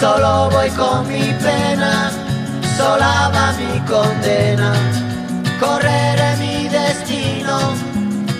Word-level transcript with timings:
Solo 0.00 0.48
voy 0.48 0.70
con 0.70 1.06
mi 1.08 1.30
pena, 1.44 2.10
sola 2.78 3.30
va 3.34 3.52
mi 3.52 3.78
condena. 3.84 4.72
Correré 5.60 6.36
mi 6.38 6.68
destino 6.68 7.58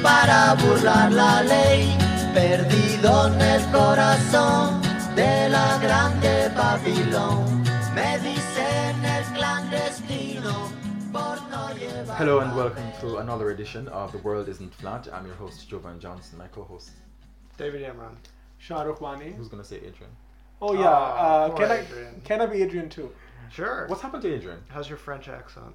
para 0.03 0.55
burlar 0.55 1.12
la 1.12 1.43
ley, 1.43 1.99
perdido 2.33 3.27
en 3.27 3.41
el 3.43 3.62
corazón 3.71 4.81
de 5.15 5.51
la 5.51 5.77
grande 5.83 6.49
Babilón. 6.57 7.63
Me 7.95 8.19
dicen 8.21 9.05
el 9.05 9.25
clandestino 9.35 10.71
por 11.13 11.43
no 11.51 11.75
llevar. 11.75 12.19
Hello 12.19 12.41
and 12.41 12.56
welcome 12.56 12.91
to 13.03 13.19
another 13.19 13.51
edition 13.51 13.87
of 13.89 14.12
The 14.12 14.19
World 14.25 14.48
Isn't 14.48 14.75
Flat. 14.77 15.09
I'm 15.12 15.27
your 15.27 15.37
host, 15.37 15.69
Jovan 15.69 16.01
Johnson, 16.01 16.39
my 16.39 16.48
co 16.48 16.65
host. 16.65 16.92
David 17.59 17.83
Yamran. 17.83 18.17
Shahrukh 18.59 19.03
Wani. 19.03 19.33
Who's 19.33 19.48
going 19.48 19.62
to 19.62 19.69
say 19.69 19.77
Adrian? 19.77 20.11
Oh 20.62 20.74
yeah. 20.74 20.80
Oh, 20.80 20.92
uh, 20.92 21.48
poor 21.50 21.59
can 21.59 21.70
I 21.70 21.84
can 22.24 22.41
I 22.41 22.46
be 22.46 22.62
Adrian 22.62 22.88
too? 22.88 23.10
Sure. 23.50 23.87
What's 23.88 24.02
happened 24.02 24.23
to 24.23 24.34
Adrian? 24.34 24.60
How's 24.69 24.88
your 24.88 24.98
French 24.98 25.28
accent? 25.28 25.74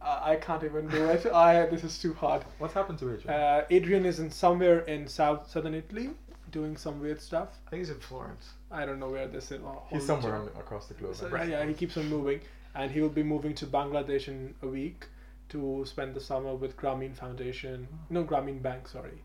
Uh, 0.00 0.20
I 0.22 0.36
can't 0.36 0.64
even 0.64 0.88
do 0.88 1.04
it. 1.04 1.26
I 1.26 1.66
this 1.66 1.84
is 1.84 1.98
too 1.98 2.14
hard. 2.14 2.44
What's 2.58 2.74
happened 2.74 2.98
to 3.00 3.14
Adrian? 3.14 3.40
Uh, 3.40 3.64
Adrian 3.70 4.06
is 4.06 4.18
in 4.18 4.30
somewhere 4.30 4.80
in 4.80 5.06
south 5.06 5.50
southern 5.50 5.74
Italy 5.74 6.10
doing 6.50 6.76
some 6.76 7.00
weird 7.00 7.20
stuff. 7.20 7.48
I 7.66 7.70
think 7.70 7.80
he's 7.80 7.90
in 7.90 8.00
Florence. 8.00 8.50
I 8.70 8.84
don't 8.86 9.00
know 9.00 9.08
where 9.08 9.26
this 9.26 9.50
is. 9.50 9.60
Oh, 9.64 9.82
He's 9.90 10.06
somewhere 10.06 10.36
on, 10.36 10.48
across 10.58 10.86
the 10.86 10.94
globe. 10.94 11.16
So, 11.16 11.26
I 11.26 11.38
guess. 11.38 11.48
yeah, 11.48 11.64
he 11.64 11.74
keeps 11.74 11.96
on 11.96 12.08
moving, 12.08 12.40
and 12.74 12.90
he 12.90 13.00
will 13.00 13.08
be 13.08 13.22
moving 13.22 13.54
to 13.56 13.66
Bangladesh 13.66 14.28
in 14.28 14.54
a 14.62 14.66
week 14.66 15.06
to 15.48 15.84
spend 15.86 16.14
the 16.14 16.20
summer 16.20 16.54
with 16.54 16.76
Grameen 16.76 17.14
Foundation. 17.14 17.88
No, 18.10 18.24
Grameen 18.24 18.62
Bank. 18.62 18.88
Sorry. 18.88 19.22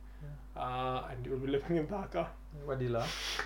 Uh, 0.56 1.04
and 1.12 1.24
he 1.24 1.32
will 1.32 1.38
be 1.40 1.48
living 1.48 1.78
in 1.78 1.88
Dhaka. 1.88 2.28
Why 2.66 2.76
do 2.76 2.86
you 2.86 2.92
laugh? 2.92 3.42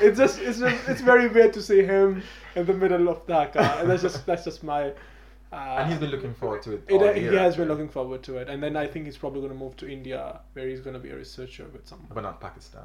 it's 0.00 0.18
just 0.18 0.40
it's 0.40 0.58
just 0.58 0.88
it's 0.88 1.00
very 1.00 1.28
weird 1.28 1.52
to 1.54 1.62
see 1.62 1.82
him 1.84 2.22
in 2.54 2.66
the 2.66 2.72
middle 2.74 3.08
of 3.08 3.26
Dhaka, 3.26 3.80
and 3.80 3.90
that's 3.90 4.02
just 4.02 4.26
that's 4.26 4.44
just 4.44 4.62
my. 4.64 4.92
Uh, 5.52 5.76
and 5.78 5.90
he's 5.90 6.00
been 6.00 6.10
looking 6.10 6.34
forward 6.34 6.60
to 6.64 6.72
it. 6.72 6.82
It, 6.88 6.94
all 6.94 7.04
uh, 7.08 7.12
he 7.12 7.20
year, 7.22 7.38
has 7.38 7.56
been 7.56 7.68
looking 7.68 7.88
forward 7.88 8.22
to 8.24 8.36
it, 8.38 8.48
and 8.48 8.60
then 8.62 8.76
I 8.76 8.86
think 8.86 9.06
he's 9.06 9.16
probably 9.16 9.40
going 9.40 9.52
to 9.52 9.58
move 9.58 9.76
to 9.76 9.88
India, 9.88 10.40
where 10.54 10.66
he's 10.68 10.80
going 10.80 10.94
to 10.94 11.00
be 11.00 11.10
a 11.10 11.16
researcher 11.16 11.64
with 11.72 11.86
someone. 11.86 12.08
But 12.12 12.22
not 12.22 12.40
Pakistan. 12.40 12.82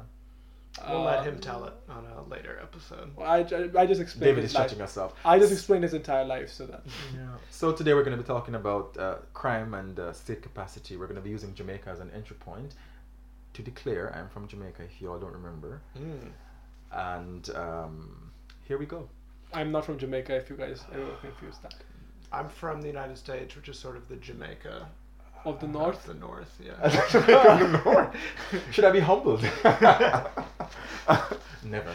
We'll 0.88 1.00
Uh, 1.06 1.16
let 1.16 1.24
him 1.26 1.38
tell 1.38 1.64
it 1.64 1.74
on 1.90 2.06
a 2.06 2.22
later 2.30 2.58
episode. 2.62 3.10
Well, 3.14 3.28
I, 3.30 3.42
ju- 3.42 3.70
I 3.76 3.84
just 3.84 4.00
explained 4.00 4.24
David 4.30 4.42
his 4.44 4.52
is 4.52 4.54
life. 4.54 4.70
shutting 4.70 4.80
us 4.82 4.96
up. 4.96 5.16
I 5.24 5.38
just 5.38 5.52
explained 5.52 5.82
his 5.82 5.92
entire 5.92 6.24
life, 6.24 6.50
so 6.50 6.64
that 6.66 6.82
Yeah. 7.14 7.26
So 7.50 7.72
today 7.72 7.92
we're 7.92 8.04
going 8.04 8.16
to 8.16 8.22
be 8.22 8.26
talking 8.26 8.54
about 8.54 8.96
uh, 8.96 9.16
crime 9.34 9.74
and 9.74 9.98
uh, 9.98 10.12
state 10.14 10.40
capacity. 10.40 10.96
We're 10.96 11.08
going 11.08 11.16
to 11.16 11.20
be 11.22 11.30
using 11.30 11.52
Jamaica 11.54 11.90
as 11.90 12.00
an 12.00 12.10
entry 12.14 12.36
point 12.36 12.74
to 13.54 13.62
declare 13.62 14.14
I'm 14.16 14.28
from 14.28 14.48
Jamaica. 14.48 14.82
If 14.84 15.00
you 15.00 15.10
all 15.12 15.18
don't 15.18 15.32
remember, 15.32 15.80
Mm. 15.98 16.30
and 16.92 17.50
um, 17.56 18.30
here 18.66 18.78
we 18.78 18.86
go. 18.86 19.08
I'm 19.52 19.70
not 19.70 19.84
from 19.84 19.98
Jamaica. 19.98 20.34
If 20.36 20.48
you 20.50 20.56
guys 20.56 20.82
ever 20.92 21.10
confused 21.20 21.62
that 21.62 21.74
I'm 22.32 22.48
from 22.48 22.80
the 22.80 22.88
United 22.88 23.18
States, 23.18 23.54
which 23.56 23.68
is 23.68 23.78
sort 23.78 23.96
of 23.96 24.08
the 24.08 24.16
Jamaica 24.16 24.88
of 25.44 25.58
the 25.60 25.66
of 25.66 25.72
north. 25.72 26.04
the 26.06 26.14
North, 26.14 26.58
yeah. 26.64 26.88
Jamaica 27.10 27.48
of 27.50 27.72
the 27.72 27.82
North. 27.90 28.16
Should 28.72 28.84
I 28.84 28.90
be 28.92 29.00
humbled? 29.00 29.42
Never. 31.64 31.92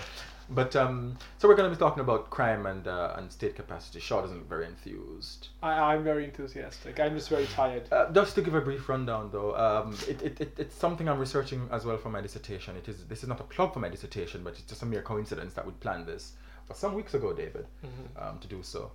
But 0.50 0.76
um, 0.76 1.18
so 1.38 1.48
we're 1.48 1.56
going 1.56 1.70
to 1.70 1.76
be 1.76 1.80
talking 1.80 2.02
about 2.02 2.30
crime 2.30 2.66
and 2.66 2.88
uh, 2.88 3.16
and 3.18 3.32
state 3.32 3.56
capacity. 3.56 4.00
Shah 4.00 4.22
doesn't 4.22 4.38
look 4.38 4.50
very 4.50 4.66
enthused. 4.66 5.50
I, 5.62 5.94
I'm 5.94 6.04
very 6.04 6.24
enthusiastic. 6.24 7.00
I'm 7.00 7.16
just 7.16 7.30
very 7.30 7.48
tired. 7.48 7.92
Uh, 7.92 8.12
just 8.12 8.36
to 8.36 8.42
give 8.42 8.56
a 8.56 8.62
brief 8.62 8.88
rundown, 8.88 9.30
though, 9.32 9.56
um, 9.56 9.98
it, 10.08 10.22
it, 10.22 10.42
it, 10.42 10.54
it's 10.58 10.76
something 10.76 11.10
I'm 11.10 11.20
researching 11.20 11.68
as 11.72 11.86
well 11.86 11.98
for 11.98 12.10
my 12.10 12.22
dissertation. 12.22 12.78
It 12.78 12.88
is 12.88 13.06
this 13.06 13.24
is 13.24 13.30
not 13.30 13.40
a 13.40 13.44
plug 13.44 13.74
for 13.74 13.80
my 13.80 13.90
dissertation, 13.90 14.44
but 14.44 14.54
it's 14.54 14.62
just 14.64 14.84
a 14.84 14.86
mere 14.86 15.02
coincidence 15.02 15.54
that 15.56 15.66
we 15.66 15.74
planned 15.74 16.06
this 16.06 16.34
for 16.66 16.74
some 16.74 16.94
weeks 16.94 17.14
ago, 17.14 17.34
David, 17.34 17.66
um, 18.18 18.40
to 18.40 18.48
do 18.48 18.62
so. 18.62 18.92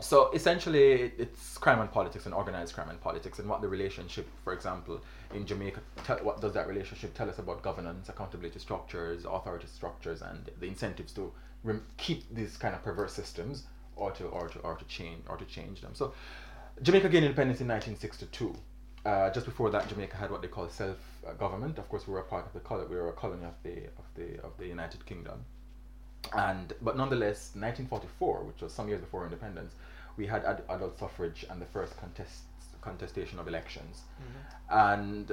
So 0.00 0.30
essentially, 0.32 1.12
it's 1.18 1.58
crime 1.58 1.80
and 1.80 1.92
politics 1.92 2.24
and 2.24 2.34
organized 2.34 2.74
crime 2.74 2.88
and 2.88 2.98
politics, 3.00 3.38
and 3.38 3.48
what 3.48 3.60
the 3.60 3.68
relationship, 3.68 4.26
for 4.42 4.54
example, 4.54 5.02
in 5.34 5.44
Jamaica, 5.44 5.80
what 6.22 6.40
does 6.40 6.54
that 6.54 6.66
relationship 6.66 7.12
tell 7.12 7.28
us 7.28 7.38
about 7.38 7.62
governance, 7.62 8.08
accountability 8.08 8.58
structures, 8.58 9.26
authority 9.26 9.66
structures, 9.66 10.22
and 10.22 10.50
the 10.60 10.66
incentives 10.66 11.12
to 11.12 11.30
rem- 11.62 11.84
keep 11.98 12.22
these 12.34 12.56
kind 12.56 12.74
of 12.74 12.82
perverse 12.82 13.12
systems, 13.12 13.64
or 13.96 14.10
to 14.12 14.24
or 14.28 14.48
to 14.48 14.58
or 14.60 14.76
to 14.76 14.84
change 14.86 15.24
or 15.28 15.36
to 15.36 15.44
change 15.44 15.82
them. 15.82 15.94
So, 15.94 16.14
Jamaica 16.80 17.10
gained 17.10 17.26
independence 17.26 17.60
in 17.60 17.68
1962. 17.68 18.54
Uh, 19.04 19.30
just 19.30 19.44
before 19.44 19.68
that, 19.70 19.88
Jamaica 19.88 20.16
had 20.16 20.30
what 20.30 20.40
they 20.40 20.48
call 20.48 20.70
self 20.70 20.96
uh, 21.26 21.34
government. 21.34 21.78
Of 21.78 21.90
course, 21.90 22.06
we 22.06 22.14
were 22.14 22.20
a 22.20 22.24
part 22.24 22.46
of 22.46 22.54
the 22.54 22.60
colony. 22.60 22.88
We 22.88 22.96
were 22.96 23.10
a 23.10 23.12
colony 23.12 23.44
of 23.44 23.54
the 23.62 23.88
of 23.98 24.06
the 24.14 24.42
of 24.42 24.56
the 24.56 24.66
United 24.66 25.04
Kingdom 25.04 25.44
and 26.34 26.72
but 26.80 26.96
nonetheless 26.96 27.50
1944 27.54 28.44
which 28.44 28.62
was 28.62 28.72
some 28.72 28.88
years 28.88 29.00
before 29.00 29.24
independence 29.24 29.74
we 30.16 30.26
had 30.26 30.44
ad- 30.44 30.62
adult 30.68 30.98
suffrage 30.98 31.44
and 31.50 31.60
the 31.60 31.66
first 31.66 31.96
contest 31.98 32.42
contestation 32.80 33.38
of 33.38 33.48
elections. 33.48 34.02
And 34.70 35.30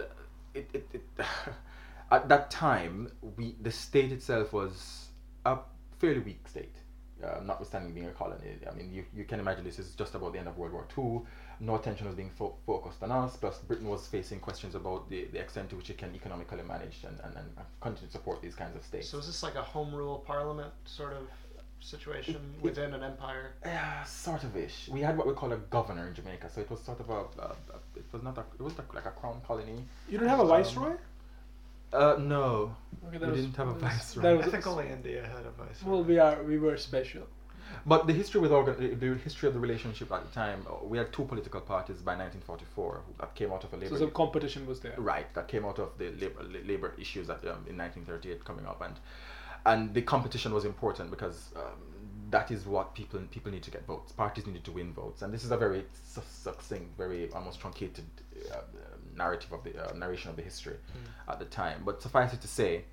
it, 0.53 0.69
it, 0.73 0.87
it 0.93 1.01
at 2.11 2.29
that 2.29 2.49
time 2.49 3.11
we 3.37 3.55
the 3.61 3.71
state 3.71 4.11
itself 4.11 4.53
was 4.53 5.07
a 5.45 5.57
fairly 5.99 6.19
weak 6.19 6.47
state 6.47 6.75
uh, 7.23 7.41
notwithstanding 7.43 7.93
being 7.93 8.07
a 8.07 8.11
colony. 8.11 8.55
I 8.69 8.73
mean 8.75 8.93
you, 8.93 9.03
you 9.15 9.25
can 9.25 9.39
imagine 9.39 9.63
this 9.65 9.79
is 9.79 9.95
just 9.95 10.15
about 10.15 10.33
the 10.33 10.39
end 10.39 10.47
of 10.47 10.57
world 10.57 10.73
war 10.73 10.87
ii 10.97 11.21
no 11.59 11.75
attention 11.75 12.05
was 12.07 12.15
being 12.15 12.29
fo- 12.29 12.55
focused 12.65 13.01
on 13.03 13.11
us 13.11 13.35
plus 13.35 13.57
britain 13.59 13.87
was 13.87 14.07
facing 14.07 14.39
questions 14.39 14.75
about 14.75 15.09
the, 15.09 15.25
the 15.33 15.39
extent 15.39 15.69
to 15.69 15.75
which 15.75 15.89
it 15.89 15.97
can 15.97 16.13
economically 16.15 16.63
manage 16.63 16.97
and, 17.05 17.17
and, 17.23 17.35
and 17.35 17.47
continue 17.81 18.07
to 18.07 18.11
support 18.13 18.41
these 18.41 18.55
kinds 18.55 18.75
of 18.75 18.83
states 18.83 19.09
So 19.09 19.17
is 19.17 19.27
this 19.27 19.43
like 19.43 19.55
a 19.55 19.61
home 19.61 19.93
rule 19.93 20.19
parliament 20.25 20.71
sort 20.85 21.13
of 21.13 21.23
situation 21.81 22.35
It- 22.35 22.57
it- 22.59 22.63
within 22.63 22.93
an 22.93 23.03
empire? 23.03 23.51
Yeah, 23.65 24.03
sort 24.03 24.43
of 24.43 24.55
ish. 24.57 24.89
We 24.89 25.01
had 25.01 25.15
what 25.17 25.27
we 25.27 25.33
call 25.33 25.51
a 25.53 25.57
governor 25.57 26.07
in 26.07 26.13
Jamaica, 26.13 26.49
so 26.53 26.59
it 26.61 26.69
was 26.69 26.81
sort 26.81 26.99
of 26.99 27.09
a, 27.09 27.13
a, 27.41 27.47
a 27.75 27.79
it 27.95 28.05
was 28.11 28.21
not 28.21 28.37
a, 28.37 28.41
it 28.59 28.61
was 28.61 28.77
like, 28.77 28.93
like 28.93 29.05
a 29.05 29.11
crown 29.11 29.39
colony. 29.47 29.79
You 30.09 30.17
don't 30.17 30.27
have 30.27 30.39
a 30.39 30.43
Um, 30.43 30.49
viceroy? 30.49 30.93
Uh, 31.93 32.17
no, 32.19 32.75
Okay, 33.07 33.17
we 33.17 33.35
didn't 33.37 33.55
have 33.55 33.69
a 33.69 33.73
that 33.73 33.81
was- 33.81 33.93
viceroy. 33.93 34.23
that 34.23 34.33
I 34.33 34.35
was- 34.37 34.45
think 34.51 34.67
only 34.67 34.89
India 34.89 35.21
had 35.35 35.45
a 35.45 35.51
vice. 35.51 35.81
Well, 35.83 36.03
we 36.03 36.19
are 36.19 36.43
we 36.43 36.57
were 36.57 36.75
special. 36.77 37.23
But 37.85 38.07
the 38.07 38.13
history 38.13 38.41
with 38.41 38.51
organ, 38.51 38.99
the- 38.99 39.15
history 39.15 39.47
of 39.47 39.53
the 39.53 39.59
relationship 39.59 40.11
at 40.11 40.25
the 40.27 40.33
time, 40.33 40.65
we 40.83 40.97
had 40.97 41.11
two 41.13 41.25
political 41.25 41.61
parties 41.61 41.97
by 41.97 42.15
1944 42.15 43.01
that 43.19 43.35
came 43.35 43.51
out 43.51 43.63
of 43.63 43.73
a 43.73 43.77
labor. 43.77 43.89
So 43.95 43.99
some 44.05 44.11
competition 44.11 44.65
was 44.65 44.79
there. 44.79 44.95
Right, 44.97 45.33
that 45.33 45.47
came 45.47 45.65
out 45.65 45.79
of 45.79 45.97
the 45.97 46.11
labor, 46.11 46.43
labor 46.43 46.93
issues 46.99 47.27
that 47.27 47.39
um, 47.45 47.65
in 47.67 47.77
1938 47.77 48.43
coming 48.45 48.65
up, 48.65 48.81
and 48.81 48.95
and 49.65 49.93
the 49.93 50.01
competition 50.01 50.53
was 50.53 50.63
important 50.65 51.09
because 51.11 51.49
um, 51.55 51.79
that 52.31 52.49
is 52.51 52.65
what 52.65 52.95
people 52.95 53.19
people 53.31 53.51
need 53.51 53.63
to 53.63 53.71
get 53.71 53.85
votes. 53.85 54.11
Parties 54.11 54.45
needed 54.47 54.63
to 54.63 54.71
win 54.71 54.93
votes, 54.93 55.21
and 55.21 55.33
this 55.33 55.43
is 55.43 55.51
a 55.51 55.57
very 55.57 55.83
succinct, 55.93 56.97
very 56.97 57.29
almost 57.33 57.59
truncated 57.59 58.05
uh, 58.53 58.57
narrative 59.15 59.51
of 59.51 59.63
the 59.63 59.73
uh, 59.77 59.93
narration 59.93 60.29
of 60.29 60.35
the 60.35 60.41
history 60.41 60.77
at 61.27 61.39
the 61.39 61.45
time. 61.45 61.81
But 61.85 62.01
suffice 62.01 62.33
it 62.33 62.41
to 62.41 62.47
say, 62.47 62.85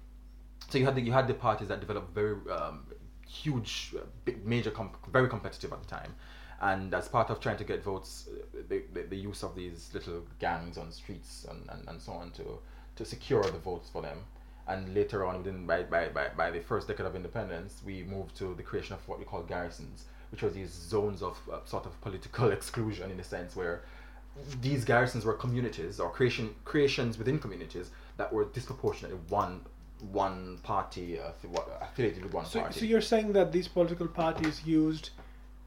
so 0.68 0.78
you 0.78 0.84
had 0.84 0.94
the 0.96 1.00
you 1.02 1.12
had 1.12 1.28
the 1.28 1.34
parties 1.34 1.68
that 1.68 1.80
developed 1.80 2.12
very 2.14 2.34
um, 2.50 2.86
huge, 3.26 3.94
uh, 3.96 4.30
major, 4.44 4.70
comp- 4.70 5.06
very 5.12 5.28
competitive 5.28 5.72
at 5.72 5.82
the 5.82 5.88
time, 5.88 6.14
and 6.60 6.94
as 6.94 7.08
part 7.08 7.30
of 7.30 7.40
trying 7.40 7.58
to 7.58 7.64
get 7.64 7.82
votes, 7.82 8.28
uh, 8.32 8.58
the, 8.68 8.82
the, 8.92 9.02
the 9.02 9.16
use 9.16 9.42
of 9.42 9.54
these 9.54 9.90
little 9.92 10.22
gangs 10.38 10.78
on 10.78 10.90
streets 10.90 11.46
and, 11.50 11.68
and, 11.70 11.88
and 11.88 12.00
so 12.00 12.12
on 12.12 12.30
to 12.32 12.58
to 12.96 13.04
secure 13.04 13.42
the 13.42 13.58
votes 13.58 13.88
for 13.90 14.02
them. 14.02 14.24
And 14.68 14.94
later 14.94 15.24
on, 15.24 15.38
within 15.38 15.64
by, 15.66 15.84
by, 15.84 16.08
by, 16.08 16.28
by 16.36 16.50
the 16.50 16.60
first 16.60 16.88
decade 16.88 17.06
of 17.06 17.14
independence, 17.14 17.82
we 17.86 18.02
moved 18.02 18.36
to 18.38 18.54
the 18.54 18.62
creation 18.62 18.94
of 18.94 19.06
what 19.06 19.18
we 19.18 19.24
call 19.24 19.42
garrisons, 19.42 20.06
which 20.32 20.42
were 20.42 20.50
these 20.50 20.72
zones 20.72 21.22
of 21.22 21.38
uh, 21.52 21.58
sort 21.64 21.86
of 21.86 22.00
political 22.00 22.50
exclusion 22.58 23.10
in 23.10 23.20
a 23.20 23.24
sense 23.24 23.54
where 23.54 23.82
these 24.60 24.84
garrisons 24.84 25.24
were 25.24 25.34
communities 25.34 26.00
or 26.00 26.10
creation 26.10 26.54
creations 26.64 27.16
within 27.16 27.38
communities 27.38 27.90
that 28.18 28.30
were 28.30 28.44
disproportionately 28.46 29.18
one 29.28 29.60
one 30.12 30.58
party 30.62 31.18
uh, 31.18 31.30
affiliated 31.80 32.22
with 32.24 32.34
one 32.34 32.44
So, 32.46 32.60
party. 32.60 32.80
so 32.80 32.84
you're 32.86 33.00
saying 33.00 33.32
that 33.32 33.52
these 33.52 33.68
political 33.68 34.06
parties 34.06 34.64
used 34.64 35.10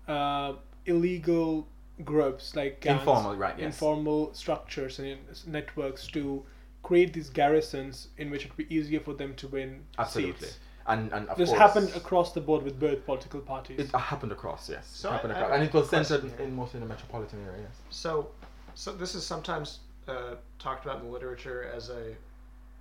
uh, 0.07 0.53
illegal 0.85 1.67
groups 2.05 2.55
like 2.55 2.79
gangs, 2.81 2.99
Informal, 3.01 3.35
right, 3.35 3.55
yes. 3.57 3.65
informal 3.65 4.33
structures 4.33 4.99
and 4.99 5.17
networks 5.47 6.07
to 6.07 6.43
create 6.83 7.13
these 7.13 7.29
garrisons 7.29 8.07
in 8.17 8.29
which 8.31 8.45
it 8.45 8.51
would 8.55 8.67
be 8.69 8.73
easier 8.75 8.99
for 8.99 9.13
them 9.13 9.33
to 9.35 9.47
win 9.49 9.81
Absolutely, 9.97 10.47
seats. 10.47 10.59
and 10.87 11.11
and 11.11 11.27
of 11.27 11.37
This 11.37 11.49
course, 11.49 11.59
happened 11.61 11.91
across 11.95 12.31
the 12.33 12.39
board 12.41 12.63
with 12.63 12.79
both 12.79 13.05
political 13.05 13.41
parties. 13.41 13.79
It 13.79 13.93
uh, 13.93 13.97
happened 13.97 14.31
across, 14.31 14.69
yes. 14.69 14.87
So 14.87 15.09
it 15.09 15.13
happened 15.13 15.33
I- 15.33 15.35
I 15.35 15.39
across. 15.39 15.51
have 15.51 15.59
and 15.61 15.69
it 15.69 15.73
was 15.73 15.89
centered 15.89 16.23
here. 16.37 16.45
in 16.47 16.55
mostly 16.55 16.77
in 16.77 16.83
the 16.87 16.89
metropolitan 16.89 17.39
area. 17.45 17.63
Yes. 17.63 17.77
So, 17.89 18.29
so 18.75 18.93
this 18.93 19.13
is 19.15 19.25
sometimes 19.25 19.79
uh, 20.07 20.35
talked 20.59 20.85
about 20.85 20.99
in 21.01 21.07
the 21.07 21.11
literature 21.11 21.69
as 21.75 21.89
a 21.89 22.15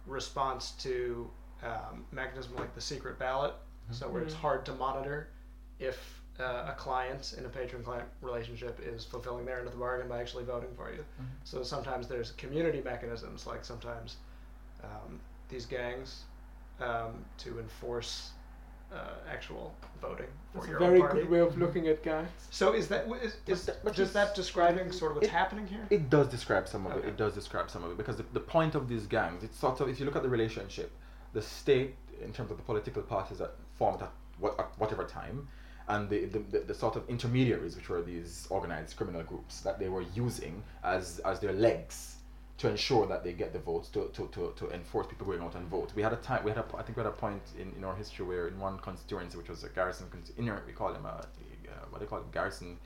response 0.08 0.72
to 0.82 1.30
um, 1.62 2.04
mechanism 2.12 2.54
like 2.56 2.74
the 2.74 2.80
secret 2.80 3.18
ballot. 3.18 3.54
So 3.90 4.06
where 4.08 4.22
it's 4.22 4.34
hard 4.34 4.66
to 4.66 4.72
monitor 4.74 5.30
if 5.78 6.20
uh, 6.40 6.66
a 6.68 6.74
client 6.76 7.34
in 7.38 7.44
a 7.46 7.48
patron-client 7.48 8.06
relationship 8.20 8.78
is 8.84 9.04
fulfilling 9.04 9.44
their 9.46 9.58
end 9.58 9.66
of 9.66 9.72
the 9.72 9.78
bargain 9.78 10.08
by 10.08 10.20
actually 10.20 10.44
voting 10.44 10.68
for 10.76 10.92
you. 10.92 11.04
So 11.44 11.62
sometimes 11.62 12.06
there's 12.06 12.32
community 12.32 12.82
mechanisms, 12.84 13.46
like 13.46 13.64
sometimes 13.64 14.16
um, 14.84 15.18
these 15.48 15.66
gangs 15.66 16.24
um, 16.80 17.24
to 17.38 17.58
enforce 17.58 18.32
uh, 18.92 18.96
actual 19.30 19.74
voting 20.00 20.26
for 20.52 20.60
That's 20.62 20.72
a 20.74 20.78
very 20.78 20.94
own 20.96 21.00
party. 21.00 21.20
good 21.22 21.30
way 21.30 21.40
of 21.40 21.58
looking 21.58 21.88
at 21.88 22.02
gangs. 22.02 22.28
So 22.50 22.72
is 22.72 22.88
that 22.88 23.06
is, 23.22 23.36
is, 23.46 23.66
that- 23.66 23.84
but 23.84 23.94
just 23.94 24.12
that 24.14 24.34
describing 24.34 24.90
sort 24.92 25.12
of 25.12 25.16
what's 25.16 25.28
it- 25.28 25.30
happening 25.32 25.66
here? 25.66 25.86
It 25.90 26.08
does 26.10 26.28
describe 26.28 26.68
some 26.68 26.86
of 26.86 26.92
Okay. 26.92 27.06
it. 27.06 27.10
It 27.10 27.16
does 27.16 27.34
describe 27.34 27.68
some 27.70 27.84
of 27.84 27.90
it 27.90 27.96
because 27.98 28.16
the, 28.16 28.24
the 28.32 28.40
point 28.40 28.74
of 28.74 28.88
these 28.88 29.06
gangs, 29.06 29.42
it's 29.44 29.58
sort 29.58 29.80
of 29.80 29.88
if 29.88 29.98
you 30.00 30.06
look 30.06 30.16
at 30.16 30.22
the 30.22 30.28
relationship, 30.28 30.90
the 31.32 31.42
state 31.42 31.94
in 32.22 32.32
terms 32.32 32.50
of 32.50 32.56
the 32.56 32.62
political 32.62 33.02
parties 33.02 33.38
that 33.38 33.52
formed 33.74 34.02
at, 34.02 34.10
what, 34.38 34.58
at 34.58 34.66
whatever 34.78 35.04
time, 35.04 35.46
and 35.88 36.08
the, 36.10 36.24
the, 36.26 36.38
the, 36.50 36.58
the 36.60 36.74
sort 36.74 36.96
of 36.96 37.08
intermediaries, 37.08 37.76
which 37.76 37.88
were 37.88 38.02
these 38.02 38.46
organized 38.50 38.96
criminal 38.96 39.22
groups 39.22 39.60
that 39.60 39.78
they 39.78 39.88
were 39.88 40.02
using 40.14 40.62
as 40.84 41.18
as 41.20 41.40
their 41.40 41.52
legs 41.52 42.16
to 42.58 42.68
ensure 42.68 43.06
that 43.06 43.22
they 43.24 43.32
get 43.32 43.52
the 43.52 43.58
votes 43.60 43.88
to, 43.90 44.10
to, 44.12 44.28
to, 44.32 44.52
to 44.56 44.68
enforce 44.70 45.06
people 45.06 45.26
going 45.26 45.40
out 45.40 45.54
and 45.54 45.66
vote. 45.68 45.92
We 45.94 46.02
had 46.02 46.12
a 46.12 46.16
time, 46.16 46.42
we 46.44 46.50
had 46.50 46.58
a, 46.58 46.64
I 46.76 46.82
think 46.82 46.96
we 46.96 47.02
had 47.04 47.12
a 47.12 47.16
point 47.16 47.42
in, 47.58 47.72
in 47.76 47.84
our 47.84 47.94
history 47.94 48.26
where 48.26 48.48
in 48.48 48.58
one 48.58 48.78
constituency, 48.78 49.38
which 49.38 49.48
was 49.48 49.62
a 49.64 49.68
garrison, 49.68 50.06
consti- 50.08 50.36
in 50.38 50.48
our, 50.48 50.60
we 50.66 50.72
call 50.72 50.92
them 50.92 51.04
a, 51.06 51.08
uh, 51.08 51.24
what 51.90 52.00
they 52.00 52.06
call 52.06 52.18
it, 52.18 52.32
garrison 52.32 52.76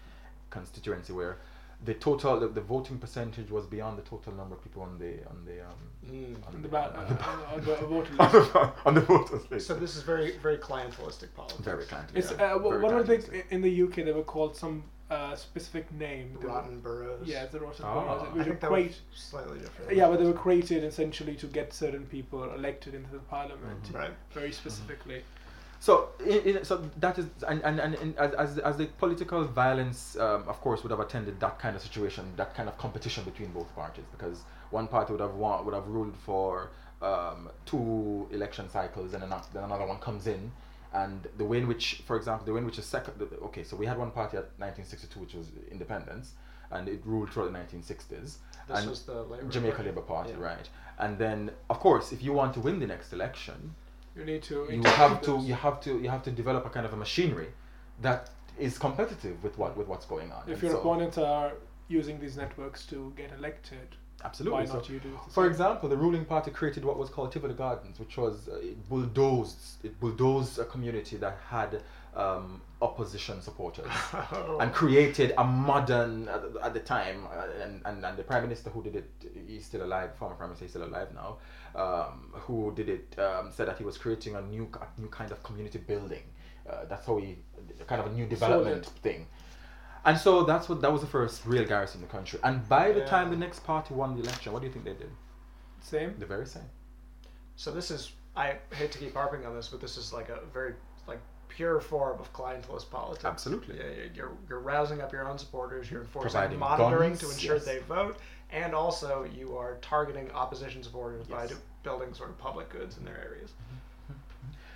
constituency, 0.50 1.12
where 1.14 1.38
the 1.84 1.94
total, 1.94 2.38
the, 2.38 2.48
the 2.48 2.60
voting 2.60 2.98
percentage 2.98 3.50
was 3.50 3.66
beyond 3.66 3.98
the 3.98 4.02
total 4.02 4.32
number 4.34 4.54
of 4.54 4.62
people 4.62 4.82
on 4.82 4.98
the 4.98 5.14
on 5.28 5.44
the 5.44 5.60
um, 5.62 5.74
Mm. 6.06 6.36
on 6.46 6.54
On 6.56 6.62
the 6.62 6.68
the, 6.68 6.78
on 6.78 7.06
the, 7.08 7.22
uh, 7.24 7.54
on 7.54 7.60
the 7.60 7.86
voter 7.86 8.12
on 8.18 8.32
list. 8.32 8.52
the, 8.52 8.72
on 8.86 8.94
the 8.94 9.00
voters 9.00 9.50
list. 9.50 9.66
So 9.68 9.74
this 9.74 9.96
is 9.96 10.02
very 10.02 10.32
very 10.38 10.58
clientelistic 10.58 11.32
politics. 11.34 11.60
very 11.64 11.84
kind. 11.86 12.04
It's 12.14 12.32
yeah, 12.32 12.54
uh, 12.54 12.58
wha- 12.58 12.70
very 12.70 12.82
what 12.82 12.94
were 12.94 13.02
they 13.04 13.18
clientelistic. 13.18 13.50
in 13.50 13.62
the 13.62 13.82
UK? 13.84 13.94
They 13.96 14.12
were 14.12 14.22
called 14.24 14.54
some 14.56 14.84
uh, 15.12 15.36
specific 15.36 15.86
name. 15.92 16.28
They 16.40 16.46
were- 16.46 16.52
Rotten 16.54 16.80
boroughs. 16.80 17.26
Yeah, 17.26 17.46
the 17.46 17.60
rotten 17.60 17.84
Ah. 17.84 17.94
boroughs, 17.94 18.22
which 18.34 18.36
were 18.38 18.44
think 18.44 18.60
that 18.60 18.70
was 18.70 19.00
slightly 19.14 19.58
different. 19.58 19.96
yeah, 19.96 20.08
but 20.08 20.18
they 20.18 20.24
were 20.32 20.40
created 20.46 20.84
essentially 20.84 21.34
to 21.42 21.46
get 21.58 21.72
certain 21.72 22.04
people 22.06 22.42
elected 22.54 22.94
into 22.94 23.10
the 23.10 23.18
parliament, 23.36 23.82
Mhm. 23.84 23.94
Right. 24.00 24.14
very 24.32 24.52
specifically. 24.52 25.20
So, 25.80 26.10
in, 26.24 26.38
in, 26.58 26.64
so 26.64 26.74
that 27.04 27.18
is, 27.18 27.26
and, 27.48 27.60
and, 27.64 27.80
and, 27.80 27.94
and 27.96 28.16
as, 28.16 28.32
as, 28.34 28.58
as 28.70 28.76
the 28.76 28.86
political 29.04 29.42
violence, 29.44 30.16
um, 30.16 30.44
of 30.52 30.60
course, 30.60 30.82
would 30.84 30.92
have 30.92 31.00
attended 31.00 31.40
that 31.40 31.58
kind 31.58 31.74
of 31.74 31.82
situation, 31.82 32.22
that 32.36 32.54
kind 32.54 32.68
of 32.68 32.78
competition 32.78 33.24
between 33.24 33.50
both 33.58 33.70
parties, 33.74 34.04
because 34.16 34.38
one 34.70 34.86
party 34.86 35.12
would 35.12 35.20
have 35.20 35.34
won, 35.34 35.64
would 35.64 35.74
have 35.74 35.88
ruled 35.88 36.16
for 36.16 36.70
um, 37.02 37.50
two 37.66 38.28
election 38.30 38.70
cycles, 38.70 39.12
and 39.14 39.24
ano- 39.24 39.42
then 39.52 39.64
another 39.64 39.84
one 39.86 39.98
comes 39.98 40.28
in, 40.28 40.52
and 40.92 41.26
the 41.38 41.44
way 41.44 41.58
in 41.58 41.66
which, 41.68 42.02
for 42.06 42.16
example, 42.16 42.44
the 42.46 42.52
way 42.52 42.58
in 42.60 42.66
which 42.66 42.78
a 42.78 42.82
second, 42.82 43.14
okay, 43.44 43.64
so 43.64 43.76
we 43.76 43.86
had 43.86 43.98
one 43.98 44.10
party 44.10 44.36
at 44.36 44.44
1962, 44.58 45.18
which 45.20 45.34
was 45.34 45.46
independence, 45.70 46.32
and 46.70 46.88
it 46.88 47.00
ruled 47.04 47.30
throughout 47.30 47.52
the 47.52 47.58
1960s. 47.58 48.08
This 48.10 48.38
and 48.68 48.90
was 48.90 49.02
the 49.02 49.22
Labour 49.22 49.48
Jamaica 49.48 49.76
Party. 49.76 49.88
Labour 49.88 50.02
Party, 50.02 50.30
Yeah. 50.30 50.44
right? 50.44 50.68
And 50.98 51.18
then, 51.18 51.50
of 51.70 51.78
course, 51.80 52.12
if 52.12 52.22
you 52.22 52.32
want 52.32 52.54
to 52.54 52.60
win 52.60 52.78
the 52.78 52.86
next 52.86 53.12
election, 53.12 53.74
You 54.14 54.24
need 54.24 54.42
to. 54.44 54.66
you 54.70 54.82
have 54.84 55.20
to 55.22 55.38
you 55.40 55.54
have 55.54 55.80
to 55.80 55.98
you 56.02 56.08
have 56.10 56.22
to 56.24 56.30
develop 56.30 56.66
a 56.66 56.70
kind 56.70 56.84
of 56.86 56.92
a 56.92 56.96
machinery 56.96 57.48
that 58.02 58.30
is 58.58 58.78
competitive 58.78 59.42
with 59.42 59.56
what 59.58 59.76
with 59.76 59.88
what's 59.88 60.04
going 60.06 60.30
on. 60.30 60.42
If 60.46 60.54
And 60.54 60.62
your 60.64 60.72
so- 60.72 60.80
opponents 60.80 61.16
are 61.18 61.52
using 61.88 62.20
these 62.20 62.36
networks 62.36 62.86
to 62.86 63.12
get 63.16 63.32
elected, 63.32 63.96
absolutely. 64.24 64.60
why 64.60 64.66
So, 64.66 64.74
not 64.74 64.88
you 64.88 64.98
do 65.00 65.10
the 65.26 65.30
for 65.32 65.46
example, 65.46 65.88
the 65.88 65.96
ruling 65.96 66.24
party 66.24 66.50
created 66.50 66.84
what 66.84 66.98
was 66.98 67.10
called 67.10 67.32
Tivoli 67.32 67.54
Gardens, 67.54 67.98
which 67.98 68.16
was 68.16 68.48
uh, 68.48 68.56
it 68.56 68.88
bulldozed 68.88 69.84
it 69.84 69.98
bulldozed 70.00 70.58
a 70.58 70.64
community 70.64 71.16
that 71.18 71.38
had 71.48 71.82
um, 72.14 72.60
opposition 72.80 73.40
supporters. 73.40 73.86
Oh. 74.34 74.58
and 74.60 74.72
created 74.72 75.34
a 75.36 75.44
modern 75.44 76.28
at, 76.28 76.42
at 76.62 76.74
the 76.74 76.80
time 76.80 77.26
uh, 77.26 77.62
and, 77.62 77.82
and, 77.84 78.04
and 78.04 78.16
the 78.16 78.22
prime 78.22 78.42
minister 78.42 78.70
who 78.70 78.82
did 78.82 78.96
it 78.96 79.10
he's 79.46 79.66
still 79.66 79.84
alive 79.84 80.14
former 80.16 80.34
prime 80.34 80.48
minister 80.50 80.64
is 80.64 80.70
still 80.70 80.84
alive 80.84 81.08
now 81.14 81.36
um, 81.74 82.30
who 82.32 82.72
did 82.74 82.88
it 82.88 83.18
um, 83.18 83.50
said 83.50 83.68
that 83.68 83.78
he 83.78 83.84
was 83.84 83.98
creating 83.98 84.36
a 84.36 84.42
new 84.42 84.68
a 84.80 85.00
new 85.00 85.08
kind 85.08 85.30
of 85.32 85.42
community 85.42 85.78
building 85.78 86.22
uh, 86.68 86.84
that's 86.88 87.06
how 87.06 87.18
he 87.18 87.36
kind 87.86 88.00
of 88.00 88.06
a 88.06 88.14
new 88.14 88.26
development 88.26 88.86
it. 88.86 88.92
thing 89.02 89.26
and 90.04 90.18
so 90.18 90.42
that's 90.44 90.68
what 90.68 90.80
that 90.80 90.90
was 90.92 91.00
the 91.00 91.06
first 91.06 91.44
real 91.46 91.64
garrison 91.64 92.00
in 92.00 92.06
the 92.06 92.12
country 92.12 92.38
and 92.44 92.68
by 92.68 92.90
the 92.92 93.00
Yeah. 93.00 93.06
time 93.06 93.30
the 93.30 93.36
next 93.36 93.60
party 93.64 93.94
won 93.94 94.14
the 94.16 94.22
election 94.22 94.52
what 94.52 94.60
do 94.62 94.66
you 94.68 94.72
think 94.72 94.84
they 94.84 94.94
did 94.94 95.10
Same. 95.80 96.14
the 96.18 96.26
very 96.26 96.46
same 96.46 96.68
So 97.56 97.70
this 97.70 97.90
is 97.90 98.12
I 98.34 98.56
hate 98.74 98.90
to 98.92 98.98
keep 98.98 99.12
harping 99.14 99.44
on 99.44 99.54
this, 99.54 99.68
but 99.68 99.78
this 99.80 99.98
is 99.98 100.10
like 100.12 100.30
a 100.30 100.40
very 100.54 100.74
like 101.06 101.20
pure 101.48 101.80
form 101.80 102.18
of 102.18 102.32
clientelist 102.32 102.88
politics. 102.90 103.26
Absolutely. 103.26 103.76
Yeah, 103.76 103.84
you're- 103.90 104.10
you're 104.14 104.32
you're 104.48 104.60
rousing 104.60 105.02
up 105.02 105.12
your 105.12 105.28
own 105.28 105.36
supporters. 105.38 105.90
You're 105.90 106.00
enforcing 106.00 106.30
Providing 106.30 106.58
monitoring 106.58 107.10
guns, 107.10 107.20
to 107.20 107.30
ensure 107.30 107.56
yes. 107.56 107.64
they 107.66 107.78
vote, 107.80 108.16
and 108.50 108.74
also 108.74 109.24
you 109.24 109.54
are 109.58 109.76
targeting 109.82 110.30
opposition 110.30 110.82
supporters 110.82 111.26
by 111.26 111.42
Yes. 111.42 111.50
do- 111.50 111.58
building 111.82 112.14
sort 112.14 112.30
of 112.30 112.38
public 112.38 112.70
goods 112.70 112.96
in 112.96 113.04
their 113.04 113.18
areas. 113.18 113.50
Mm-hmm. 113.50 113.76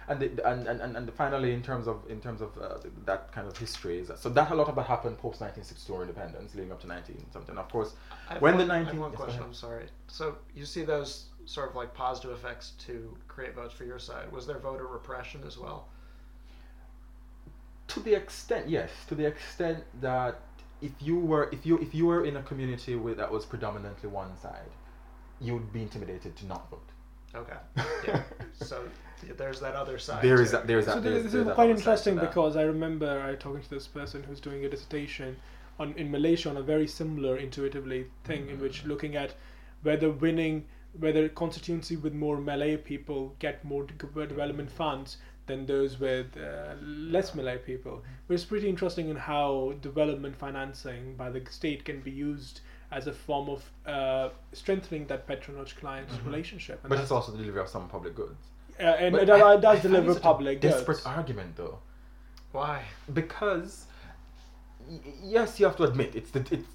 And, 0.09 0.21
the, 0.21 0.49
and, 0.49 0.67
and, 0.69 0.97
and 0.97 1.13
finally 1.15 1.53
in 1.53 1.63
terms 1.63 1.87
of 1.89 2.09
in 2.09 2.21
terms 2.21 2.41
of 2.41 2.57
uh, 2.59 2.79
that 3.05 3.33
kind 3.33 3.47
of 3.47 3.57
history 3.57 3.99
is 3.99 4.11
so 4.17 4.29
that 4.29 4.51
a 4.51 4.55
lot 4.55 4.69
of 4.69 4.77
that 4.77 4.87
happened 4.87 5.19
post 5.19 5.41
1962 5.41 6.03
independence 6.03 6.55
leading 6.55 6.73
up 6.73 6.81
to 6.81 6.87
19 6.87 7.27
something 7.33 7.57
of 7.59 7.69
course 7.69 7.95
I 8.29 8.39
When 8.39 8.57
one, 8.57 8.69
the 8.69 8.75
I 8.75 8.79
have 8.79 8.87
19 8.87 9.01
one 9.01 9.13
question. 9.13 9.43
I'm 9.43 9.55
sorry. 9.55 9.87
So 10.09 10.37
you 10.55 10.65
see 10.65 10.85
those 10.85 11.27
sort 11.45 11.71
of 11.71 11.77
like 11.77 11.95
positive 11.95 12.33
effects 12.33 12.73
to 12.87 13.17
create 13.29 13.55
votes 13.55 13.73
for 13.73 13.85
your 13.85 13.99
side. 14.01 14.31
Was 14.33 14.47
there 14.47 14.59
voter 14.59 14.87
repression 14.87 15.43
as 15.47 15.59
well? 15.59 15.89
to 17.89 18.01
the 18.01 18.15
extent 18.15 18.69
yes 18.69 18.91
to 19.09 19.15
the 19.15 19.25
extent 19.25 19.85
that 20.01 20.41
if 20.83 20.93
you 21.01 21.19
were 21.19 21.49
if 21.53 21.65
you 21.65 21.79
if 21.79 21.95
you 21.95 22.05
were 22.07 22.25
in 22.25 22.37
a 22.37 22.43
community 22.43 22.97
with 22.97 23.17
that 23.17 23.31
was 23.31 23.45
predominantly 23.45 24.09
one 24.09 24.37
side 24.37 24.71
you'd 25.41 25.73
be 25.73 25.83
intimidated 25.83 26.35
to 26.37 26.47
not 26.47 26.69
vote 26.71 26.89
Okay. 27.35 27.57
Yeah. 28.07 28.23
so 28.55 28.85
there's 29.37 29.61
that 29.61 29.75
other 29.75 29.99
side. 29.99 30.23
there 30.23 30.41
is 30.41 30.51
too. 30.51 30.57
that 30.57 30.67
there's 30.67 30.85
so 30.87 30.95
that 30.95 31.03
this, 31.03 31.13
there's, 31.13 31.23
this 31.25 31.33
there's 31.33 31.47
is 31.49 31.55
quite 31.55 31.71
other 31.71 31.81
side 31.81 31.85
to 31.85 32.11
interesting 32.11 32.19
because 32.19 32.57
I 32.57 32.63
remember 32.63 33.21
I 33.21 33.35
talking 33.35 33.63
to 33.63 33.71
this 33.71 33.87
person 33.87 34.23
who's 34.23 34.41
doing 34.41 34.65
a 34.65 34.69
dissertation 34.69 35.37
on 35.79 35.93
in 35.97 36.11
Malaysia 36.11 36.49
on 36.51 36.57
a 36.57 36.63
very 36.63 36.87
similar 36.87 37.37
intuitively 37.37 38.07
thing 38.25 38.49
in 38.49 38.61
which 38.61 38.85
looking 38.85 39.17
at 39.17 39.35
whether 39.83 40.11
winning 40.11 40.65
whether 40.99 41.29
constituency 41.29 41.97
with 41.97 42.15
more 42.15 42.39
Malay 42.39 42.77
people 42.77 43.35
get 43.39 43.63
more 43.65 43.85
de- 43.85 44.27
development 44.27 44.71
funds 44.71 45.19
than 45.47 45.67
those 45.67 46.01
with 46.01 46.27
uh, 46.39 46.75
less 46.83 47.35
Malay 47.35 47.59
people. 47.59 48.03
But 48.27 48.35
it's 48.35 48.45
pretty 48.45 48.69
interesting 48.69 49.09
in 49.11 49.17
how 49.17 49.75
development 49.81 50.35
financing 50.37 51.15
by 51.17 51.31
the 51.31 51.43
state 51.51 51.85
can 51.85 52.01
be 52.01 52.11
used 52.11 52.61
as 52.91 53.07
a 53.07 53.13
form 53.13 53.49
of 53.49 53.71
uh, 53.87 54.31
strengthening 54.53 55.07
that 55.09 55.27
patronage 55.27 55.77
client 55.77 56.09
relationship. 56.25 56.81
And 56.83 56.89
but 56.89 56.97
that's- 56.97 57.05
it's 57.05 57.13
also 57.13 57.33
the 57.33 57.39
delivery 57.39 57.61
of 57.63 57.69
some 57.69 57.89
public 57.89 58.15
goods 58.15 58.49
uh, 58.81 58.83
and 58.83 59.13
But 59.13 59.23
it, 59.23 59.27
does- 59.27 59.43
I- 59.43 59.57
does 59.57 59.79
I 59.79 59.83
deliver 59.83 60.11
it 60.11 60.15
such 60.15 60.21
a 60.23 60.23
public 60.23 60.61
desperate 60.61 60.97
goods. 60.97 61.07
argument 61.07 61.57
though 61.57 61.79
Why? 62.53 62.83
because 63.13 63.87
y- 64.89 64.99
yes, 65.23 65.59
you 65.61 65.67
have 65.67 65.77
to 65.77 65.85
admit 65.85 66.15
it's 66.15 66.31
the 66.31 66.41
it's 66.51 66.69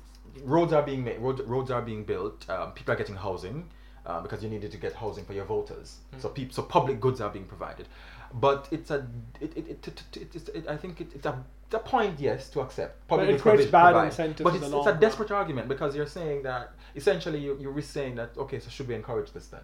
roads 0.43 0.72
are 0.74 0.84
being 0.84 1.03
made, 1.03 1.20
road, 1.20 1.39
roads 1.48 1.72
are 1.72 1.81
being 1.81 2.03
built. 2.05 2.50
Um, 2.50 2.72
people 2.72 2.93
are 2.93 2.98
getting 2.98 3.15
housing 3.15 3.70
uh, 4.05 4.22
because 4.22 4.41
you 4.43 4.50
needed 4.50 4.72
to 4.72 4.77
get 4.77 4.93
housing 4.93 5.25
for 5.25 5.34
your 5.34 5.46
voters. 5.46 5.98
So 6.20 6.29
peop, 6.29 6.53
so 6.53 6.62
public 6.63 7.00
goods 7.01 7.20
are 7.22 7.29
being 7.29 7.46
provided, 7.46 7.88
but 8.34 8.67
it's 8.72 8.91
a 8.91 9.05
it 9.41 9.51
it, 9.58 9.67
it, 9.67 9.88
it, 9.88 10.03
it, 10.15 10.36
it's- 10.36 10.50
it 10.55 10.67
I 10.70 10.77
think 10.77 11.01
it, 11.01 11.10
it's 11.15 11.25
a 11.25 11.43
it's 11.65 11.75
a 11.75 11.79
point 11.79 12.20
yes 12.20 12.50
to 12.51 12.62
accept. 12.62 13.08
Public 13.08 13.27
it 13.29 13.31
goods 13.34 13.41
creates 13.43 13.62
provi- 13.70 13.72
bad 13.72 13.91
provide. 13.91 14.05
incentives 14.08 14.43
but 14.43 14.50
in 14.50 14.55
it's, 14.55 14.62
the 14.62 14.67
it's 14.67 14.75
long 14.75 14.88
a 14.88 14.91
run. 14.91 15.00
desperate 15.01 15.31
argument 15.31 15.67
because 15.67 15.96
you're 15.96 16.08
saying 16.20 16.43
that 16.43 16.72
essentially 16.96 17.39
you, 17.39 17.58
you're 17.62 17.81
saying 17.81 18.15
that 18.15 18.29
okay, 18.38 18.60
so 18.60 18.70
should 18.70 18.88
we 18.88 18.96
encourage 18.96 19.31
this 19.31 19.48
then? 19.48 19.62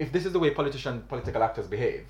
If 0.00 0.10
this 0.12 0.24
is 0.26 0.32
the 0.32 0.38
way 0.44 0.50
politician 0.50 1.02
political 1.12 1.42
actors 1.48 1.66
behave, 1.76 2.04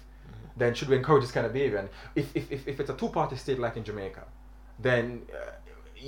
then 0.56 0.74
should 0.74 0.88
we 0.88 0.96
encourage 0.96 1.22
this 1.24 1.32
kind 1.32 1.46
of 1.46 1.52
behavior? 1.52 1.78
And 1.78 1.88
if, 2.14 2.26
if, 2.36 2.50
if, 2.56 2.66
if 2.68 2.80
it's 2.80 2.90
a 2.90 2.94
two 2.94 3.08
party 3.08 3.36
state 3.36 3.58
like 3.58 3.76
in 3.76 3.84
Jamaica, 3.84 4.24
then 4.78 5.22
uh, 5.34 5.50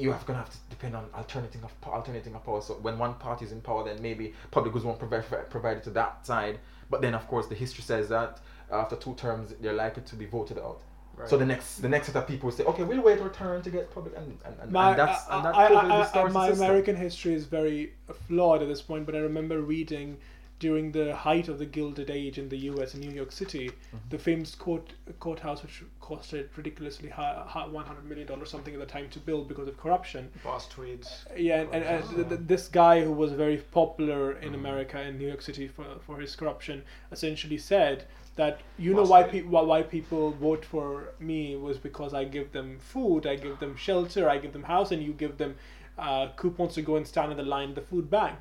you 0.03 0.11
have 0.13 0.25
gonna 0.27 0.39
have 0.39 0.51
to 0.51 0.57
depend 0.71 0.95
on 0.97 1.05
alternating 1.15 1.63
of 1.65 1.73
alternating 1.99 2.35
of 2.35 2.45
power. 2.45 2.63
So 2.63 2.75
when 2.87 2.99
one 2.99 3.15
party 3.15 3.45
is 3.45 3.53
in 3.53 3.61
power, 3.61 3.85
then 3.85 4.01
maybe 4.01 4.33
public 4.51 4.73
goods 4.73 4.85
won't 4.87 4.99
provide 4.99 5.25
provided 5.51 5.83
to 5.85 5.91
that 5.91 6.27
side. 6.27 6.57
But 6.89 7.03
then 7.03 7.15
of 7.15 7.27
course 7.29 7.47
the 7.49 7.55
history 7.55 7.85
says 7.85 8.09
that 8.11 8.41
after 8.71 8.97
two 8.97 9.15
terms 9.17 9.53
they're 9.61 9.75
likely 9.75 10.03
to 10.05 10.15
be 10.17 10.27
voted 10.27 10.59
out. 10.59 10.81
So 11.27 11.37
the 11.37 11.45
next 11.45 11.79
the 11.83 11.91
next 11.91 12.07
set 12.07 12.17
of 12.17 12.27
people 12.27 12.47
will 12.49 12.57
say, 12.57 12.65
okay, 12.65 12.85
we'll 12.85 13.03
wait 13.03 13.21
our 13.21 13.29
turn 13.29 13.61
to 13.63 13.71
get 13.71 13.91
public, 13.95 14.15
and, 14.17 14.39
and, 14.47 14.55
and, 14.63 14.73
My, 14.73 14.91
and 14.91 14.99
that's 14.99 15.29
and 15.29 15.45
that 15.45 15.55
I- 15.55 15.65
I- 15.67 15.69
totally 15.69 15.93
I- 15.93 15.99
I- 15.99 16.03
distorts 16.05 16.33
the 16.33 16.39
my. 16.39 16.49
American 16.49 16.97
history 16.97 17.35
is 17.35 17.45
very 17.45 17.93
flawed 18.29 18.63
at 18.63 18.69
this 18.69 18.81
point, 18.81 19.05
but 19.05 19.15
I 19.15 19.19
remember 19.19 19.61
reading 19.61 20.17
during 20.63 20.93
the 20.93 21.15
height 21.17 21.49
of 21.49 21.59
the 21.59 21.67
Gilded 21.77 22.09
Age 22.09 22.39
in 22.43 22.49
the 22.49 22.57
U.S. 22.71 22.95
in 22.95 23.01
New 23.01 23.11
York 23.21 23.33
City, 23.33 23.67
Mm-hmm. 23.71 24.09
the 24.15 24.19
famous 24.19 24.55
court 24.55 24.87
courthouse, 25.19 25.63
which 25.63 25.83
costed 26.01 26.45
ridiculously 26.57 27.09
high, 27.09 27.67
one 27.79 27.85
hundred 27.91 28.05
million 28.11 28.27
dollars 28.33 28.49
something 28.55 28.73
at 28.77 28.81
the 28.81 28.87
time 28.97 29.09
to 29.11 29.19
build 29.29 29.49
because 29.49 29.69
of 29.73 29.77
corruption. 29.85 30.31
Boss 30.45 30.69
Tweed's. 30.69 31.11
Yeah, 31.37 31.61
and, 31.73 31.83
and, 31.85 32.03
th- 32.15 32.29
th- 32.29 32.41
this 32.55 32.69
guy 32.69 32.95
who 33.07 33.13
was 33.13 33.33
very 33.33 33.57
popular 33.81 34.23
in 34.47 34.55
America 34.55 35.01
in 35.09 35.19
New 35.19 35.27
York 35.33 35.43
City 35.43 35.67
for, 35.69 35.85
for 36.07 36.17
his 36.25 36.37
corruption 36.37 36.83
essentially 37.11 37.59
said 37.59 38.05
that 38.37 38.61
you 38.79 38.95
know 38.95 39.07
why 39.15 39.23
pe- 39.33 39.43
why, 39.55 39.63
why 39.73 39.83
people 39.97 40.31
vote 40.49 40.65
for 40.65 40.89
me 41.21 41.57
was 41.67 41.77
because 41.89 42.15
I 42.15 42.25
give 42.39 42.49
them 42.59 42.79
food, 42.95 43.27
I 43.27 43.35
give 43.37 43.59
them 43.65 43.75
shelter, 43.77 44.23
I 44.35 44.39
give 44.39 44.53
them 44.57 44.63
house, 44.77 44.91
and 44.95 45.03
you 45.03 45.13
give 45.25 45.37
them 45.43 45.53
uh, 45.99 46.29
coupons 46.41 46.75
to 46.75 46.83
go 46.91 46.95
and 46.97 47.07
stand 47.07 47.31
in 47.33 47.37
the 47.37 47.49
line 47.57 47.71
at 47.71 47.75
the 47.75 47.87
food 47.93 48.09
bank. 48.19 48.39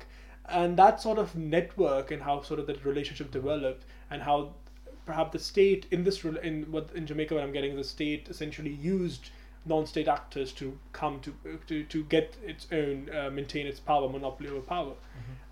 And 0.48 0.76
that 0.76 1.00
sort 1.00 1.18
of 1.18 1.34
network 1.36 2.10
and 2.10 2.22
how 2.22 2.42
sort 2.42 2.60
of 2.60 2.66
that 2.66 2.84
relationship 2.84 3.30
developed 3.30 3.84
and 4.10 4.22
how 4.22 4.54
perhaps 5.06 5.32
the 5.32 5.38
state 5.38 5.86
in 5.90 6.04
this 6.04 6.24
in 6.24 6.70
what 6.70 6.90
in 6.94 7.06
Jamaica 7.06 7.34
what 7.34 7.42
I'm 7.44 7.52
getting 7.52 7.76
the 7.76 7.84
state 7.84 8.28
essentially 8.28 8.70
used 8.70 9.30
non-state 9.64 10.08
actors 10.08 10.52
to 10.52 10.76
come 10.92 11.20
to 11.20 11.34
to, 11.68 11.84
to 11.84 12.04
get 12.04 12.36
its 12.44 12.66
own 12.72 13.08
uh, 13.16 13.30
maintain 13.30 13.66
its 13.66 13.78
power 13.80 14.08
monopoly 14.08 14.48
over 14.50 14.60
power 14.60 14.94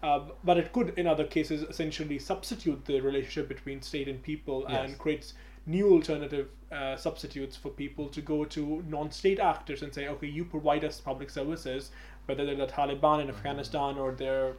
uh, 0.03 0.21
but 0.45 0.57
it 0.59 0.73
could 0.73 0.93
in 0.99 1.07
other 1.07 1.25
cases 1.25 1.63
essentially 1.63 2.19
substitute 2.19 2.85
the 2.87 3.01
relationship 3.01 3.49
between 3.49 3.81
state 3.83 4.09
and 4.09 4.23
people 4.23 4.65
Yes. 4.69 4.89
and 4.89 4.99
creates 4.99 5.35
new 5.67 5.93
alternative 5.93 6.49
uh, 6.73 6.97
substitutes 6.97 7.57
for 7.57 7.69
people 7.71 8.09
to 8.09 8.21
go 8.21 8.45
to 8.45 8.83
non-state 8.89 9.39
actors 9.39 9.83
and 9.83 9.93
say 9.95 10.09
okay 10.09 10.27
you 10.27 10.45
provide 10.45 10.85
us 10.85 11.01
public 11.01 11.31
services 11.31 11.91
whether 12.27 12.45
they're 12.47 12.55
the 12.57 12.67
Taliban 12.67 13.21
in 13.21 13.27
Mm-hmm. 13.29 13.37
Afghanistan 13.37 13.97
or 13.99 14.13
they're 14.13 14.55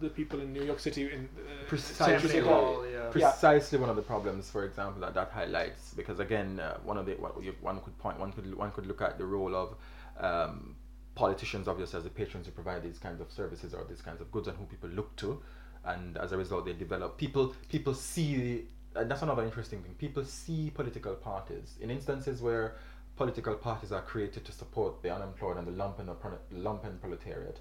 the 0.00 0.08
people 0.08 0.40
in 0.40 0.52
New 0.52 0.62
York 0.62 0.78
City 0.78 1.02
in 1.04 1.28
uh, 1.36 1.64
Precisely. 1.66 2.28
City 2.28 2.40
Tammany 2.40 2.48
Hall. 2.48 2.74
Hall, 2.74 2.86
yeah. 2.90 3.10
precisely 3.10 3.78
one 3.78 3.90
of 3.90 3.96
the 3.96 4.02
problems, 4.02 4.50
for 4.50 4.64
example, 4.64 5.00
that 5.00 5.14
that 5.14 5.30
highlights 5.30 5.94
because 5.94 6.20
again, 6.20 6.60
uh, 6.60 6.78
one 6.84 6.96
of 6.96 7.06
the 7.06 7.12
what 7.14 7.42
you, 7.42 7.54
one 7.60 7.80
could 7.80 7.96
point 7.98 8.18
one 8.18 8.32
could 8.32 8.54
one 8.54 8.70
could 8.70 8.86
look 8.86 9.02
at 9.02 9.18
the 9.18 9.24
role 9.24 9.54
of 9.54 9.74
um, 10.20 10.76
politicians, 11.14 11.66
obviously, 11.66 11.98
as 11.98 12.04
the 12.04 12.10
patrons 12.10 12.46
who 12.46 12.52
provide 12.52 12.82
these 12.82 12.98
kinds 12.98 13.20
of 13.20 13.30
services 13.30 13.74
or 13.74 13.84
these 13.88 14.02
kinds 14.02 14.20
of 14.20 14.30
goods, 14.30 14.48
and 14.48 14.56
who 14.56 14.64
people 14.64 14.88
look 14.90 15.14
to, 15.16 15.40
and 15.84 16.16
as 16.18 16.32
a 16.32 16.36
result, 16.36 16.64
they 16.64 16.72
develop 16.72 17.16
people. 17.16 17.54
People 17.68 17.94
see, 17.94 18.64
and 18.94 19.10
that's 19.10 19.22
another 19.22 19.42
interesting 19.42 19.82
thing. 19.82 19.94
People 19.94 20.24
see 20.24 20.70
political 20.70 21.14
parties 21.14 21.76
in 21.80 21.90
instances 21.90 22.40
where 22.40 22.76
political 23.16 23.54
parties 23.54 23.90
are 23.90 24.02
created 24.02 24.44
to 24.44 24.52
support 24.52 25.02
the 25.02 25.12
unemployed 25.12 25.56
and 25.56 25.66
the 25.66 25.72
lumpen 25.72 26.08
or 26.08 26.14
pro- 26.14 26.38
lumpen 26.54 27.00
proletariat 27.00 27.58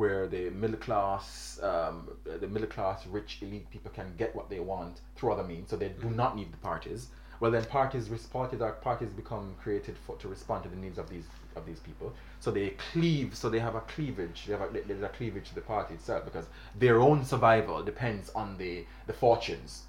where 0.00 0.26
the 0.26 0.48
middle 0.62 0.78
class, 0.78 1.60
um, 1.62 2.08
the 2.24 2.48
middle 2.48 2.68
class, 2.68 3.06
rich 3.06 3.38
elite 3.42 3.68
people 3.70 3.90
can 3.90 4.08
get 4.16 4.34
what 4.34 4.48
they 4.48 4.58
want 4.58 4.94
through 5.14 5.30
other 5.32 5.44
means, 5.44 5.68
so 5.68 5.76
they 5.76 5.90
do 5.90 6.08
not 6.08 6.34
need 6.34 6.50
the 6.50 6.56
parties. 6.70 7.08
Well, 7.38 7.50
then 7.50 7.66
parties, 7.66 8.08
parties, 8.32 8.62
are, 8.62 8.72
parties 8.72 9.10
become 9.12 9.54
created 9.62 9.96
for 10.06 10.16
to 10.16 10.26
respond 10.28 10.62
to 10.64 10.70
the 10.70 10.76
needs 10.84 10.96
of 10.96 11.10
these 11.10 11.26
of 11.54 11.66
these 11.66 11.80
people. 11.80 12.14
So 12.44 12.50
they 12.50 12.70
cleave. 12.92 13.34
So 13.34 13.50
they 13.50 13.58
have 13.58 13.74
a 13.74 13.82
cleavage. 13.94 14.46
They 14.46 14.54
have 14.56 14.62
a, 14.62 14.80
there's 14.88 15.02
a 15.02 15.08
cleavage 15.08 15.48
to 15.50 15.54
the 15.54 15.66
party 15.74 15.94
itself 15.94 16.24
because 16.24 16.46
their 16.78 16.98
own 17.08 17.24
survival 17.32 17.82
depends 17.92 18.30
on 18.30 18.56
the 18.56 18.86
the 19.06 19.12
fortunes 19.24 19.82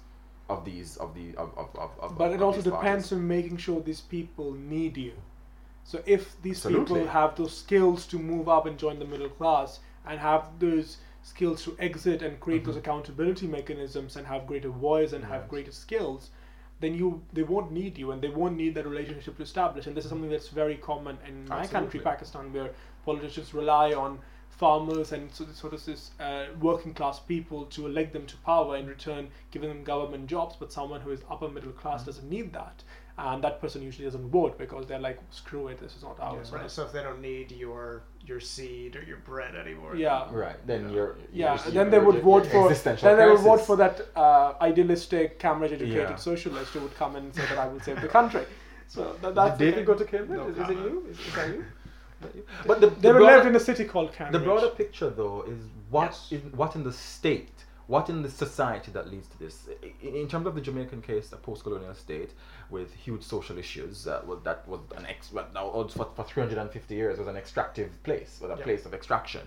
of 0.50 0.64
these 0.66 0.96
of 0.98 1.14
the 1.14 1.28
of 1.42 1.48
of 1.62 1.68
of. 1.84 1.90
of 2.04 2.18
but 2.18 2.28
of 2.28 2.34
it 2.34 2.42
also 2.42 2.60
depends 2.60 3.08
parties. 3.08 3.12
on 3.12 3.28
making 3.36 3.56
sure 3.56 3.80
these 3.80 4.04
people 4.16 4.52
need 4.52 4.96
you 4.96 5.14
so 5.84 6.02
if 6.06 6.40
these 6.42 6.58
Absolutely. 6.58 7.00
people 7.00 7.08
have 7.08 7.36
those 7.36 7.56
skills 7.56 8.06
to 8.06 8.18
move 8.18 8.48
up 8.48 8.66
and 8.66 8.78
join 8.78 8.98
the 8.98 9.04
middle 9.04 9.28
class 9.40 9.80
and 10.06 10.18
have 10.20 10.48
those 10.58 10.98
skills 11.22 11.62
to 11.64 11.76
exit 11.78 12.22
and 12.22 12.40
create 12.40 12.64
those 12.64 12.76
accountability 12.76 13.46
mechanisms 13.46 14.16
and 14.16 14.26
have 14.26 14.46
greater 14.46 14.70
voice 14.70 15.12
and 15.12 15.24
have 15.24 15.42
Mm-hmm. 15.42 15.50
Greater 15.50 15.72
skills 15.72 16.30
then 16.82 16.94
you 16.94 17.22
they 17.32 17.44
won't 17.44 17.72
need 17.72 17.96
you 17.96 18.10
and 18.10 18.20
they 18.20 18.28
won't 18.28 18.56
need 18.56 18.74
that 18.74 18.86
relationship 18.86 19.36
to 19.36 19.42
establish. 19.42 19.86
And 19.86 19.96
this 19.96 20.04
is 20.04 20.10
something 20.10 20.28
that's 20.28 20.48
very 20.48 20.76
common 20.76 21.16
in 21.26 21.48
my 21.48 21.66
country 21.66 22.00
pakistan 22.00 22.52
where 22.52 22.70
politicians 23.06 23.54
rely 23.54 23.92
on 23.92 24.18
farmers 24.62 25.10
and 25.14 25.24
so, 25.36 25.44
sort 25.62 25.72
of 25.76 25.84
this 25.90 26.02
uh, 26.20 26.44
working 26.68 26.92
class 26.98 27.16
people 27.34 27.60
to 27.76 27.80
elect 27.90 28.10
them 28.16 28.24
to 28.32 28.36
power 28.50 28.72
in 28.80 28.86
return 28.96 29.22
giving 29.54 29.68
them 29.72 29.82
government 29.92 30.24
jobs 30.34 30.54
but 30.60 30.68
someone 30.78 31.00
who 31.04 31.10
is 31.16 31.20
upper 31.32 31.48
middle 31.56 31.72
Mm-hmm. 31.72 31.80
class 31.84 32.04
doesn't 32.08 32.28
need 32.36 32.48
that 32.60 32.76
and 33.18 33.38
that 33.46 33.54
person 33.62 33.78
usually 33.88 34.06
doesn't 34.10 34.28
vote 34.38 34.54
because 34.64 34.84
they're 34.88 35.04
like 35.08 35.18
screw 35.40 35.64
it 35.72 35.78
this 35.84 35.94
is 35.98 36.02
not 36.08 36.16
ours 36.28 36.52
Right. 36.52 36.70
So 36.76 36.80
if 36.86 36.92
they 36.94 37.02
don't 37.08 37.22
need 37.32 37.46
your 37.64 37.82
your 38.30 38.40
seed 38.52 38.90
or 38.98 39.02
your 39.10 39.20
bread 39.30 39.54
anymore. 39.64 39.92
Yeah. 39.96 40.28
Right. 40.44 40.58
Then 40.70 40.82
you're 40.94 41.12
yeah 41.32 41.54
you're- 41.56 41.72
then 41.78 41.90
they 41.92 41.96
you're- 41.98 42.06
would 42.06 42.18
you're- 42.20 42.30
vote 42.32 42.44
you're 42.44 42.52
for 42.62 42.64
existential 42.70 43.04
then 43.08 43.16
they 43.20 43.28
would 43.32 43.44
vote 43.52 43.62
for 43.70 43.76
that 43.84 43.96
uh, 44.24 44.48
idealistic 44.70 45.26
cambridge 45.44 45.72
educated 45.78 46.10
Yeah. 46.10 46.30
socialist 46.30 46.68
who 46.74 46.80
would 46.84 46.96
come 47.02 47.12
and 47.18 47.26
say 47.38 47.44
that 47.50 47.58
i 47.64 47.66
will 47.70 47.80
save 47.88 48.00
the 48.06 48.12
country 48.18 48.44
so 48.94 49.00
that, 49.22 49.34
that's 49.38 49.56
Did 49.58 49.66
the 49.66 49.70
David 49.70 49.86
go 49.90 49.94
to 50.02 50.06
Cambridge? 50.14 50.40
No 50.42 50.48
is, 50.52 50.58
is 50.62 50.68
it 50.74 50.78
you? 50.86 50.96
Is, 51.10 51.18
is 51.28 51.34
that 51.38 51.48
you? 51.54 51.64
But 52.66 52.80
the, 52.80 52.88
they 52.88 53.08
the 53.08 53.08
were 53.14 53.20
broader- 53.20 53.36
lived 53.36 53.46
in 53.48 53.56
a 53.56 53.60
city 53.60 53.84
called 53.84 54.12
cambridge 54.12 54.40
The 54.40 54.44
broader 54.44 54.68
picture, 54.68 55.10
though, 55.10 55.42
is 55.42 55.58
what 55.90 56.04
Yes. 56.10 56.32
in 56.32 56.40
what 56.56 56.74
in 56.76 56.84
the 56.84 56.92
state, 56.92 57.52
what 57.86 58.08
in 58.08 58.22
the 58.22 58.30
society 58.30 58.90
that 58.92 59.10
leads 59.10 59.28
to 59.28 59.38
this. 59.38 59.68
In, 60.02 60.14
in 60.14 60.28
terms 60.28 60.46
of 60.46 60.54
the 60.54 60.60
Jamaican 60.60 61.02
case, 61.02 61.32
a 61.32 61.36
post-colonial 61.36 61.94
state 61.94 62.30
with 62.70 62.92
huge 62.94 63.22
social 63.22 63.58
issues, 63.58 64.06
uh, 64.06 64.22
well, 64.26 64.38
that 64.44 64.66
was 64.68 64.80
an 64.96 65.06
ex. 65.06 65.32
Well, 65.32 65.46
now 65.54 65.70
for, 65.88 66.08
for 66.16 66.24
350 66.24 66.94
years 66.94 67.18
was 67.18 67.28
an 67.28 67.36
extractive 67.36 67.90
place, 68.02 68.38
was 68.40 68.50
a 68.50 68.56
Yeah. 68.56 68.64
place 68.64 68.86
of 68.86 68.94
extraction. 68.94 69.42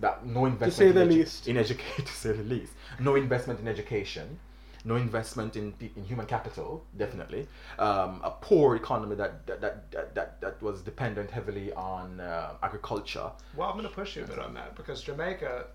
That 0.00 0.24
no 0.24 0.44
investment 0.44 0.72
to 0.72 0.76
say 0.78 0.88
in 0.90 0.94
the 0.94 1.14
edu- 1.14 1.18
least. 1.18 1.48
in 1.48 1.56
education, 1.56 2.04
to 2.10 2.12
say 2.12 2.32
the 2.32 2.44
least, 2.44 2.72
no 3.00 3.16
investment 3.16 3.58
in 3.60 3.66
education. 3.66 4.38
No 4.84 4.96
investment 4.96 5.56
in, 5.56 5.74
in 5.96 6.04
human 6.04 6.26
capital, 6.26 6.84
definitely. 6.96 7.46
Um, 7.78 8.20
a 8.24 8.30
poor 8.40 8.76
economy 8.76 9.16
that 9.16 9.46
that, 9.46 9.60
that, 9.60 9.90
that, 9.92 10.14
that 10.14 10.40
that 10.40 10.62
was 10.62 10.80
dependent 10.82 11.30
heavily 11.30 11.72
on 11.72 12.20
uh, 12.20 12.54
agriculture. 12.62 13.30
Well, 13.56 13.68
I'm 13.68 13.76
going 13.76 13.88
to 13.88 13.94
push 13.94 14.16
you 14.16 14.24
a 14.24 14.26
bit 14.26 14.38
on 14.38 14.54
that 14.54 14.76
because 14.76 15.02
Jamaica, 15.02 15.66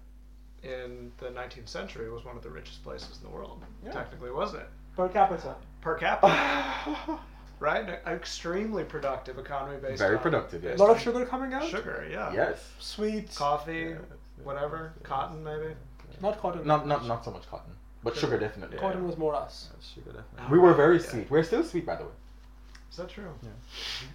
in 0.64 1.12
the 1.18 1.28
19th 1.28 1.68
century, 1.68 2.10
was 2.10 2.24
one 2.26 2.38
of 2.38 2.44
the 2.44 2.50
richest 2.50 2.84
places 2.84 3.18
in 3.18 3.24
the 3.30 3.36
world. 3.36 3.62
Yeah. 3.86 3.92
Technically, 3.92 4.32
wasn't 4.32 4.62
it? 4.64 4.70
per 4.96 5.10
capita 5.10 5.56
Per 5.82 5.96
capita, 5.98 7.20
right? 7.60 7.84
An 8.06 8.14
extremely 8.14 8.84
productive 8.84 9.38
economy 9.40 9.78
based. 9.82 10.00
Very 10.00 10.20
productive, 10.20 10.64
yes. 10.64 10.80
a 10.80 10.84
lot 10.84 10.92
of 10.96 11.02
sugar 11.02 11.26
coming 11.26 11.54
out 11.54 11.68
Sugar, 11.68 12.08
yeah. 12.10 12.32
Yes. 12.34 12.64
sweet 12.80 13.34
Coffee, 13.36 13.90
Yeah. 13.90 13.96
whatever, 14.44 14.94
cotton 15.04 15.44
maybe. 15.44 15.74
not 16.22 16.40
cotton 16.40 16.66
Not 16.66 16.88
not 16.88 17.06
not 17.06 17.26
so 17.26 17.32
much 17.32 17.50
cotton, 17.50 17.73
but 18.04 18.16
sugar 18.16 18.22
Sugar. 18.34 18.38
definitely. 18.40 18.76
Yeah. 18.78 18.82
cotton 18.82 19.06
was 19.08 19.18
more 19.18 19.34
us 19.36 19.70
Yes, 19.76 19.92
Sugar 19.96 20.12
definitely. 20.18 20.52
We 20.52 20.60
were 20.60 20.74
very 20.74 20.98
yeah. 20.98 21.10
sweet. 21.10 21.32
We're 21.32 21.44
still 21.44 21.64
sweet, 21.64 21.86
by 21.86 21.96
the 21.96 22.04
way. 22.06 22.12
Is 22.92 22.98
that 22.98 23.10
true? 23.10 23.26
Yeah, 23.42 23.50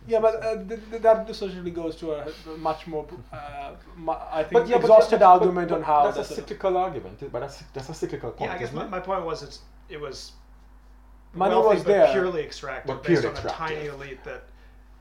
Yeah, 0.06 0.20
but 0.20 0.34
uh, 0.36 0.56
th- 0.68 0.80
th- 0.90 1.02
that 1.02 1.28
essentially 1.28 1.72
goes 1.72 1.96
to 1.96 2.12
a 2.12 2.24
much 2.58 2.86
more, 2.86 3.04
uh, 3.32 3.72
mu- 3.96 4.12
I 4.12 4.42
think, 4.44 4.52
But 4.52 4.68
yeah, 4.68 4.76
but- 4.76 4.82
exhausted 4.84 5.18
but- 5.18 5.26
but- 5.26 5.32
argument 5.40 5.68
but 5.70 5.76
on 5.76 5.82
how 5.82 6.04
that's 6.04 6.16
a 6.16 6.20
the 6.20 6.24
sort 6.26 6.48
cyclical 6.48 6.76
argument. 6.76 7.32
But 7.32 7.40
that's 7.40 7.62
that's 7.74 7.88
a 7.88 7.94
cyclical 7.94 8.30
point. 8.30 8.50
Yeah, 8.50 8.54
I 8.56 8.58
guess 8.60 8.68
isn't 8.68 8.78
my, 8.78 8.84
it? 8.84 8.90
my 8.90 9.00
point 9.00 9.24
was 9.24 9.42
it's 9.42 9.58
it 9.88 10.00
was 10.00 10.32
Money 11.34 11.54
wealthy, 11.54 11.74
was 11.74 11.82
but 11.84 11.88
there. 11.92 12.12
purely 12.12 12.42
extractive, 12.42 12.86
But 12.86 13.02
based 13.02 13.22
purely 13.22 13.38
on 13.38 13.46
a 13.46 13.48
tiny 13.50 13.86
elite 13.86 14.22
that 14.24 14.44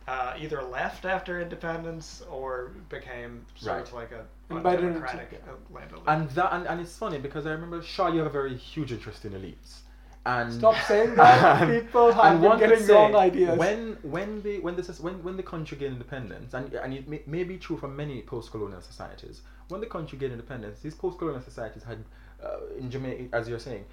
uh, 0.07 0.33
either 0.39 0.61
left 0.63 1.05
after 1.05 1.41
independence 1.41 2.23
or 2.29 2.71
became 2.89 3.45
sort 3.55 3.81
of 3.81 3.93
like 3.93 4.11
a 4.11 4.25
Embedded 4.49 4.85
into- 4.85 4.93
democratic 4.99 5.41
uh, 5.47 5.75
land 5.75 5.91
elite. 5.91 6.03
And 6.07 6.29
that 6.31 6.53
and, 6.53 6.65
and 6.67 6.79
it's 6.81 6.95
funny 6.97 7.17
because 7.17 7.45
I 7.45 7.51
remember 7.51 7.81
Shah, 7.81 8.07
you 8.07 8.19
have 8.19 8.27
a 8.27 8.29
very 8.41 8.55
huge 8.55 8.91
interest 8.91 9.25
in 9.25 9.33
elites. 9.33 9.79
And 10.25 10.53
Stop 10.53 10.75
saying 10.87 11.15
that. 11.21 11.61
and- 11.63 11.71
People 11.83 12.11
have 12.13 12.25
and 12.33 12.41
been 12.41 12.49
one 12.49 12.59
could 12.59 12.69
getting 12.69 12.85
say, 12.85 12.93
wrong 12.93 13.15
ideas. 13.15 13.57
When 13.57 13.97
when 14.03 14.41
the 14.43 14.59
when 14.59 14.75
this 14.77 14.89
is 14.89 14.99
when, 14.99 15.21
when 15.23 15.35
the 15.37 15.43
country 15.43 15.77
gained 15.77 15.93
independence, 15.93 16.53
and 16.53 16.73
and 16.73 16.93
it 16.93 17.07
may, 17.07 17.21
may 17.25 17.43
be 17.43 17.57
true 17.57 17.77
for 17.77 17.87
many 17.87 18.21
post-colonial 18.21 18.81
societies. 18.81 19.41
When 19.69 19.81
the 19.81 19.87
country 19.87 20.17
gained 20.17 20.31
independence, 20.33 20.79
these 20.79 20.95
post-colonial 20.95 21.41
societies 21.43 21.83
had, 21.83 21.99
uh, 22.41 22.59
in 22.79 22.89
Jamaica, 22.89 23.35
as 23.35 23.49
you're 23.49 23.59
saying, 23.59 23.83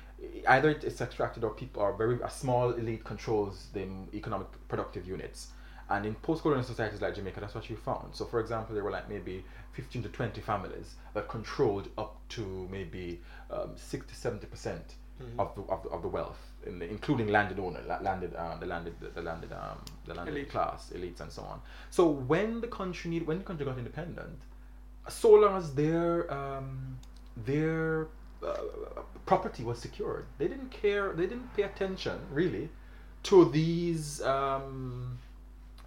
either 0.49 0.71
it's 0.71 1.00
extracted 1.00 1.42
or 1.42 1.50
people 1.50 1.83
are 1.83 1.92
very 1.92 2.21
a 2.23 2.30
small 2.30 2.71
elite 2.73 3.02
controls 3.04 3.66
the 3.73 3.87
economic 4.14 4.47
productive 4.68 5.06
units. 5.06 5.49
And 5.91 6.07
in 6.07 6.14
post-colonial 6.14 6.64
societies 6.64 7.00
like 7.00 7.14
Jamaica, 7.14 7.41
that's 7.41 7.55
what 7.55 7.69
you 7.69 7.76
found. 7.76 8.14
So, 8.14 8.25
for 8.25 8.41
example, 8.41 8.75
there 8.75 8.83
were 8.83 8.91
like 8.91 9.09
maybe 9.09 9.45
15 9.73 10.03
to 10.05 10.09
20 10.09 10.41
families 10.41 10.95
that 11.12 11.29
controlled 11.29 11.88
up 11.99 12.21
to 12.31 12.69
maybe 12.71 13.21
um, 13.50 13.73
60, 13.76 14.14
70 14.14 14.47
percent 14.47 14.95
of 15.38 15.55
the 15.55 15.62
of 15.73 15.83
the, 15.83 15.88
of 15.91 16.03
the 16.03 16.09
wealth, 16.09 16.38
in 16.67 16.79
the, 16.79 16.88
including 16.88 17.29
landed 17.29 17.59
owner, 17.59 17.81
landed 18.03 18.35
um, 18.37 18.59
the 18.59 18.67
landed 18.67 18.95
the, 19.00 19.09
the 19.09 19.23
landed 19.23 19.53
um, 19.53 19.79
the 20.07 20.14
landed 20.14 20.35
Elite. 20.35 20.50
class, 20.50 20.91
elites, 20.95 21.21
and 21.21 21.31
so 21.31 21.43
on. 21.43 21.61
So 21.91 22.09
when 22.09 22.61
the 22.61 22.67
country 22.67 23.11
need 23.11 23.26
when 23.26 23.38
the 23.38 23.45
country 23.45 23.64
got 23.64 23.79
independent, 23.79 24.38
so 25.09 25.31
long 25.31 25.57
as 25.57 25.75
their 25.75 26.33
um, 26.33 26.99
their 27.37 28.09
uh, 28.45 28.57
property 29.25 29.62
was 29.62 29.79
secured, 29.79 30.26
they 30.38 30.49
didn't 30.49 30.71
care. 30.71 31.12
They 31.12 31.26
didn't 31.26 31.55
pay 31.55 31.62
attention 31.62 32.19
really 32.33 32.71
to 33.25 33.50
these. 33.50 34.21
Um, 34.23 35.19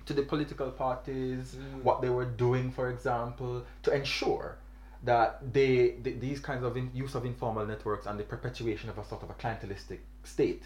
to 0.08 0.14
the 0.14 0.24
political 0.24 0.72
parties, 0.72 1.56
Mm. 1.56 1.84
what 1.84 2.02
they 2.02 2.10
were 2.10 2.26
doing, 2.46 2.72
for 2.72 2.90
example, 2.90 3.64
to 3.84 3.90
ensure 3.94 4.58
that 5.04 5.30
they, 5.54 5.74
th- 6.04 6.20
these 6.20 6.40
kinds 6.40 6.64
of 6.64 6.76
in- 6.78 6.90
use 6.94 7.14
of 7.14 7.24
informal 7.26 7.66
networks 7.66 8.06
and 8.08 8.20
the 8.20 8.24
perpetuation 8.24 8.90
of 8.90 8.98
a 8.98 9.06
sort 9.06 9.22
of 9.24 9.30
a 9.30 9.34
clientelistic 9.34 10.00
state 10.24 10.64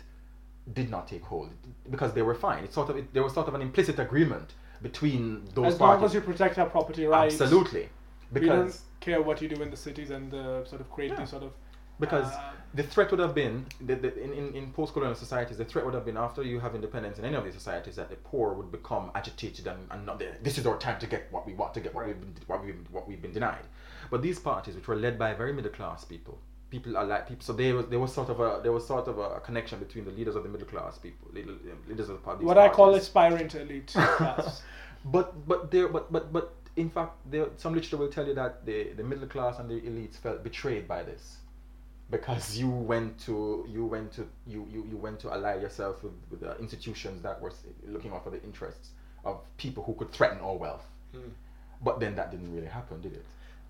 did 0.73 0.89
not 0.89 1.07
take 1.07 1.23
hold 1.23 1.49
because 1.89 2.13
they 2.13 2.21
were 2.21 2.35
fine. 2.35 2.63
It's 2.63 2.75
sort 2.75 2.89
of 2.91 2.95
it, 2.97 3.13
there 3.13 3.23
was 3.23 3.33
sort 3.33 3.47
of 3.47 3.55
an 3.55 3.61
implicit 3.61 3.97
agreement 3.99 4.53
between 4.81 5.43
those 5.55 5.73
as 5.73 5.79
long 5.79 5.89
parties. 5.97 6.05
as 6.09 6.13
you 6.15 6.21
protect 6.21 6.57
our 6.59 6.69
property 6.69 7.05
rights, 7.05 7.41
Absolutely, 7.41 7.89
Because 8.31 8.41
we 8.43 8.47
don't 8.49 8.79
care 8.99 9.21
what 9.21 9.41
you 9.41 9.47
do 9.49 9.61
in 9.61 9.69
the 9.71 9.77
cities 9.87 10.11
and 10.11 10.33
uh, 10.33 10.63
sort 10.65 10.81
of 10.81 10.89
create 10.91 11.11
Yeah. 11.11 11.19
these 11.19 11.29
sort 11.31 11.43
of 11.43 11.51
because 12.01 12.25
uh, 12.25 12.51
the 12.73 12.83
threat 12.83 13.09
would 13.11 13.19
have 13.19 13.33
been 13.33 13.65
the, 13.79 13.95
the, 13.95 14.21
in, 14.21 14.33
in, 14.33 14.55
in 14.55 14.73
post-colonial 14.73 15.15
societies 15.15 15.57
the 15.57 15.63
threat 15.63 15.85
would 15.85 15.93
have 15.93 16.03
been 16.03 16.17
after 16.17 16.43
you 16.43 16.59
have 16.59 16.75
independence 16.75 17.17
in 17.19 17.23
any 17.23 17.35
of 17.35 17.45
these 17.45 17.53
societies 17.53 17.95
that 17.95 18.09
the 18.09 18.17
poor 18.17 18.53
would 18.53 18.71
become 18.71 19.11
agitated 19.15 19.67
and, 19.67 19.79
and 19.91 20.05
not 20.05 20.21
this 20.41 20.57
is 20.57 20.65
our 20.65 20.77
time 20.77 20.99
to 20.99 21.07
get 21.07 21.27
what 21.31 21.47
we 21.47 21.53
want 21.53 21.73
to 21.73 21.79
get 21.79 21.95
what, 21.95 22.05
we've 22.05 22.19
been, 22.19 22.35
what, 22.47 22.65
we've, 22.65 22.75
what 22.91 23.07
we've 23.07 23.21
been 23.21 23.31
denied 23.31 23.65
but 24.09 24.21
these 24.21 24.39
parties 24.39 24.75
which 24.75 24.87
were 24.87 24.97
led 24.97 25.17
by 25.17 25.33
very 25.33 25.53
middle 25.53 25.71
class 25.71 26.03
people 26.03 26.37
people 26.71 26.97
are 26.97 27.05
like 27.05 27.27
people. 27.27 27.43
So 27.43 27.53
there 27.53 27.75
was 27.75 27.85
there 27.87 27.99
was 27.99 28.13
sort 28.13 28.29
of 28.29 28.39
a 28.39 28.61
there 28.63 28.71
was 28.71 28.87
sort 28.87 29.07
of 29.07 29.19
a 29.19 29.39
connection 29.41 29.77
between 29.77 30.05
the 30.05 30.11
leaders 30.11 30.35
of 30.35 30.43
the 30.43 30.49
middle 30.49 30.67
class 30.67 30.97
people, 30.97 31.27
leaders 31.33 32.09
of 32.09 32.15
the 32.15 32.23
party. 32.23 32.45
What 32.45 32.57
I 32.57 32.69
call 32.69 32.95
aspiring 32.95 33.49
to 33.49 33.61
elite 33.61 33.87
class. 33.93 34.63
But 35.05 35.47
but 35.47 35.69
there 35.69 35.89
but 35.89 36.11
but 36.11 36.31
but 36.31 36.53
in 36.77 36.89
fact 36.89 37.13
there 37.29 37.47
some 37.57 37.73
literature 37.73 37.97
will 37.97 38.07
tell 38.07 38.25
you 38.25 38.33
that 38.35 38.65
the 38.65 38.93
the 38.93 39.03
middle 39.03 39.27
class 39.27 39.59
and 39.59 39.69
the 39.69 39.81
elites 39.81 40.15
felt 40.17 40.43
betrayed 40.43 40.87
by 40.87 41.03
this 41.03 41.37
because 42.11 42.57
you 42.57 42.69
went 42.69 43.17
to 43.25 43.65
you 43.75 43.85
went 43.85 44.11
to 44.17 44.27
you 44.45 44.67
you, 44.73 44.85
you 44.91 44.97
went 44.97 45.19
to 45.21 45.31
ally 45.31 45.55
yourself 45.55 46.03
with, 46.03 46.13
with 46.29 46.43
uh, 46.43 46.53
institutions 46.59 47.21
that 47.23 47.41
were 47.41 47.53
looking 47.87 48.11
out 48.13 48.23
for 48.23 48.29
the 48.29 48.41
interests 48.43 48.89
of 49.25 49.39
people 49.57 49.81
who 49.83 49.93
could 49.95 50.11
threaten 50.11 50.39
our 50.39 50.55
wealth. 50.55 50.85
But 51.83 51.99
then 51.99 52.15
that 52.15 52.29
didn't 52.31 52.53
really 52.53 52.67
happen, 52.67 53.01
did 53.01 53.13
it? 53.13 53.25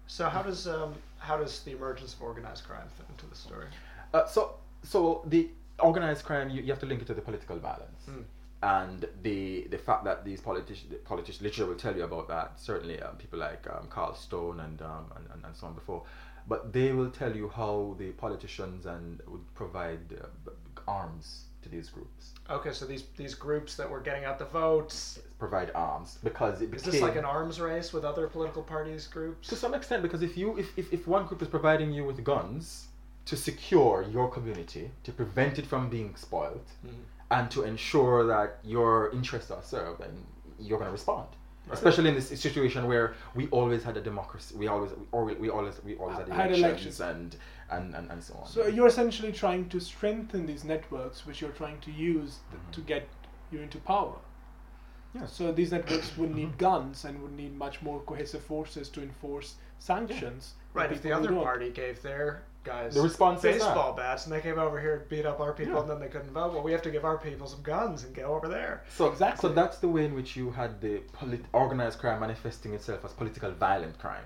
So 0.07 0.27
how 0.27 0.41
does 0.43 0.67
um, 0.67 0.93
how 1.19 1.38
does 1.38 1.62
the 1.63 1.71
emergence 1.71 2.13
of 2.13 2.21
organized 2.21 2.65
crime 2.65 2.88
fit 2.98 3.05
into 3.10 3.25
the 3.27 3.36
story? 3.36 3.67
Uh, 4.13 4.25
so, 4.25 4.55
so 4.83 5.24
the 5.27 5.50
organized 5.79 6.25
crime, 6.25 6.50
you, 6.50 6.62
you 6.62 6.67
have 6.74 6.79
to 6.81 6.86
link 6.86 7.01
it 7.01 7.07
to 7.07 7.13
the 7.13 7.21
political 7.21 7.57
violence, 7.57 8.01
Mm. 8.10 8.24
and 8.63 9.05
the 9.24 9.67
the 9.69 9.77
fact 9.77 10.03
that 10.03 10.25
these 10.25 10.41
politicians, 10.41 10.93
politicians, 11.05 11.41
literature 11.41 11.65
will 11.65 11.75
tell 11.86 11.95
you 11.95 12.03
about 12.03 12.27
that. 12.27 12.60
Certainly, 12.60 13.01
um, 13.01 13.15
people 13.15 13.39
like 13.39 13.65
um, 13.74 13.88
Carl 13.89 14.13
Stone 14.13 14.60
and, 14.60 14.81
um, 14.81 15.05
and, 15.15 15.25
and 15.33 15.45
and 15.45 15.55
so 15.55 15.67
on 15.67 15.74
before, 15.74 16.03
but 16.48 16.74
they 16.74 16.91
will 16.93 17.10
tell 17.12 17.36
you 17.36 17.50
how 17.50 17.95
the 17.98 18.10
politicians 18.12 18.86
and 18.86 19.21
would 19.27 19.45
provide 19.55 20.00
uh, 20.21 20.51
arms 20.88 21.45
to 21.62 21.69
these 21.69 21.89
groups, 21.89 22.33
Okay, 22.50 22.74
so 22.74 22.86
these 22.86 23.03
these 23.17 23.36
groups 23.36 23.75
that 23.75 23.88
were 23.89 24.00
getting 24.00 24.25
out 24.25 24.39
the 24.39 24.45
votes. 24.45 25.19
provide 25.38 25.69
arms 25.75 26.17
because 26.24 26.55
it 26.62 26.71
became 26.71 26.88
is 26.89 26.93
this 26.93 27.01
like 27.01 27.15
an 27.15 27.25
arms 27.25 27.60
race 27.60 27.93
with 27.93 28.03
other 28.03 28.27
political 28.27 28.63
parties 28.63 29.07
groups? 29.07 29.48
to 29.48 29.55
some 29.55 29.74
extent 29.75 30.01
because 30.03 30.21
if 30.24 30.36
you 30.38 30.57
if, 30.57 30.67
if, 30.77 30.91
if 30.93 31.07
one 31.07 31.25
group 31.27 31.41
is 31.41 31.48
providing 31.48 31.91
you 31.91 32.03
with 32.03 32.24
guns 32.24 32.88
to 33.25 33.36
secure 33.36 34.03
your 34.15 34.27
community 34.29 34.86
to 35.03 35.12
prevent 35.12 35.53
it 35.60 35.65
from 35.71 35.83
being 35.89 36.15
spoiled 36.15 36.67
Mhm. 36.86 37.03
and 37.36 37.51
to 37.55 37.60
ensure 37.63 38.25
that 38.33 38.50
your 38.75 39.12
interests 39.17 39.51
are 39.51 39.63
served 39.75 40.00
then 40.03 40.15
you're 40.60 40.79
going 40.79 40.91
to 40.93 40.98
respond 41.01 41.27
especially 41.70 42.10
in 42.10 42.15
this 42.15 42.27
situation 42.27 42.88
where 42.88 43.13
we 43.36 43.48
always 43.48 43.84
had 43.84 43.96
a 43.96 44.01
democracy 44.01 44.56
we 44.58 44.68
always 44.68 44.91
we 44.91 45.06
always 45.12 45.38
we 45.38 45.50
always, 45.50 45.75
we 45.84 45.96
always 45.96 46.18
had 46.18 46.27
Had 46.30 46.51
elections, 46.51 47.00
elections. 47.00 47.00
and, 47.00 47.36
and 47.70 47.96
and 47.96 48.12
and 48.12 48.24
so 48.24 48.34
on 48.36 48.48
So 48.48 48.68
you're 48.68 48.88
essentially 48.88 49.32
trying 49.32 49.70
to 49.70 49.80
strengthen 49.80 50.46
these 50.46 50.63
networks, 50.63 51.25
which 51.25 51.41
you're 51.41 51.51
trying 51.51 51.80
to 51.82 51.91
use 51.91 52.39
th- 52.50 52.62
mm-hmm. 52.62 52.72
to 52.72 52.82
get 52.82 53.08
you 53.51 53.60
into 53.60 53.77
power. 53.80 54.15
Yeah. 55.13 55.25
So 55.25 55.51
these 55.51 55.72
networks 55.72 56.15
would 56.18 56.34
need 56.34 56.50
mm-hmm. 56.50 56.58
guns 56.58 57.06
and 57.06 57.22
would 57.22 57.36
need 57.36 57.56
much 57.58 57.82
more 57.82 58.00
cohesive 58.01 58.44
forces 58.44 58.89
to 58.89 59.01
enforce 59.01 59.56
sanctions. 59.80 60.53
on 60.74 60.82
Right, 60.82 60.91
if 60.91 61.01
the 61.01 61.12
other 61.12 61.34
party 61.34 61.70
gave 61.70 62.01
their 62.01 62.44
guys 62.63 62.94
The 62.94 63.01
response 63.01 63.44
is 63.44 63.56
baseball 63.58 63.94
bats 63.94 64.25
and 64.25 64.34
they 64.34 64.41
came 64.41 64.60
over 64.60 64.80
here 64.80 65.00
to 65.00 65.06
beat 65.06 65.25
up 65.25 65.39
our 65.39 65.53
people 65.53 65.74
Yeah. 65.75 65.82
and 65.82 65.89
then 65.89 66.00
they 66.00 66.08
couldn't 66.08 66.32
vote, 66.32 66.53
well, 66.53 66.63
we 66.63 66.72
have 66.72 66.82
to 66.84 66.91
give 66.91 67.06
our 67.06 67.18
people 67.18 67.48
some 67.48 67.62
guns 67.63 68.03
and 68.03 68.13
go 68.15 68.36
over 68.36 68.48
there. 68.48 68.84
So 68.96 69.08
Exactly. 69.12 69.50
So 69.50 69.53
that's 69.56 69.77
the 69.80 69.88
way 69.89 70.06
in 70.06 70.13
which 70.13 70.36
you 70.36 70.51
had 70.51 70.80
the 70.82 71.00
polit- 71.13 71.46
organized 71.53 72.00
crime 72.00 72.20
manifesting 72.20 72.74
itself 72.74 73.03
as 73.06 73.13
political 73.13 73.51
violent 73.51 73.98
crime, 74.00 74.25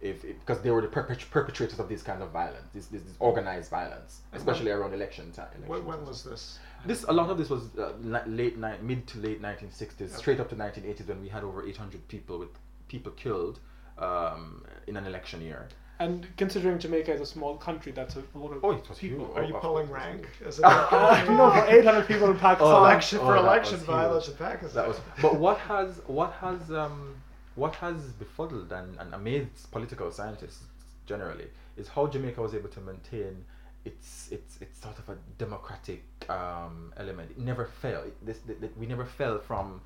if, 0.00 0.24
if- 0.24 0.38
because 0.40 0.60
they 0.62 0.70
were 0.70 0.82
the 0.82 0.88
perpet- 0.88 1.30
perpetrators 1.30 1.78
of 1.78 1.88
this 1.88 2.02
kind 2.02 2.22
of 2.22 2.30
violence, 2.30 2.68
this, 2.74 2.86
this, 2.86 3.02
this 3.02 3.14
organized 3.18 3.70
violence, 3.70 4.20
especially 4.32 4.70
around 4.70 4.92
election 4.94 5.30
time. 5.32 5.48
When, 5.66 5.84
when 5.86 6.04
was 6.04 6.22
this? 6.24 6.58
This 6.86 7.04
a 7.04 7.12
lot 7.12 7.28
of 7.30 7.36
this 7.36 7.50
was 7.50 7.62
uh, 7.78 7.92
late 8.26 8.56
ni- 8.58 8.78
mid 8.82 9.06
to 9.08 9.18
late 9.18 9.40
1960s, 9.42 10.10
straight 10.16 10.40
up 10.40 10.48
to 10.50 10.56
1980s 10.56 11.06
when 11.08 11.20
we 11.20 11.28
had 11.28 11.44
over 11.44 11.66
800 11.66 12.08
people 12.08 12.38
with 12.38 12.48
people 12.88 13.12
killed 13.12 13.58
um, 13.98 14.64
in 14.86 14.96
an 14.96 15.06
election 15.06 15.42
year. 15.42 15.68
And 16.00 16.26
considering 16.38 16.78
Jamaica 16.78 17.12
is 17.12 17.20
a 17.20 17.26
small 17.26 17.56
country, 17.58 17.92
that's 17.92 18.16
a 18.16 18.22
lot 18.34 18.52
of 18.52 18.64
Oh, 18.64 18.70
it 18.72 18.82
people. 18.98 19.26
huge. 19.26 19.36
Are 19.36 19.44
you 19.44 19.54
of 19.54 19.60
pulling 19.60 19.90
rank? 19.90 20.26
Is 20.44 20.58
it 20.58 20.64
Uh, 20.64 21.24
you 21.28 21.34
know, 21.36 21.50
for 21.50 21.64
800 21.68 22.06
people 22.08 22.30
in 22.30 22.38
Pakistan. 22.38 22.74
Oh, 22.74 22.78
election 22.78 23.18
oh, 23.20 23.26
for 23.26 23.34
that 23.34 23.44
election 23.44 23.78
was 23.78 23.86
violence 23.86 24.28
in 24.28 24.34
Pakistan? 24.34 24.74
That 24.82 24.88
was, 24.88 25.00
but 25.20 25.36
what 25.36 25.58
has 25.58 26.00
what 26.06 26.32
has 26.40 26.72
um, 26.72 27.14
what 27.54 27.74
has 27.76 27.98
befuddled 28.22 28.72
and, 28.72 28.98
and 28.98 29.12
amazed 29.14 29.70
political 29.70 30.10
scientists 30.10 30.64
generally 31.04 31.48
is 31.76 31.86
how 31.88 32.06
Jamaica 32.06 32.40
was 32.40 32.54
able 32.54 32.70
to 32.70 32.80
maintain 32.80 33.44
its 33.84 34.28
its 34.32 34.58
its 34.62 34.80
sort 34.80 34.98
of 34.98 35.06
a 35.10 35.16
democratic 35.36 36.02
um, 36.30 36.94
element. 36.96 37.30
It 37.32 37.38
never 37.38 37.66
fell. 37.66 38.02
It, 38.04 38.14
this, 38.24 38.38
th- 38.46 38.58
th- 38.60 38.72
we 38.78 38.86
never 38.86 39.04
fell 39.04 39.38
from 39.38 39.82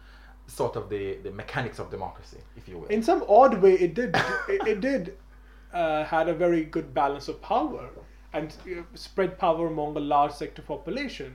sort 0.47 0.77
of 0.77 0.89
the, 0.91 1.17
the 1.25 1.31
mechanics 1.33 1.79
of 1.81 1.91
democracy, 1.91 2.39
if 2.57 2.69
you 2.69 2.79
will. 2.79 2.87
in 2.89 3.03
some 3.03 3.25
odd 3.29 3.61
way, 3.63 3.73
it 3.75 3.95
did 3.95 4.15
it, 4.49 4.69
it 4.69 4.81
did 4.81 5.17
uh, 5.75 6.05
had 6.05 6.29
a 6.29 6.35
very 6.35 6.65
good 6.65 6.95
balance 6.95 7.29
of 7.29 7.43
power 7.43 7.89
and 8.33 8.55
uh, 8.67 8.83
spread 8.95 9.39
power 9.39 9.67
among 9.67 9.97
a 9.97 10.01
large 10.01 10.33
sector 10.33 10.63
population 10.63 11.35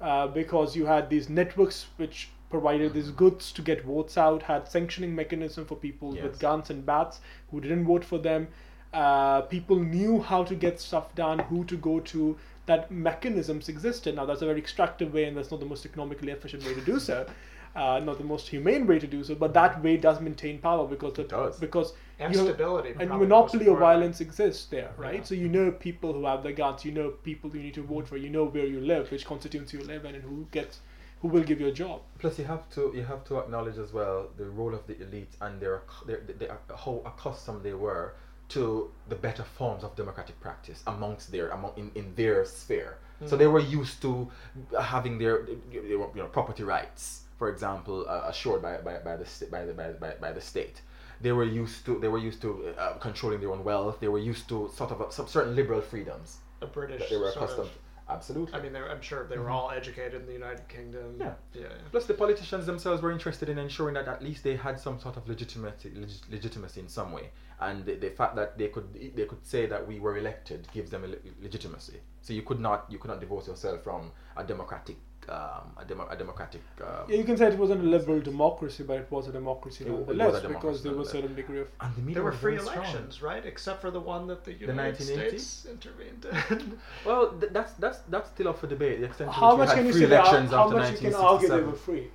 uh, 0.00 0.26
because 0.26 0.74
you 0.76 0.86
had 0.86 1.08
these 1.10 1.28
networks 1.28 1.86
which 1.96 2.30
provided 2.50 2.92
these 2.94 3.10
goods 3.10 3.52
to 3.52 3.62
get 3.62 3.84
votes 3.84 4.16
out, 4.16 4.42
had 4.42 4.68
sanctioning 4.68 5.14
mechanism 5.14 5.64
for 5.66 5.76
people 5.76 6.14
Yes. 6.14 6.22
with 6.24 6.38
guns 6.38 6.70
and 6.70 6.84
bats 6.86 7.20
who 7.50 7.60
didn't 7.60 7.84
vote 7.84 8.04
for 8.04 8.18
them. 8.18 8.48
Uh, 8.94 9.40
people 9.42 9.76
knew 9.76 10.20
how 10.22 10.44
to 10.44 10.54
get 10.54 10.80
stuff 10.80 11.14
done, 11.14 11.38
who 11.40 11.64
to 11.64 11.76
go 11.76 12.00
to. 12.00 12.36
That 12.66 12.90
mechanisms 12.90 13.68
existed. 13.68 14.14
Now 14.16 14.24
that's 14.26 14.42
a 14.42 14.46
very 14.46 14.58
extractive 14.58 15.12
way, 15.12 15.24
and 15.24 15.36
that's 15.36 15.50
not 15.50 15.60
the 15.60 15.66
most 15.66 15.84
economically 15.84 16.32
efficient 16.32 16.64
way 16.64 16.74
to 16.74 16.80
do 16.80 16.98
so. 16.98 17.26
Uh, 17.74 18.00
not 18.00 18.16
the 18.18 18.24
most 18.24 18.48
humane 18.48 18.86
way 18.86 18.98
to 18.98 19.06
do 19.06 19.22
so, 19.22 19.34
but 19.34 19.52
that 19.54 19.82
way 19.82 19.96
does 19.98 20.20
maintain 20.20 20.58
power 20.58 20.86
because 20.86 21.12
the, 21.14 21.22
It 21.22 21.28
does. 21.28 21.58
because 21.58 21.92
And 22.18 22.32
you 22.32 22.40
have- 22.40 22.48
stability, 22.48 22.94
and 22.98 23.10
monopoly 23.10 23.66
of 23.68 23.78
violence 23.78 24.20
exists 24.20 24.66
there, 24.66 24.90
right? 24.96 25.16
Yeah. 25.16 25.22
So 25.24 25.34
you 25.34 25.48
know 25.48 25.70
people 25.70 26.12
who 26.14 26.24
have 26.26 26.42
the 26.42 26.52
guns, 26.52 26.84
you 26.84 26.92
know 26.92 27.10
people 27.10 27.54
you 27.54 27.62
need 27.62 27.74
to 27.74 27.82
vote 27.82 28.08
for, 28.08 28.16
you 28.16 28.30
know 28.30 28.44
where 28.46 28.66
you 28.66 28.80
live, 28.80 29.10
which 29.10 29.26
constituency 29.26 29.76
you 29.78 29.84
live 29.84 30.04
in, 30.06 30.14
and 30.14 30.24
who 30.24 30.46
gets 30.50 30.80
who 31.22 31.28
will 31.28 31.42
give 31.42 31.60
you 31.60 31.66
a 31.68 31.72
job. 31.72 32.00
Plus, 32.18 32.38
you 32.38 32.44
have 32.44 32.68
to 32.70 32.92
you 32.94 33.02
have 33.02 33.22
to 33.24 33.38
acknowledge 33.38 33.78
as 33.78 33.92
well 33.92 34.28
the 34.36 34.44
role 34.46 34.74
of 34.74 34.86
the 34.86 34.96
elite 35.02 35.34
and 35.40 35.60
their, 35.60 35.82
their, 36.06 36.20
their 36.38 36.58
how 36.84 37.02
accustomed 37.04 37.62
they 37.62 37.74
were 37.74 38.14
to 38.48 38.90
the 39.08 39.14
better 39.16 39.42
forms 39.42 39.82
of 39.82 39.96
democratic 39.96 40.38
practice 40.40 40.82
amongst 40.86 41.32
their 41.32 41.48
among 41.48 41.72
in, 41.76 41.90
in 41.94 42.14
their 42.14 42.44
sphere. 42.44 42.98
So 43.24 43.34
they 43.34 43.46
were 43.46 43.60
used 43.60 44.02
to 44.02 44.30
having 44.78 45.18
their 45.18 45.46
you 45.72 46.10
know 46.16 46.26
property 46.26 46.62
rights, 46.64 47.22
for 47.38 47.48
example, 47.48 48.04
uh, 48.08 48.24
assured 48.28 48.60
by, 48.62 48.76
by, 48.78 48.98
by 48.98 49.16
the 49.16 49.24
sta- 49.24 49.46
by 49.50 49.64
the 49.64 49.72
by, 49.72 49.92
by, 49.92 50.12
by 50.20 50.32
the 50.32 50.40
state. 50.40 50.82
They 51.20 51.32
were 51.32 51.44
used 51.44 51.84
to 51.86 51.98
they 51.98 52.08
were 52.08 52.18
used 52.18 52.40
to 52.42 52.74
uh, 52.76 52.80
uh, 52.80 52.98
controlling 52.98 53.40
their 53.40 53.50
own 53.50 53.64
wealth. 53.64 54.00
They 54.00 54.08
were 54.08 54.18
used 54.18 54.48
to 54.48 54.70
sort 54.74 54.90
of 54.90 55.00
a, 55.00 55.12
some 55.12 55.26
certain 55.26 55.54
liberal 55.56 55.80
freedoms 55.80 56.38
A 56.60 56.66
British 56.66 57.08
they 57.10 57.16
were 57.16 57.30
sort 57.32 57.50
of- 57.50 57.58
accustomed. 57.58 57.70
Absolutely. 58.08 58.54
I 58.54 58.62
mean, 58.62 58.72
were- 58.72 58.88
I'm 58.88 59.00
sure 59.00 59.26
they 59.26 59.36
were 59.36 59.46
mm-hmm. 59.46 59.52
all 59.52 59.70
educated 59.72 60.20
in 60.20 60.26
the 60.26 60.32
United 60.32 60.68
Kingdom. 60.68 61.16
Yeah. 61.18 61.34
yeah. 61.52 61.62
yeah. 61.62 61.68
Plus, 61.90 62.06
the 62.06 62.14
politicians 62.14 62.64
themselves 62.64 63.02
were 63.02 63.10
interested 63.10 63.48
in 63.48 63.58
ensuring 63.58 63.94
that 63.94 64.06
at 64.06 64.22
least 64.22 64.44
they 64.44 64.54
had 64.54 64.78
some 64.78 65.00
sort 65.00 65.16
of 65.16 65.28
legitimacy, 65.28 65.90
legit- 65.92 66.22
legitimacy 66.30 66.80
in 66.80 66.88
some 66.88 67.10
way, 67.10 67.30
and 67.60 67.84
the, 67.84 67.94
the 67.96 68.10
fact 68.10 68.36
that 68.36 68.56
they 68.58 68.68
could 68.68 68.94
they 69.16 69.24
could 69.24 69.44
say 69.44 69.66
that 69.66 69.86
we 69.86 69.98
were 69.98 70.18
elected 70.18 70.68
gives 70.72 70.90
them 70.90 71.02
a 71.02 71.08
le- 71.08 71.16
legitimacy. 71.42 71.98
So 72.20 72.32
you 72.32 72.42
could 72.42 72.60
not 72.60 72.86
you 72.88 72.98
could 72.98 73.10
not 73.10 73.18
divorce 73.18 73.48
yourself 73.48 73.82
from 73.82 74.12
a 74.36 74.44
democratic 74.44 74.98
um, 75.28 75.72
a, 75.76 75.84
demo, 75.86 76.06
a 76.08 76.16
democratic. 76.16 76.62
Um, 76.80 76.86
Yeah, 77.08 77.16
you 77.16 77.24
can 77.24 77.36
say 77.36 77.46
it 77.48 77.58
wasn't 77.58 77.80
a 77.82 77.84
liberal 77.84 78.20
democracy, 78.20 78.82
but 78.84 78.98
it 78.98 79.08
was 79.10 79.28
a 79.28 79.32
democracy 79.32 79.84
It- 79.84 79.88
it 79.88 79.92
was 79.92 80.08
a 80.08 80.14
nonetheless 80.14 80.42
democracy 80.42 80.60
because 80.68 80.82
there 80.82 80.92
was 80.94 81.08
a 81.08 81.10
certain 81.12 81.34
degree 81.34 81.60
of. 81.60 81.68
and 81.80 81.94
the 81.96 82.00
media 82.02 82.14
There 82.14 82.24
were 82.24 82.30
was 82.30 82.40
free 82.40 82.56
very 82.56 82.66
strong. 82.66 82.84
elections, 82.84 83.22
right? 83.22 83.44
Except 83.44 83.80
for 83.80 83.90
the 83.90 84.00
one 84.00 84.26
that 84.28 84.44
the 84.44 84.52
United 84.52 84.76
1980? 84.76 85.38
States 85.38 85.66
intervened 85.74 86.26
in. 86.50 86.78
Well, 87.04 87.32
th- 87.40 87.52
that's 87.52 87.72
that's 87.74 87.98
that's 88.12 88.28
still 88.30 88.48
up 88.48 88.58
for 88.58 88.66
debate. 88.66 89.00
The 89.00 89.06
extent 89.06 89.30
to 89.30 89.36
How 89.36 89.56
much 89.56 89.70
can 89.76 89.86
you 89.86 89.92
say? 89.92 90.06
That, 90.06 90.26
how 90.26 90.68
much 90.68 90.92
you 90.92 90.98
can 90.98 91.14
argue 91.14 91.48
they 91.48 91.60
were 91.60 91.80
free? 91.88 92.10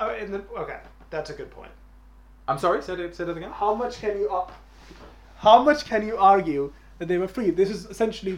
oh, 0.00 0.14
in 0.14 0.32
the, 0.32 0.40
okay, 0.62 0.80
that's 1.10 1.30
a 1.30 1.34
good 1.34 1.50
point. 1.50 1.72
I'm 2.48 2.58
sorry. 2.58 2.82
Say 2.82 2.94
that. 2.96 3.14
Say 3.16 3.24
that 3.24 3.36
again. 3.36 3.52
How 3.52 3.72
much 3.74 3.94
can 4.00 4.18
you? 4.18 4.28
Ar- 4.28 4.48
how 5.36 5.62
much 5.62 5.84
can 5.86 6.06
you 6.06 6.16
argue 6.16 6.72
that 6.98 7.08
they 7.08 7.18
were 7.18 7.28
free? 7.28 7.50
This 7.50 7.70
is 7.70 7.86
essentially 7.86 8.36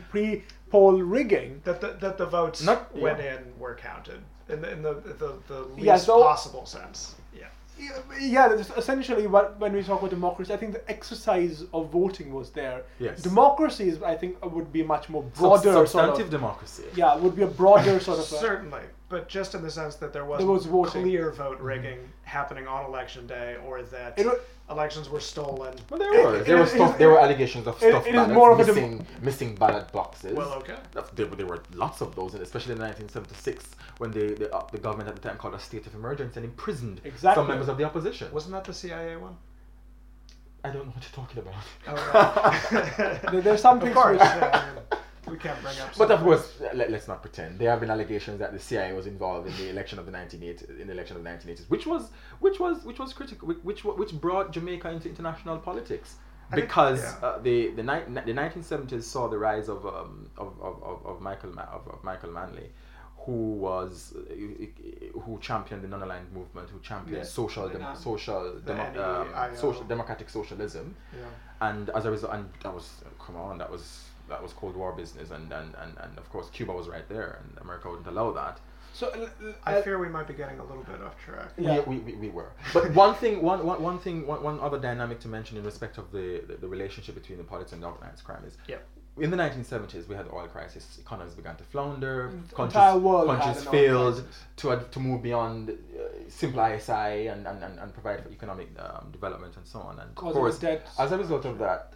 pre-poll 0.74 1.00
rigging. 1.02 1.60
That 1.64 1.80
the, 1.80 1.96
that 2.00 2.18
the 2.18 2.26
votes 2.26 2.62
Not- 2.62 2.94
went 2.96 3.18
yeah. 3.18 3.36
in 3.36 3.58
were 3.58 3.74
counted 3.74 4.20
in 4.48 4.60
the 4.60 4.72
in 4.72 4.82
the 4.82 4.94
the, 4.94 5.32
the 5.48 5.60
least 5.74 5.86
Yeah, 5.86 5.96
so- 5.96 6.22
possible 6.22 6.66
sense. 6.66 7.14
Yeah. 7.36 7.46
Yeah, 7.78 7.98
Yeah, 8.20 8.62
essentially 8.76 9.26
what 9.26 9.58
when 9.58 9.72
we 9.72 9.82
talk 9.82 10.00
about 10.00 10.10
democracy, 10.10 10.52
I 10.52 10.56
think 10.56 10.72
the 10.72 10.88
exercise 10.90 11.64
of 11.72 11.90
voting 11.90 12.32
was 12.32 12.50
there. 12.50 12.82
Yes. 13.00 13.22
Democracy 13.22 13.88
is, 13.88 14.02
I 14.02 14.14
think, 14.16 14.32
would 14.44 14.72
be 14.72 14.82
much 14.82 15.08
more 15.08 15.22
Sub- 15.22 15.34
broader 15.40 15.72
sort 15.72 15.88
substantive 15.88 16.26
of. 16.26 16.30
democracy. 16.30 16.84
Yeah, 16.94 17.16
would 17.16 17.36
be 17.36 17.42
a 17.42 17.46
broader 17.62 17.98
sort 18.00 18.18
of. 18.18 18.24
A, 18.24 18.36
Certainly, 18.48 18.82
but 19.08 19.28
just 19.28 19.54
in 19.54 19.62
the 19.62 19.70
sense 19.70 19.96
that 19.96 20.12
there 20.12 20.24
wasn't 20.24 20.50
was 20.50 20.66
voting. 20.66 21.02
clear 21.02 21.30
vote 21.32 21.58
rigging 21.60 21.98
happening 22.22 22.66
on 22.66 22.84
election 22.86 23.26
day, 23.26 23.56
or 23.66 23.82
that 23.82 24.18
It 24.18 24.26
wa- 24.26 24.34
elections 24.70 25.08
were 25.10 25.20
stolen. 25.20 25.74
Well, 25.90 25.98
there 26.00 26.12
were. 26.24 26.36
it 26.36 26.46
there 26.46 26.56
were 26.58 26.66
stuff. 26.66 26.96
there 26.98 27.08
were 27.10 27.20
allegations 27.20 27.66
of 27.66 27.74
it- 27.82 27.90
stuff 27.90 28.06
it 28.06 28.10
is 28.10 28.14
ballots, 28.14 28.32
more 28.34 28.50
of 28.52 28.60
a 28.60 28.64
dem- 28.64 28.74
missing, 28.74 29.06
missing 29.22 29.54
ballot 29.54 29.92
boxes. 29.92 30.32
Well, 30.34 30.52
okay. 30.54 30.76
That's- 30.92 31.12
There, 31.14 31.26
were- 31.26 31.36
there 31.36 31.46
were 31.46 31.62
lots 31.74 32.00
of 32.00 32.14
those, 32.16 32.34
and 32.34 32.42
especially 32.42 32.72
in 32.72 32.78
1976 32.80 33.64
when 33.98 34.10
the 34.10 34.34
the, 34.34 34.54
uh, 34.54 34.66
the 34.72 34.78
government 34.78 35.08
at 35.10 35.16
the 35.16 35.20
time 35.28 35.36
called 35.36 35.54
a 35.54 35.58
state 35.60 35.86
of 35.86 35.94
emergency 35.94 36.36
and 36.40 36.44
imprisoned 36.46 37.00
Exactly. 37.04 37.40
some 37.40 37.48
members 37.48 37.68
of 37.68 37.76
the 37.78 37.84
opposition. 37.84 38.32
Wasn't 38.32 38.52
that 38.52 38.64
the 38.64 38.72
CIA 38.72 39.16
one? 39.16 39.36
I 40.66 40.70
don't 40.70 40.86
know 40.86 40.92
what 40.96 41.04
you're 41.04 41.18
talking 41.24 41.38
about. 41.44 41.64
Oh, 41.86 41.94
right. 42.14 43.22
There- 43.32 43.40
there's 43.42 43.60
some 43.60 43.76
of 43.78 43.82
things 43.82 43.94
course. 43.94 44.12
which- 44.18 44.20
yeah, 44.20 44.50
I 44.62 44.74
mean, 44.74 45.00
we 45.26 45.36
can't 45.38 45.60
bring 45.62 45.78
up. 45.78 45.96
But 45.96 46.10
of 46.10 46.20
course, 46.20 46.54
let, 46.74 46.92
us 46.92 47.08
not 47.08 47.22
pretend. 47.22 47.58
There 47.58 47.70
have 47.70 47.80
been 47.80 47.90
allegations 47.90 48.38
that 48.40 48.52
the 48.52 48.58
CIA 48.58 48.92
was 48.92 49.06
involved 49.06 49.48
in 49.48 49.56
the 49.56 49.68
election 49.70 49.98
of 49.98 50.06
the 50.06 50.12
1980s, 50.12 50.80
in 50.80 50.86
the 50.86 50.92
election 50.92 51.16
of 51.16 51.24
the 51.24 51.28
1980s, 51.30 51.68
which 51.68 51.86
was, 51.86 52.10
which 52.40 52.58
was, 52.60 52.84
which 52.84 52.98
was 52.98 53.12
critical, 53.12 53.48
which, 53.48 53.84
which, 53.84 54.12
brought 54.12 54.52
Jamaica 54.52 54.90
into 54.90 55.08
international 55.08 55.58
politics. 55.58 56.16
I 56.50 56.56
think- 56.56 56.68
Because 56.68 57.02
yeah. 57.02 57.26
uh, 57.26 57.38
the 57.38 57.70
the, 57.70 57.82
ni- 57.82 58.20
the 58.32 58.32
1970s 58.32 59.02
saw 59.04 59.28
the 59.28 59.38
rise 59.38 59.68
of 59.68 59.86
um, 59.86 60.28
of, 60.36 60.52
of, 60.60 60.82
of, 60.82 61.06
of 61.06 61.20
Michael 61.20 61.52
Ma- 61.54 61.62
of, 61.72 61.88
of 61.88 62.04
Michael 62.04 62.30
Manley, 62.32 62.68
who 63.24 63.52
was 63.52 64.12
uh, 64.14 65.18
who 65.20 65.38
championed 65.40 65.82
the 65.82 65.88
non-aligned 65.88 66.30
movement, 66.32 66.68
who 66.68 66.78
championed 66.80 67.18
Yeah. 67.24 67.24
social 67.40 67.68
dem- 67.70 67.82
Um, 67.82 67.96
social 67.96 68.58
demo- 68.66 69.26
um, 69.34 69.56
social 69.56 69.84
democratic 69.84 70.28
socialism 70.28 70.94
Yeah. 71.12 71.24
and 71.68 71.88
as 71.90 72.04
a 72.04 72.10
result, 72.10 72.34
and 72.34 72.48
that 72.62 72.74
was 72.74 72.86
come 73.18 73.36
on, 73.36 73.56
that 73.58 73.70
was 73.70 74.04
that 74.28 74.42
was 74.42 74.52
Cold 74.52 74.76
War 74.76 74.92
business, 74.92 75.30
and 75.30 75.52
and, 75.52 75.74
and, 75.82 75.92
and 75.98 76.18
of 76.18 76.28
course 76.30 76.48
Cuba 76.50 76.72
was 76.72 76.88
right 76.88 77.08
there, 77.08 77.40
and 77.42 77.58
America 77.60 77.88
wouldn't 77.90 78.06
allow 78.08 78.32
that. 78.32 78.60
So 78.92 79.08
l- 79.10 79.28
l- 79.44 79.54
I 79.64 79.82
fear 79.82 79.98
we 79.98 80.08
might 80.08 80.28
be 80.28 80.34
getting 80.34 80.60
a 80.60 80.64
little 80.64 80.84
bit 80.84 81.02
off 81.02 81.16
track. 81.24 81.48
Yeah. 81.58 81.80
We, 81.80 81.96
we, 81.96 82.12
we, 82.12 82.16
we 82.24 82.28
were. 82.28 82.52
But 82.72 82.92
one 82.94 83.14
thing, 83.16 83.42
one, 83.42 83.66
one, 83.66 83.82
one 83.82 83.98
thing, 83.98 84.24
one, 84.24 84.40
one 84.42 84.60
other 84.60 84.78
dynamic 84.78 85.18
to 85.20 85.28
mention 85.28 85.56
in 85.56 85.64
respect 85.64 85.98
of 85.98 86.12
the, 86.12 86.42
the, 86.46 86.54
the 86.58 86.68
relationship 86.68 87.16
between 87.16 87.38
the 87.38 87.44
politics 87.44 87.72
and 87.72 87.84
organized 87.84 88.22
crime 88.22 88.44
is 88.46 88.56
Yep. 88.68 88.86
in 89.18 89.30
the 89.32 89.36
1970s 89.36 90.06
we 90.06 90.14
had 90.14 90.26
the 90.26 90.32
oil 90.32 90.46
crisis. 90.46 90.96
Economies 91.00 91.34
began 91.34 91.56
to 91.56 91.64
flounder. 91.64 92.30
The 92.50 92.54
Countries, 92.54 92.76
entire 92.76 92.98
world 92.98 93.28
had 93.30 93.40
countries 93.40 93.64
failed 93.66 94.24
to 94.58 94.72
ad- 94.74 94.92
to 94.92 95.00
move 95.00 95.24
beyond 95.24 95.70
uh, 95.70 95.74
simple 96.28 96.64
ISI 96.64 97.26
and, 97.32 97.48
and, 97.48 97.64
and, 97.64 97.80
and 97.80 97.92
provide 97.92 98.22
for 98.22 98.30
economic 98.30 98.68
um, 98.78 99.08
development 99.10 99.56
and 99.56 99.66
so 99.66 99.80
on. 99.80 99.98
And 99.98 100.14
Cause 100.14 100.30
of 100.30 100.36
of 100.36 100.40
course, 100.40 100.58
debt. 100.60 100.86
as 101.00 101.10
a 101.10 101.18
result 101.18 101.44
of 101.46 101.58
that, 101.58 101.94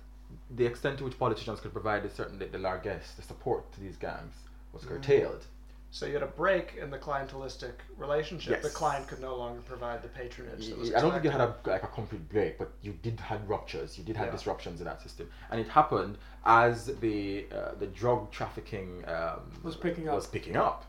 the 0.50 0.64
extent 0.66 0.98
to 0.98 1.04
which 1.04 1.18
politicians 1.18 1.60
could 1.60 1.72
provide 1.72 2.04
a 2.04 2.10
certain 2.10 2.38
the 2.38 2.58
largesse, 2.58 3.12
the 3.14 3.22
support 3.22 3.70
to 3.72 3.80
these 3.80 3.96
gangs 3.96 4.34
was 4.72 4.82
Mm. 4.82 4.88
curtailed. 4.88 5.44
So 5.90 6.04
you 6.04 6.12
had 6.12 6.22
a 6.22 6.26
break 6.26 6.74
in 6.76 6.90
the 6.90 6.98
clientelistic 6.98 7.72
relationship. 7.96 8.60
The 8.60 8.68
client 8.68 9.06
could 9.08 9.20
no 9.20 9.34
longer 9.36 9.62
provide 9.62 10.02
the 10.02 10.08
patronage. 10.08 10.68
That 10.68 10.78
was 10.78 10.94
I 10.94 11.00
don't 11.00 11.12
think 11.12 11.24
you 11.24 11.30
had 11.30 11.40
a 11.40 11.54
like 11.64 11.82
a 11.82 11.86
complete 11.86 12.28
break, 12.28 12.58
but 12.58 12.72
you 12.82 12.92
did 13.02 13.18
had 13.20 13.48
ruptures. 13.48 13.96
You 13.96 14.04
did 14.04 14.16
have 14.16 14.26
Yeah. 14.26 14.32
disruptions 14.32 14.80
in 14.80 14.84
that 14.84 15.00
system, 15.00 15.30
and 15.50 15.58
it 15.60 15.68
happened 15.68 16.18
as 16.44 16.86
the 17.00 17.46
uh, 17.50 17.72
the 17.78 17.86
drug 17.86 18.30
trafficking 18.30 19.02
um, 19.08 19.50
Was 19.62 19.76
picking 19.76 20.08
up. 20.08 20.14
Was 20.14 20.26
picking 20.26 20.56
up. 20.56 20.84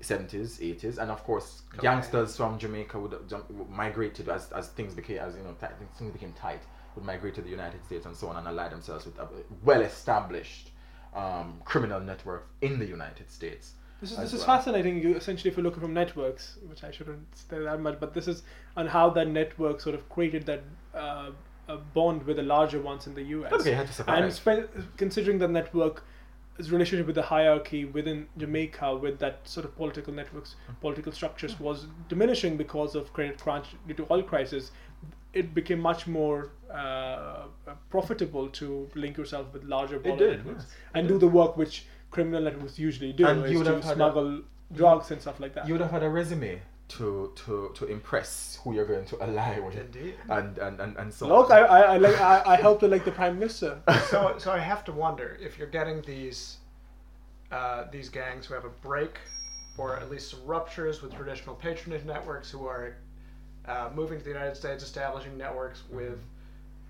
70s, 0.00 0.60
80s, 0.60 0.96
and 0.96 1.10
of 1.10 1.22
course, 1.24 1.60
Cocaine. 1.70 1.82
gangsters 1.82 2.34
from 2.36 2.58
Jamaica 2.58 2.98
would, 2.98 3.28
jump, 3.28 3.50
would 3.50 3.68
migrate 3.68 4.14
to 4.14 4.32
as, 4.32 4.50
as 4.52 4.68
things 4.68 4.94
became 4.94 5.18
as 5.18 5.36
you 5.36 5.42
know 5.42 5.52
tight, 5.60 5.72
things 5.98 6.10
became 6.12 6.32
tight 6.32 6.62
would 7.00 7.06
migrate 7.06 7.34
to 7.34 7.42
the 7.42 7.50
United 7.50 7.84
States 7.84 8.06
and 8.06 8.16
so 8.16 8.28
on 8.28 8.36
and 8.36 8.46
ally 8.46 8.68
themselves 8.68 9.06
with 9.06 9.18
a 9.18 9.28
well 9.64 9.80
established 9.80 10.70
um, 11.14 11.60
criminal 11.64 12.00
network 12.00 12.48
in 12.60 12.78
the 12.78 12.86
United 12.86 13.30
States. 13.30 13.72
This 14.00 14.12
is 14.12 14.18
this 14.18 14.32
is 14.32 14.46
well. 14.46 14.56
fascinating. 14.56 15.02
You 15.02 15.16
essentially, 15.16 15.50
if 15.50 15.56
you're 15.56 15.64
looking 15.64 15.80
from 15.80 15.92
networks, 15.92 16.56
which 16.68 16.84
I 16.84 16.90
shouldn't 16.90 17.26
say 17.36 17.58
that 17.58 17.80
much, 17.80 17.98
but 18.00 18.14
this 18.14 18.28
is 18.28 18.42
on 18.76 18.86
how 18.86 19.10
that 19.10 19.28
network 19.28 19.80
sort 19.80 19.94
of 19.94 20.08
created 20.08 20.46
that 20.46 20.62
uh, 20.94 21.30
a 21.68 21.76
bond 21.76 22.22
with 22.24 22.36
the 22.36 22.42
larger 22.42 22.80
ones 22.80 23.06
in 23.06 23.14
the 23.14 23.22
U.S. 23.22 23.52
Okay, 23.52 23.72
had 23.72 23.86
to 23.88 23.92
survive. 23.92 24.24
and 24.24 24.32
spe- 24.32 24.96
considering 24.96 25.38
the 25.38 25.48
network 25.48 26.04
relationship 26.70 27.06
with 27.06 27.14
the 27.14 27.22
hierarchy 27.22 27.84
within 27.84 28.26
Jamaica, 28.36 28.96
with 28.96 29.18
that 29.18 29.40
sort 29.44 29.64
of 29.64 29.74
political 29.76 30.12
networks, 30.12 30.56
political 30.80 31.12
structures, 31.12 31.58
was 31.58 31.86
diminishing 32.08 32.56
because 32.56 32.94
of 32.94 33.12
credit 33.12 33.38
crunch 33.38 33.68
due 33.86 33.94
to 33.94 34.06
oil 34.10 34.22
crisis. 34.22 34.70
It 35.32 35.54
became 35.54 35.80
much 35.80 36.06
more 36.06 36.50
uh, 36.72 37.44
profitable 37.88 38.48
to 38.48 38.88
link 38.94 39.16
yourself 39.16 39.52
with 39.52 39.64
larger 39.64 39.98
baller 40.00 40.18
did, 40.18 40.38
networks 40.38 40.64
yes, 40.68 40.74
and 40.94 41.08
do 41.08 41.18
the 41.18 41.28
work 41.28 41.56
which 41.56 41.86
criminal 42.10 42.42
networks 42.42 42.78
usually 42.78 43.12
do, 43.12 43.26
And 43.26 43.48
you 43.50 43.58
would 43.58 43.66
to 43.66 43.74
have 43.74 43.84
had 43.84 44.00
a- 44.00 44.42
drugs 44.72 45.10
and 45.10 45.20
stuff 45.20 45.40
like 45.40 45.54
that. 45.54 45.66
you 45.66 45.74
would 45.74 45.80
have 45.80 45.90
had 45.90 46.02
a 46.02 46.08
resume 46.08 46.60
to 46.88 47.32
to 47.36 47.70
to 47.74 47.86
impress 47.86 48.58
who 48.62 48.74
you're 48.74 48.86
going 48.86 49.04
to 49.06 49.22
ally 49.22 49.58
with, 49.60 49.76
Indeed. 49.76 50.14
and 50.28 50.58
and 50.58 50.80
and, 50.80 50.96
and 50.96 51.14
so. 51.14 51.28
Look, 51.28 51.50
on. 51.50 51.58
I, 51.58 51.60
I, 51.60 51.80
I 51.94 51.96
like 51.98 52.20
I, 52.20 52.42
I 52.54 52.56
helped 52.56 52.82
like 52.82 53.04
the 53.04 53.12
prime 53.12 53.38
minister. 53.38 53.80
so, 54.10 54.34
so 54.38 54.50
I 54.52 54.58
have 54.58 54.84
to 54.84 54.92
wonder 54.92 55.38
if 55.40 55.56
you're 55.58 55.68
getting 55.68 56.02
these 56.02 56.58
uh, 57.52 57.84
these 57.90 58.08
gangs 58.08 58.46
who 58.46 58.54
have 58.54 58.64
a 58.64 58.74
break, 58.88 59.18
or 59.78 59.96
at 59.96 60.10
least 60.10 60.30
some 60.30 60.44
ruptures 60.44 61.00
with 61.02 61.14
traditional 61.14 61.54
patronage 61.54 62.04
networks, 62.04 62.50
who 62.50 62.66
are 62.66 62.96
uh, 63.70 63.90
moving 63.94 64.18
to 64.18 64.24
the 64.24 64.30
United 64.30 64.56
States, 64.56 64.82
establishing 64.82 65.36
networks 65.38 65.82
with 65.90 66.18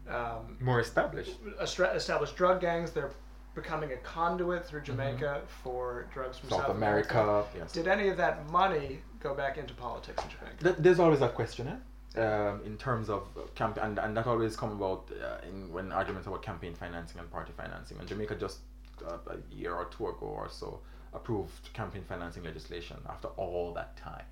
um, 0.08 0.56
more 0.60 0.80
established. 0.80 1.32
established 1.60 2.36
drug 2.36 2.60
gangs. 2.60 2.90
They're 2.90 3.12
becoming 3.54 3.92
a 3.92 3.96
conduit 3.98 4.66
through 4.66 4.82
Jamaica 4.82 5.42
for 5.62 6.06
drugs 6.12 6.38
from 6.38 6.50
South, 6.50 6.60
South, 6.62 6.76
America, 6.76 7.44
yes. 7.56 7.72
Did 7.72 7.88
any 7.88 8.08
of 8.08 8.16
that 8.16 8.48
money 8.50 9.00
go 9.20 9.34
back 9.34 9.58
into 9.58 9.74
politics 9.74 10.22
in 10.24 10.30
Jamaica? 10.30 10.64
Th- 10.64 10.76
There's 10.78 11.00
always 11.00 11.20
that 11.20 11.34
question, 11.34 11.68
eh? 11.68 11.76
Um, 12.20 12.60
in 12.64 12.76
terms 12.76 13.08
of 13.08 13.22
campaign, 13.54 13.84
and, 13.84 13.98
and 13.98 14.16
that 14.16 14.26
always 14.26 14.56
comes 14.56 14.74
about 14.74 15.10
uh, 15.12 15.46
in 15.48 15.72
when 15.72 15.92
arguments 15.92 16.26
about 16.26 16.42
campaign 16.42 16.74
financing 16.74 17.20
and 17.20 17.30
party 17.30 17.52
financing. 17.56 17.98
And 18.00 18.08
Jamaica 18.08 18.34
just 18.34 18.58
uh, 19.06 19.18
a 19.28 19.54
year 19.54 19.74
or 19.74 19.84
two 19.96 20.08
ago 20.08 20.26
or 20.26 20.48
so 20.48 20.80
approved 21.12 21.72
campaign 21.72 22.02
financing 22.08 22.42
legislation 22.42 22.96
after 23.08 23.28
all 23.36 23.72
that 23.74 23.96
time. 23.96 24.24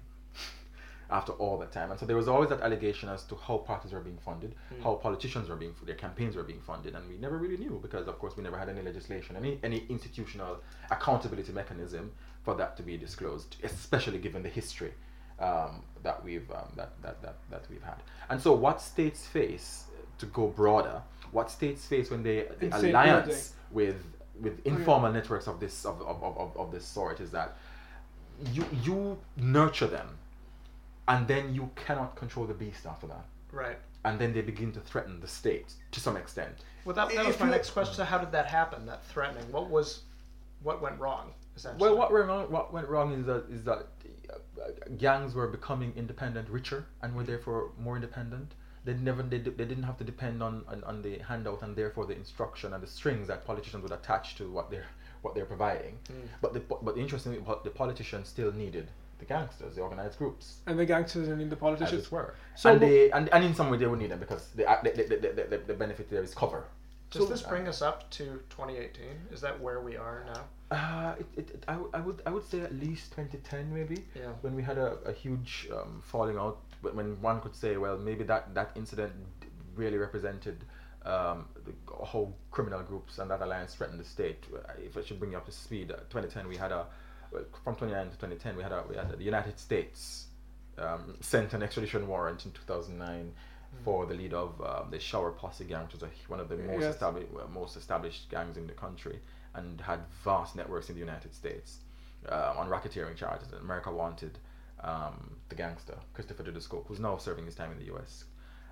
After 1.10 1.32
all 1.32 1.58
that 1.58 1.72
time, 1.72 1.90
and 1.90 1.98
so 1.98 2.06
there 2.06 2.16
was 2.16 2.28
always 2.28 2.50
that 2.50 2.60
allegation 2.60 3.08
as 3.08 3.24
to 3.24 3.34
how 3.34 3.58
parties 3.58 3.92
were 3.92 4.00
being 4.00 4.18
funded, 4.18 4.54
how 4.82 4.94
politicians 4.94 5.48
were 5.48 5.56
being, 5.56 5.74
their 5.84 5.94
campaigns 5.94 6.36
were 6.36 6.42
being 6.42 6.60
funded, 6.60 6.94
and 6.94 7.08
we 7.08 7.16
never 7.16 7.38
really 7.38 7.56
knew 7.56 7.78
because, 7.80 8.06
of 8.06 8.18
course, 8.18 8.36
we 8.36 8.42
never 8.42 8.58
had 8.58 8.68
any 8.68 8.82
legislation, 8.82 9.36
any 9.36 9.58
any 9.62 9.84
institutional 9.88 10.58
accountability 10.90 11.52
mechanism 11.52 12.12
for 12.42 12.54
that 12.54 12.76
to 12.76 12.82
be 12.82 12.96
disclosed, 12.96 13.56
especially 13.62 14.18
given 14.18 14.42
the 14.42 14.48
history 14.48 14.92
um, 15.40 15.82
that 16.02 16.22
we've 16.24 16.50
um, 16.50 16.72
that, 16.76 16.90
that, 17.02 17.22
that, 17.22 17.36
that 17.50 17.64
we've 17.70 17.82
had. 17.82 17.96
And 18.30 18.40
so, 18.40 18.52
what 18.52 18.80
states 18.80 19.26
face 19.26 19.84
to 20.18 20.26
go 20.26 20.48
broader? 20.48 21.02
What 21.32 21.50
states 21.50 21.86
face 21.86 22.10
when 22.10 22.22
they 22.22 22.46
the 22.58 22.68
alliance 22.90 23.54
with 23.70 23.96
with 24.40 24.64
informal 24.64 25.12
networks 25.12 25.46
of 25.46 25.60
this 25.60 25.84
of, 25.84 26.00
of, 26.02 26.22
of, 26.22 26.56
of 26.56 26.72
this 26.72 26.84
sort 26.84 27.20
is 27.20 27.30
that 27.30 27.56
you 28.52 28.64
you 28.82 29.18
nurture 29.36 29.86
them, 29.86 30.08
and 31.08 31.26
then 31.26 31.54
you 31.54 31.70
cannot 31.74 32.14
control 32.16 32.46
the 32.46 32.54
beast 32.54 32.86
after 32.86 33.06
that, 33.08 33.24
Right. 33.50 33.78
and 34.04 34.18
then 34.18 34.32
they 34.32 34.42
begin 34.42 34.70
to 34.72 34.80
threaten 34.80 35.20
the 35.20 35.28
state 35.28 35.72
to 35.92 36.00
some 36.00 36.16
extent. 36.16 36.54
Well, 36.84 36.94
that, 36.94 37.08
that 37.14 37.26
was 37.26 37.38
my 37.40 37.46
you- 37.46 37.52
next 37.52 37.70
question. 37.70 37.94
So 37.96 38.04
how 38.04 38.18
did 38.18 38.32
that 38.32 38.46
happen? 38.46 38.86
That 38.86 39.04
threatening. 39.06 39.50
What 39.50 39.68
was, 39.70 40.02
what 40.62 40.80
went 40.80 40.98
wrong? 41.00 41.32
Essentially. 41.56 41.88
Well, 41.88 41.98
what 41.98 42.12
went 42.12 42.26
wrong, 42.26 42.50
what 42.50 42.72
went 42.72 42.88
wrong 42.88 43.12
is 43.12 43.26
that 43.26 43.44
is 43.50 43.64
that 43.64 43.86
uh, 44.32 44.68
gangs 44.96 45.34
were 45.34 45.48
becoming 45.48 45.92
independent, 45.96 46.48
richer, 46.48 46.86
and 47.02 47.14
were 47.16 47.24
therefore 47.24 47.72
more 47.78 47.96
independent. 47.96 48.52
They 48.84 48.94
never 48.94 49.22
they, 49.22 49.38
they 49.38 49.64
didn't 49.64 49.82
have 49.82 49.98
to 49.98 50.04
depend 50.04 50.42
on, 50.42 50.64
on, 50.68 50.84
on 50.84 51.02
the 51.02 51.18
handout 51.18 51.62
and 51.62 51.74
therefore 51.74 52.06
the 52.06 52.14
instruction 52.14 52.72
and 52.74 52.82
the 52.82 52.86
strings 52.86 53.26
that 53.28 53.44
politicians 53.44 53.82
would 53.82 53.92
attach 53.92 54.36
to 54.36 54.48
what 54.50 54.70
they're 54.70 54.86
what 55.22 55.34
they're 55.34 55.46
providing. 55.46 55.98
But 56.40 56.54
the 56.54 56.60
but 56.60 56.94
the 56.94 57.00
interesting 57.00 57.32
the 57.64 57.70
politicians 57.70 58.28
still 58.28 58.52
needed 58.52 58.88
the 59.18 59.24
gangsters, 59.24 59.74
the 59.74 59.80
organized 59.82 60.18
groups, 60.18 60.58
and 60.66 60.78
the 60.78 60.86
gangsters 60.86 61.28
and 61.28 61.40
the 61.40 61.56
as 61.56 61.60
politicians. 61.60 62.04
it 62.06 62.12
were. 62.12 62.34
So 62.56 62.72
and 62.72 62.80
they 62.80 63.10
and, 63.10 63.28
and 63.32 63.44
in 63.44 63.54
some 63.54 63.70
way 63.70 63.78
they 63.78 63.86
would 63.86 63.98
need 63.98 64.10
them 64.10 64.20
because 64.20 64.48
the 64.54 64.64
the, 64.82 64.90
the, 64.90 65.16
the, 65.16 65.44
the, 65.50 65.58
the 65.66 65.74
benefit 65.74 66.08
there 66.10 66.22
is 66.22 66.34
cover. 66.34 66.64
Does 67.10 67.22
So- 67.22 67.28
this 67.28 67.42
bring 67.42 67.66
us 67.68 67.80
up 67.82 68.10
to 68.10 68.24
2018? 68.50 69.04
Is 69.32 69.40
that 69.40 69.58
where 69.60 69.80
we 69.80 69.96
are 69.96 70.24
now? 70.26 70.42
Uh, 70.70 71.14
it, 71.18 71.26
it, 71.36 71.50
it, 71.50 71.64
I, 71.66 71.72
w- 71.72 71.90
I 71.94 72.00
would 72.00 72.20
I 72.26 72.30
would 72.30 72.46
say 72.46 72.60
at 72.60 72.74
least 72.74 73.12
2010 73.12 73.72
maybe 73.72 74.04
Yeah. 74.14 74.32
when 74.42 74.54
we 74.54 74.62
had 74.62 74.76
a, 74.76 74.98
a 75.06 75.12
huge 75.12 75.66
um, 75.72 76.02
falling 76.04 76.36
out 76.36 76.58
when 76.82 77.18
one 77.22 77.40
could 77.40 77.56
say 77.56 77.78
well 77.78 77.96
maybe 77.96 78.22
that 78.24 78.54
that 78.54 78.72
incident 78.76 79.12
really 79.74 79.96
represented 79.96 80.64
um, 81.06 81.46
the, 81.64 81.72
whole 81.94 82.36
criminal 82.50 82.82
groups 82.82 83.18
and 83.18 83.30
that 83.30 83.40
alliance 83.40 83.74
threatened 83.74 83.98
the 83.98 84.04
state 84.04 84.44
Uh, 84.54 84.58
if 84.84 84.98
I 84.98 85.02
should 85.02 85.18
bring 85.18 85.30
you 85.32 85.38
up 85.38 85.46
to 85.46 85.52
speed 85.52 85.90
uh, 85.90 85.96
2010 86.10 86.46
we 86.46 86.56
had 86.56 86.70
a 86.70 86.76
well, 86.76 86.88
from 87.30 87.74
2009 87.74 88.06
to 88.10 88.16
2010 88.16 88.56
we 88.56 88.62
had 88.62 88.72
a 88.72 88.84
we 88.88 88.96
had 88.96 89.10
the 89.18 89.24
United 89.24 89.58
States 89.58 90.26
um, 90.78 91.16
sent 91.20 91.52
an 91.54 91.62
extradition 91.62 92.06
warrant 92.08 92.44
in 92.46 92.52
2009 92.52 93.32
for 93.84 94.06
the 94.06 94.14
leader 94.14 94.36
of 94.38 94.60
um, 94.62 94.90
the 94.90 94.98
Shower 94.98 95.30
Posse 95.32 95.64
gang, 95.64 95.82
which 95.84 95.92
was 95.92 96.02
a, 96.04 96.08
one 96.28 96.40
of 96.40 96.48
the 96.48 96.56
most, 96.56 96.80
Yes. 96.80 96.94
established, 96.94 97.28
most 97.52 97.76
established 97.76 98.30
gangs 98.30 98.56
in 98.56 98.66
the 98.66 98.72
country, 98.72 99.18
and 99.54 99.78
had 99.80 100.00
vast 100.24 100.56
networks 100.56 100.88
in 100.88 100.94
the 100.94 101.00
United 101.00 101.34
States 101.34 101.80
uh, 102.30 102.54
on 102.56 102.68
racketeering 102.70 103.14
charges. 103.14 103.52
And 103.52 103.60
America 103.60 103.92
wanted 103.92 104.38
um, 104.82 105.36
the 105.50 105.54
gangster 105.54 105.98
Christopher 106.14 106.44
Dudus 106.44 106.66
Coke, 106.68 106.86
who's 106.88 106.98
now 107.00 107.18
serving 107.18 107.44
his 107.44 107.54
time 107.54 107.70
in 107.72 107.78
the 107.78 107.84
U.S. 107.86 108.24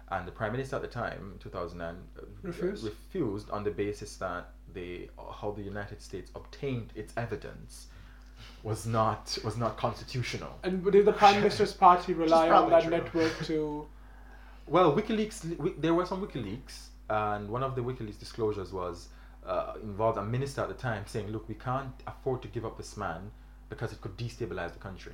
And 0.09 0.27
the 0.27 0.33
prime 0.33 0.53
minister 0.53 0.77
at 0.77 0.83
the 0.83 0.89
time, 0.89 1.33
in 1.35 1.39
2009, 1.41 1.95
uh, 2.19 2.23
Refused? 2.43 2.85
refused 2.85 3.51
on 3.51 3.65
the 3.65 3.71
basis 3.73 4.17
that 4.17 4.49
the 4.73 5.11
how 5.41 5.51
the 5.51 5.63
United 5.63 6.01
States 6.01 6.31
obtained 6.35 6.91
its 6.95 7.13
evidence 7.19 7.89
was 8.63 8.87
not 8.87 9.39
was 9.45 9.57
not 9.57 9.77
constitutional. 9.77 10.59
And 10.63 10.85
did 10.91 11.05
the 11.05 11.13
prime 11.13 11.37
minister's 11.37 11.73
party 11.73 12.15
rely 12.15 12.49
on 12.51 12.71
that 12.71 12.83
true. 12.83 12.91
network 12.91 13.45
to? 13.47 13.87
Well, 14.69 14.97
WikiLeaks, 14.97 15.49
wi- 15.59 15.77
there 15.79 15.95
were 15.95 16.05
some 16.05 16.21
WikiLeaks, 16.27 16.89
and 17.09 17.49
one 17.49 17.63
of 17.63 17.77
the 17.77 17.83
WikiLeaks 17.83 18.19
disclosures 18.19 18.73
was 18.73 19.07
uh, 19.47 19.75
involved 19.81 20.19
a 20.19 20.25
minister 20.25 20.61
at 20.61 20.67
the 20.67 20.75
time 20.75 21.05
saying, 21.07 21.29
"Look, 21.29 21.49
we 21.49 21.55
can't 21.55 21.95
afford 22.05 22.43
to 22.43 22.49
give 22.49 22.65
up 22.65 22.77
this 22.77 22.97
man 22.97 23.31
because 23.69 23.93
it 23.93 24.01
could 24.01 24.17
destabilize 24.17 24.73
the 24.73 24.81
country." 24.81 25.13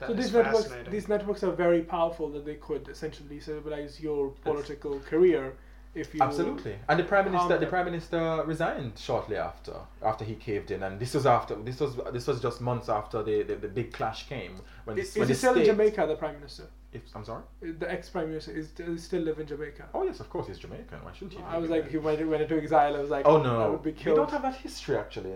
That 0.00 0.08
so 0.08 0.12
these 0.12 0.32
networks, 0.34 0.70
these 0.90 1.08
networks 1.08 1.42
are 1.42 1.50
very 1.50 1.80
powerful 1.80 2.28
that 2.30 2.44
they 2.44 2.56
could 2.56 2.88
essentially 2.88 3.38
destabilize 3.38 4.02
your 4.02 4.30
political 4.44 5.00
career 5.00 5.54
if 5.94 6.14
you 6.14 6.20
Absolutely, 6.20 6.76
and 6.88 6.98
the 7.00 7.04
prime 7.04 7.30
minister, 7.30 7.58
the 7.58 7.66
prime 7.66 7.86
minister 7.86 8.42
resigned 8.46 8.98
shortly 8.98 9.36
after, 9.36 9.74
after 10.02 10.24
he 10.24 10.34
caved 10.34 10.70
in, 10.70 10.82
and 10.82 11.00
this 11.00 11.14
was 11.14 11.26
after, 11.26 11.54
this 11.56 11.80
was, 11.80 11.96
this 12.12 12.26
was 12.26 12.40
just 12.40 12.60
months 12.60 12.88
after 12.88 13.22
the, 13.22 13.42
the, 13.42 13.56
the 13.56 13.68
big 13.68 13.92
clash 13.92 14.28
came 14.28 14.60
when, 14.84 14.98
Is, 14.98 15.14
when 15.14 15.22
is 15.22 15.28
the 15.28 15.34
he 15.34 15.38
still 15.38 15.54
in 15.60 15.64
Jamaica, 15.64 16.06
the 16.06 16.16
prime 16.16 16.34
minister? 16.34 16.64
If, 16.90 17.02
I'm 17.14 17.22
sorry. 17.22 17.42
The 17.60 17.90
ex-prime 17.90 18.28
minister 18.28 18.50
is 18.52 18.70
he 18.74 18.96
still 18.96 19.20
live 19.20 19.38
in 19.38 19.46
Jamaica? 19.46 19.90
Oh 19.92 20.04
yes, 20.04 20.20
of 20.20 20.30
course 20.30 20.46
he's 20.46 20.58
Jamaican. 20.58 20.98
Why 21.02 21.12
shouldn't 21.12 21.34
he? 21.34 21.42
I 21.42 21.58
was 21.58 21.68
like, 21.68 21.90
he 21.90 21.98
went, 21.98 22.26
went 22.26 22.42
into 22.42 22.56
exile. 22.56 22.96
I 22.96 23.00
was 23.00 23.10
like, 23.10 23.26
Oh 23.26 23.40
I 23.40 23.42
no, 23.42 23.72
would 23.72 23.82
be 23.82 23.92
we 23.92 24.16
don't 24.16 24.30
have 24.30 24.40
that 24.40 24.56
history 24.56 24.96
actually. 24.96 25.34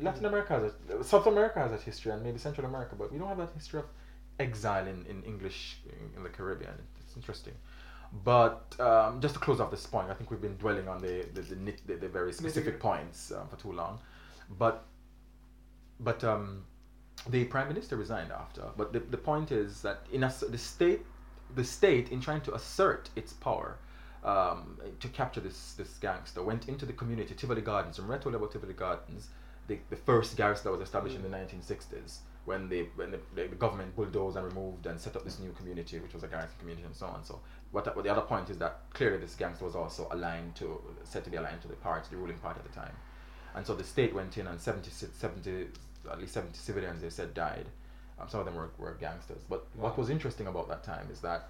Latin 0.00 0.24
America 0.24 0.54
has 0.58 0.72
a, 0.98 1.04
South 1.04 1.28
America 1.28 1.60
has 1.60 1.70
that 1.70 1.82
history, 1.82 2.10
and 2.10 2.22
maybe 2.24 2.38
Central 2.38 2.66
America, 2.66 2.96
but 2.98 3.12
we 3.12 3.18
don't 3.18 3.28
have 3.28 3.38
that 3.38 3.52
history 3.52 3.78
of 3.78 3.86
exile 4.40 4.88
in, 4.88 5.06
in 5.08 5.22
English 5.22 5.78
in, 5.86 6.16
in 6.16 6.22
the 6.24 6.28
Caribbean. 6.30 6.74
It's 7.00 7.14
interesting. 7.14 7.54
But 8.24 8.74
um, 8.80 9.20
just 9.20 9.34
to 9.34 9.40
close 9.40 9.60
off 9.60 9.70
this 9.70 9.86
point, 9.86 10.10
I 10.10 10.14
think 10.14 10.30
we've 10.30 10.40
been 10.40 10.56
dwelling 10.56 10.88
on 10.88 10.98
the 10.98 11.26
the, 11.34 11.42
the, 11.42 11.74
the, 11.86 11.94
the 11.94 12.08
very 12.08 12.32
specific 12.32 12.80
points 12.80 13.32
um, 13.32 13.48
for 13.48 13.56
too 13.56 13.72
long. 13.72 14.00
But 14.58 14.84
but 16.00 16.24
um, 16.24 16.64
the 17.28 17.44
prime 17.44 17.68
minister 17.68 17.96
resigned 17.96 18.32
after. 18.32 18.62
But 18.76 18.92
the, 18.92 19.00
the 19.00 19.16
point 19.16 19.52
is 19.52 19.82
that 19.82 20.06
in 20.12 20.24
a, 20.24 20.32
the 20.48 20.58
state 20.58 21.02
the 21.54 21.64
state 21.64 22.10
in 22.10 22.20
trying 22.20 22.42
to 22.42 22.54
assert 22.54 23.10
its 23.16 23.32
power 23.32 23.76
um, 24.24 24.78
to 25.00 25.08
capture 25.08 25.40
this 25.40 25.74
this 25.74 25.94
gangster 25.98 26.42
went 26.42 26.68
into 26.68 26.86
the 26.86 26.92
community 26.92 27.34
Tivoli 27.34 27.62
Gardens 27.62 27.98
and 27.98 28.08
Reto 28.08 28.32
level 28.32 28.48
Tivoli 28.48 28.74
Gardens 28.74 29.28
the, 29.66 29.78
the 29.90 29.96
first 29.96 30.36
garrison 30.36 30.64
that 30.64 30.78
was 30.78 30.86
established 30.86 31.16
in 31.16 31.22
the 31.22 31.28
1960s 31.28 32.18
when 32.44 32.68
the 32.68 32.86
when 32.96 33.10
the, 33.10 33.20
the, 33.34 33.46
government 33.56 33.94
bulldozed 33.94 34.36
and 34.36 34.46
removed 34.46 34.86
and 34.86 35.00
set 35.00 35.14
up 35.16 35.24
this 35.24 35.38
new 35.38 35.52
community 35.52 35.98
which 35.98 36.14
was 36.14 36.22
a 36.22 36.26
garrison 36.26 36.56
community 36.58 36.84
and 36.84 36.96
so 36.96 37.06
on 37.06 37.24
so 37.24 37.40
what, 37.72 37.94
what 37.94 38.04
the 38.04 38.10
other 38.10 38.22
point 38.22 38.50
is 38.50 38.58
that 38.58 38.80
clearly 38.94 39.18
this 39.18 39.34
gangster 39.34 39.64
was 39.64 39.76
also 39.76 40.08
aligned 40.10 40.54
to 40.56 40.80
said 41.04 41.24
to 41.24 41.30
be 41.30 41.36
aligned 41.36 41.60
to 41.62 41.68
the 41.68 41.76
party 41.76 42.06
the 42.10 42.16
ruling 42.16 42.38
party 42.38 42.60
at 42.60 42.66
the 42.66 42.74
time. 42.74 42.94
And 43.54 43.66
so 43.66 43.74
the 43.74 43.84
state 43.84 44.14
went 44.14 44.36
in 44.38 44.46
and 44.46 44.60
70, 44.60 44.90
70 44.90 45.66
at 46.10 46.18
least 46.18 46.34
70 46.34 46.56
civilians 46.56 47.02
they 47.02 47.10
said 47.10 47.34
died. 47.34 47.66
Um, 48.18 48.28
some 48.28 48.40
of 48.40 48.46
them 48.46 48.54
were, 48.54 48.70
were 48.78 48.96
gangsters. 49.00 49.42
But 49.48 49.66
what 49.74 49.98
was 49.98 50.10
interesting 50.10 50.46
about 50.46 50.68
that 50.68 50.82
time 50.82 51.08
is 51.12 51.20
that 51.20 51.48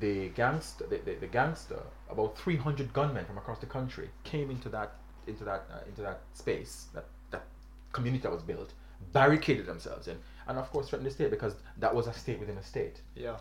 the 0.00 0.28
gangster 0.30 0.86
the, 0.86 0.98
the, 0.98 1.14
the 1.14 1.26
gangster 1.26 1.80
about 2.10 2.36
300 2.38 2.92
gunmen 2.92 3.24
from 3.24 3.38
across 3.38 3.58
the 3.58 3.66
country 3.66 4.10
came 4.24 4.50
into 4.50 4.68
that 4.68 4.92
into 5.26 5.42
that 5.44 5.64
uh, 5.72 5.78
into 5.88 6.02
that 6.02 6.20
space 6.34 6.86
that 6.92 7.06
that 7.30 7.44
community 7.92 8.22
that 8.22 8.30
was 8.30 8.42
built 8.42 8.74
barricaded 9.12 9.64
themselves 9.64 10.06
in 10.06 10.18
and 10.48 10.58
of 10.58 10.70
course 10.70 10.88
threatened 10.88 11.06
the 11.06 11.14
state 11.14 11.30
because 11.30 11.54
that 11.78 11.94
was 11.94 12.06
a 12.06 12.12
state 12.12 12.38
within 12.38 12.58
a 12.58 12.62
state. 12.62 13.00
Yeah. 13.14 13.36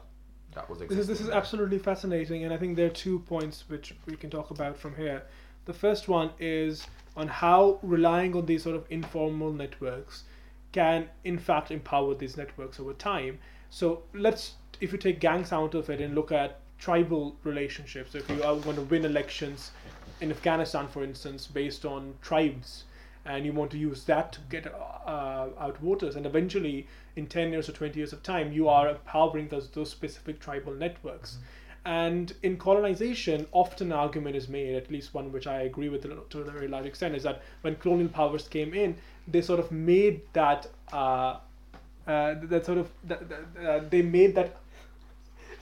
That 0.55 0.69
was 0.69 0.79
This 0.79 0.91
is, 0.97 1.07
this 1.07 1.21
is 1.21 1.29
absolutely 1.29 1.77
fascinating, 1.77 2.43
and 2.43 2.53
I 2.53 2.57
think 2.57 2.75
there 2.75 2.87
are 2.87 2.97
two 3.05 3.19
points 3.19 3.65
which 3.67 3.93
we 4.05 4.15
can 4.15 4.29
talk 4.29 4.51
about 4.51 4.77
from 4.77 4.95
here. 4.95 5.23
The 5.65 5.73
first 5.73 6.07
one 6.07 6.31
is 6.39 6.87
on 7.15 7.27
how 7.27 7.79
relying 7.81 8.35
on 8.35 8.45
these 8.45 8.63
sort 8.63 8.75
of 8.75 8.85
informal 8.89 9.51
networks 9.51 10.23
can, 10.71 11.09
in 11.23 11.37
fact, 11.37 11.71
empower 11.71 12.15
these 12.15 12.35
networks 12.37 12.79
over 12.79 12.93
time. 12.93 13.39
So 13.69 14.03
let's, 14.13 14.55
if 14.81 14.91
you 14.91 14.97
take 14.97 15.19
gangs 15.19 15.51
out 15.51 15.73
of 15.73 15.89
it 15.89 16.01
and 16.01 16.15
look 16.15 16.31
at 16.31 16.59
tribal 16.79 17.35
relationships, 17.43 18.11
so 18.11 18.17
if 18.17 18.29
you 18.29 18.43
are 18.43 18.55
going 18.57 18.75
to 18.75 18.81
win 18.81 19.05
elections 19.05 19.71
in 20.21 20.31
Afghanistan, 20.31 20.87
for 20.87 21.03
instance, 21.03 21.47
based 21.47 21.85
on 21.85 22.13
tribes, 22.21 22.83
and 23.25 23.45
you 23.45 23.53
want 23.53 23.71
to 23.71 23.77
use 23.77 24.03
that 24.05 24.33
to 24.33 24.39
get 24.49 24.67
uh, 24.67 25.47
out 25.59 25.77
voters, 25.79 26.15
and 26.15 26.25
eventually, 26.25 26.87
in 27.15 27.27
10 27.27 27.51
years 27.51 27.67
or 27.67 27.71
20 27.71 27.97
years 27.97 28.13
of 28.13 28.21
time, 28.23 28.51
you 28.51 28.67
are 28.69 28.89
empowering 28.89 29.47
those, 29.47 29.69
those 29.69 29.89
specific 29.89 30.39
tribal 30.39 30.73
networks. 30.73 31.37
And 31.85 32.33
in 32.41 32.57
colonization, 32.57 33.45
often 33.51 33.91
an 33.91 33.97
argument 33.97 34.35
is 34.35 34.49
made, 34.49 34.75
at 34.75 34.89
least 34.91 35.13
one 35.13 35.31
which 35.31 35.45
I 35.45 35.61
agree 35.61 35.89
with 35.89 36.03
to 36.29 36.39
a 36.39 36.43
very 36.43 36.67
large 36.67 36.85
extent, 36.85 37.15
is 37.15 37.23
that 37.23 37.41
when 37.61 37.75
colonial 37.75 38.09
powers 38.09 38.47
came 38.47 38.73
in, 38.73 38.95
they 39.27 39.41
sort 39.41 39.59
of 39.59 39.71
made 39.71 40.21
that, 40.33 40.67
uh, 40.91 41.37
uh, 42.07 42.35
that 42.43 42.65
sort 42.65 42.79
of, 42.79 42.89
that, 43.03 43.29
that, 43.29 43.67
uh, 43.67 43.83
they 43.89 44.01
made 44.01 44.35
that 44.35 44.55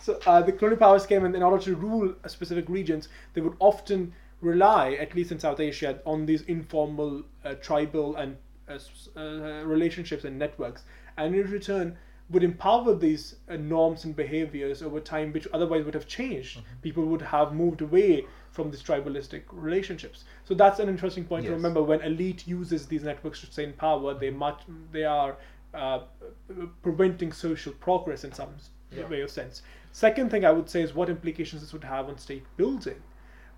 so 0.03 0.19
uh, 0.25 0.41
the 0.41 0.51
colonial 0.51 0.77
powers 0.77 1.05
came 1.05 1.23
and 1.23 1.33
in 1.33 1.41
order 1.41 1.63
to 1.63 1.75
rule 1.75 2.13
a 2.25 2.29
specific 2.29 2.67
regions, 2.67 3.07
they 3.33 3.39
would 3.39 3.55
often 3.59 4.13
rely, 4.43 4.93
at 4.93 5.15
least 5.15 5.31
in 5.31 5.39
South 5.39 5.59
Asia, 5.59 5.99
on 6.05 6.25
these 6.25 6.41
informal 6.43 7.23
uh, 7.43 7.53
tribal 7.55 8.15
and 8.15 8.37
uh, 8.69 8.77
uh, 9.17 9.63
relationships 9.65 10.23
and 10.23 10.37
networks, 10.37 10.83
and 11.17 11.33
in 11.35 11.49
return 11.49 11.97
would 12.29 12.43
empower 12.43 12.95
these 12.95 13.35
uh, 13.49 13.55
norms 13.57 14.05
and 14.05 14.15
behaviors 14.15 14.81
over 14.81 14.99
time, 14.99 15.33
which 15.33 15.47
otherwise 15.53 15.83
would 15.85 15.93
have 15.93 16.07
changed. 16.07 16.61
People 16.81 17.05
would 17.05 17.21
have 17.21 17.53
moved 17.53 17.81
away 17.81 18.25
from 18.51 18.71
these 18.71 18.81
tribalistic 18.81 19.43
relationships. 19.51 20.23
So 20.45 20.53
that's 20.53 20.79
an 20.79 20.87
interesting 20.87 21.25
point 21.25 21.45
to 21.45 21.51
remember. 21.51 21.83
When 21.83 22.01
elite 22.01 22.47
uses 22.47 22.87
these 22.87 23.03
networks 23.03 23.41
to 23.41 23.47
stay 23.47 23.65
in 23.65 23.73
power, 23.73 24.13
they 24.13 24.29
much 24.29 24.61
they 24.91 25.03
are 25.03 25.35
uh, 25.73 25.99
preventing 26.81 27.31
social 27.31 27.73
progress 27.73 28.23
in 28.23 28.31
some 28.31 28.49
Yeah. 28.91 29.09
way 29.09 29.21
of 29.21 29.31
sense. 29.31 29.63
Second 29.91 30.29
thing 30.31 30.45
I 30.45 30.51
would 30.51 30.69
say 30.69 30.81
is 30.81 30.93
what 30.93 31.09
implications 31.09 31.61
this 31.61 31.73
would 31.73 31.83
have 31.83 32.07
on 32.09 32.17
state 32.17 32.45
building. 32.57 33.01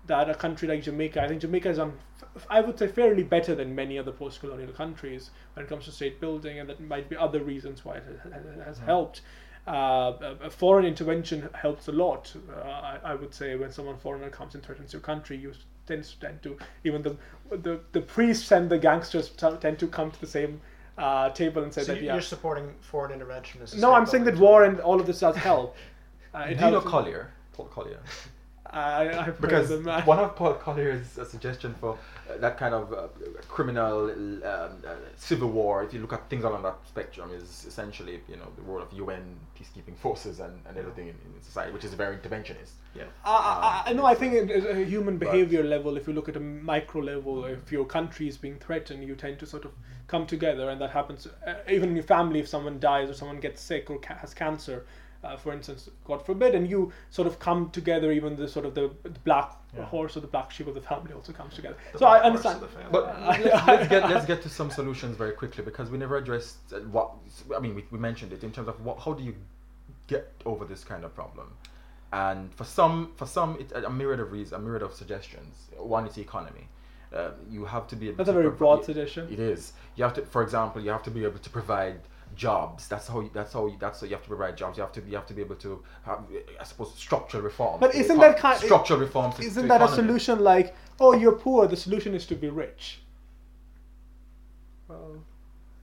That 0.06 0.30
a 0.30 0.34
country 0.34 0.68
like 0.68 0.82
Jamaica, 0.82 1.22
I 1.22 1.28
think 1.28 1.40
Jamaica 1.40 1.70
is, 1.70 1.76
done, 1.78 1.92
f- 2.36 2.46
I 2.50 2.60
would 2.60 2.78
say, 2.78 2.86
fairly 2.86 3.22
better 3.22 3.54
than 3.54 3.74
many 3.74 3.98
other 3.98 4.12
post-colonial 4.12 4.72
countries 4.72 5.30
when 5.54 5.64
it 5.64 5.68
comes 5.68 5.84
to 5.86 5.90
state 5.92 6.20
building, 6.20 6.58
and 6.60 6.68
that 6.68 6.80
might 6.80 7.08
be 7.08 7.16
other 7.16 7.40
reasons 7.42 7.84
why 7.84 7.96
it 7.96 8.04
ha- 8.22 8.28
ha- 8.32 8.64
has 8.64 8.78
helped. 8.78 9.22
Uh, 9.66 10.12
a- 10.20 10.44
a 10.46 10.50
foreign 10.50 10.84
intervention 10.84 11.48
helps 11.54 11.88
a 11.88 11.92
lot. 11.92 12.32
Uh, 12.48 12.60
I, 12.68 12.98
I 13.04 13.14
would 13.14 13.34
say 13.34 13.56
when 13.56 13.72
someone 13.72 13.96
foreigner 13.96 14.30
comes 14.30 14.54
and 14.54 14.62
threatens 14.62 14.92
your 14.92 15.02
country, 15.02 15.36
you 15.36 15.52
tend 15.86 16.04
to 16.04 16.20
tend 16.20 16.42
to 16.42 16.56
even 16.84 17.02
the 17.02 17.16
the, 17.56 17.80
the 17.92 18.00
priests 18.00 18.52
and 18.52 18.68
the 18.70 18.78
gangsters 18.78 19.30
t- 19.30 19.56
tend 19.60 19.78
to 19.80 19.86
come 19.88 20.10
to 20.12 20.20
the 20.20 20.26
same 20.26 20.60
uh, 20.98 21.30
table 21.30 21.62
and 21.64 21.72
say 21.74 21.82
So 21.82 21.92
that 21.92 22.00
you- 22.00 22.06
yeah. 22.06 22.12
you're 22.14 22.22
supporting 22.22 22.74
foreign 22.80 23.12
intervention 23.12 23.60
No, 23.78 23.92
I'm 23.94 24.06
saying 24.06 24.24
that 24.24 24.36
war 24.38 24.64
and 24.64 24.78
all 24.80 25.00
of 25.00 25.06
this 25.06 25.20
does 25.20 25.36
help. 25.36 25.74
Uh, 26.34 26.38
it 26.40 26.46
do 26.48 26.50
you 26.56 26.60
know 26.60 26.70
helps- 26.80 26.86
Collier 26.90 27.32
Paul 27.54 27.66
Collier 27.66 27.98
I, 28.76 29.08
I've 29.08 29.26
heard 29.26 29.40
because 29.40 29.70
of 29.70 29.84
them. 29.84 29.94
uh, 29.94 30.02
one 30.04 30.18
of 30.18 30.36
Paul 30.36 30.54
Collier's 30.54 31.18
uh, 31.18 31.24
suggestion 31.24 31.74
for 31.80 31.96
uh, 32.30 32.36
that 32.38 32.58
kind 32.58 32.74
of 32.74 32.92
uh, 32.92 33.08
criminal 33.48 34.10
um, 34.10 34.40
uh, 34.44 34.70
civil 35.16 35.50
war, 35.50 35.82
if 35.84 35.94
you 35.94 36.00
look 36.00 36.12
at 36.12 36.28
things 36.28 36.44
along 36.44 36.62
that 36.64 36.76
spectrum, 36.86 37.30
is 37.32 37.64
essentially 37.66 38.20
you 38.28 38.36
know 38.36 38.48
the 38.56 38.62
role 38.62 38.82
of 38.82 38.92
UN 38.92 39.24
peacekeeping 39.58 39.96
forces 39.96 40.40
and, 40.40 40.52
and 40.68 40.76
everything 40.76 41.08
in, 41.08 41.14
in 41.36 41.42
society, 41.42 41.72
which 41.72 41.84
is 41.84 41.94
very 41.94 42.16
interventionist. 42.16 42.72
Yeah. 42.94 43.04
I, 43.24 43.82
I, 43.86 43.90
I 43.90 43.92
know. 43.94 44.04
I 44.04 44.14
think 44.14 44.50
uh, 44.50 44.52
at 44.54 44.76
a 44.76 44.84
human 44.84 45.16
but- 45.18 45.30
behavior 45.32 45.62
level, 45.64 45.96
if 45.96 46.06
you 46.06 46.12
look 46.12 46.28
at 46.28 46.36
a 46.36 46.40
micro 46.40 47.00
level, 47.00 47.44
if 47.46 47.72
your 47.72 47.84
country 47.86 48.28
is 48.28 48.36
being 48.36 48.58
threatened, 48.58 49.04
you 49.04 49.14
tend 49.14 49.38
to 49.38 49.46
sort 49.46 49.64
of 49.64 49.72
come 50.06 50.26
together, 50.26 50.70
and 50.70 50.80
that 50.80 50.90
happens 50.90 51.26
uh, 51.46 51.54
even 51.70 51.90
in 51.90 51.96
your 51.96 52.04
family. 52.04 52.40
If 52.40 52.48
someone 52.48 52.78
dies 52.78 53.08
or 53.10 53.14
someone 53.14 53.40
gets 53.40 53.60
sick 53.62 53.90
or 53.90 53.98
ca- 53.98 54.16
has 54.16 54.34
cancer, 54.34 54.84
uh, 55.24 55.36
for 55.36 55.52
instance, 55.52 55.88
God 56.04 56.24
forbid, 56.24 56.54
and 56.54 56.68
you 56.68 56.92
sort 57.10 57.26
of 57.26 57.38
come 57.38 57.70
together. 57.70 58.12
Even 58.12 58.36
the 58.36 58.48
sort 58.48 58.66
of 58.66 58.74
the, 58.74 58.90
the 59.02 59.10
black 59.24 59.52
Yeah. 59.76 59.84
horse 59.84 60.16
or 60.16 60.20
the 60.20 60.26
black 60.28 60.50
sheep 60.50 60.66
of 60.68 60.74
the 60.74 60.80
family 60.80 61.12
also 61.12 61.32
comes 61.32 61.54
together. 61.54 61.76
The 61.92 61.98
so 61.98 62.06
I 62.06 62.22
understand. 62.22 62.60
the 62.60 62.68
family. 62.68 62.90
But 62.92 63.04
let's, 63.44 63.66
let's 63.66 63.88
get 63.88 64.02
let's 64.10 64.26
get 64.26 64.42
to 64.42 64.48
some 64.48 64.70
solutions 64.70 65.16
very 65.16 65.32
quickly 65.32 65.64
because 65.64 65.90
we 65.90 65.98
never 65.98 66.16
addressed 66.16 66.56
uh, 66.72 66.78
what 66.96 67.10
I 67.56 67.60
mean. 67.60 67.74
We, 67.74 67.84
we 67.90 67.98
mentioned 67.98 68.32
it 68.32 68.42
in 68.44 68.52
terms 68.52 68.68
of 68.68 68.76
what 68.84 68.98
how 69.00 69.12
do 69.12 69.22
you 69.22 69.34
get 70.06 70.32
over 70.44 70.64
this 70.64 70.84
kind 70.84 71.04
of 71.04 71.14
problem, 71.14 71.48
and 72.12 72.54
for 72.54 72.64
some 72.64 73.12
for 73.16 73.26
some 73.26 73.56
it's 73.60 73.72
a 73.72 73.90
myriad 73.90 74.20
of 74.20 74.32
reasons, 74.32 74.52
a 74.52 74.58
myriad 74.58 74.82
of 74.82 74.94
suggestions. 74.94 75.54
One 75.76 76.06
is 76.06 76.14
the 76.14 76.22
economy. 76.22 76.68
Uh, 77.14 77.30
you 77.50 77.64
have 77.64 77.86
to 77.88 77.96
be 77.96 78.08
able 78.08 78.16
That's 78.16 78.26
to 78.28 78.32
a 78.32 78.34
very 78.42 78.46
provi- 78.50 78.58
broad 78.58 78.84
suggestion. 78.84 79.28
It 79.32 79.38
is. 79.40 79.72
You 79.96 80.04
have 80.04 80.14
to, 80.14 80.22
for 80.26 80.42
example, 80.42 80.82
you 80.82 80.90
have 80.90 81.02
to 81.04 81.10
be 81.10 81.24
able 81.24 81.38
to 81.38 81.50
provide 81.50 82.00
jobs. 82.34 82.88
That's 82.88 83.06
how. 83.08 83.20
You, 83.20 83.30
that's 83.32 83.52
how. 83.52 83.66
You, 83.66 83.76
that's 83.78 84.00
how 84.00 84.06
you 84.06 84.12
have 84.14 84.22
to 84.22 84.28
provide 84.28 84.56
jobs. 84.56 84.76
You 84.76 84.82
have 84.82 84.92
to. 84.92 85.02
You 85.06 85.14
have 85.16 85.26
to 85.26 85.34
be 85.34 85.42
able 85.42 85.56
to 85.56 85.82
have, 86.04 86.20
I 86.60 86.64
suppose, 86.64 86.94
structural 86.96 87.42
reform. 87.42 87.80
But 87.80 87.94
isn't 87.94 88.16
econ- 88.16 88.20
that 88.20 88.38
kind- 88.38 88.58
structural 88.60 89.00
reforms? 89.00 89.36
to- 89.36 89.42
to 89.42 89.46
Isn't 89.46 89.62
the 89.68 89.78
that 89.78 89.82
a 89.82 89.88
solution? 89.94 90.40
Like, 90.40 90.74
oh, 91.00 91.14
you're 91.14 91.32
poor. 91.32 91.66
The 91.66 91.76
solution 91.76 92.14
is 92.14 92.26
to 92.26 92.34
be 92.34 92.48
rich. 92.48 93.00
Well, 94.88 95.16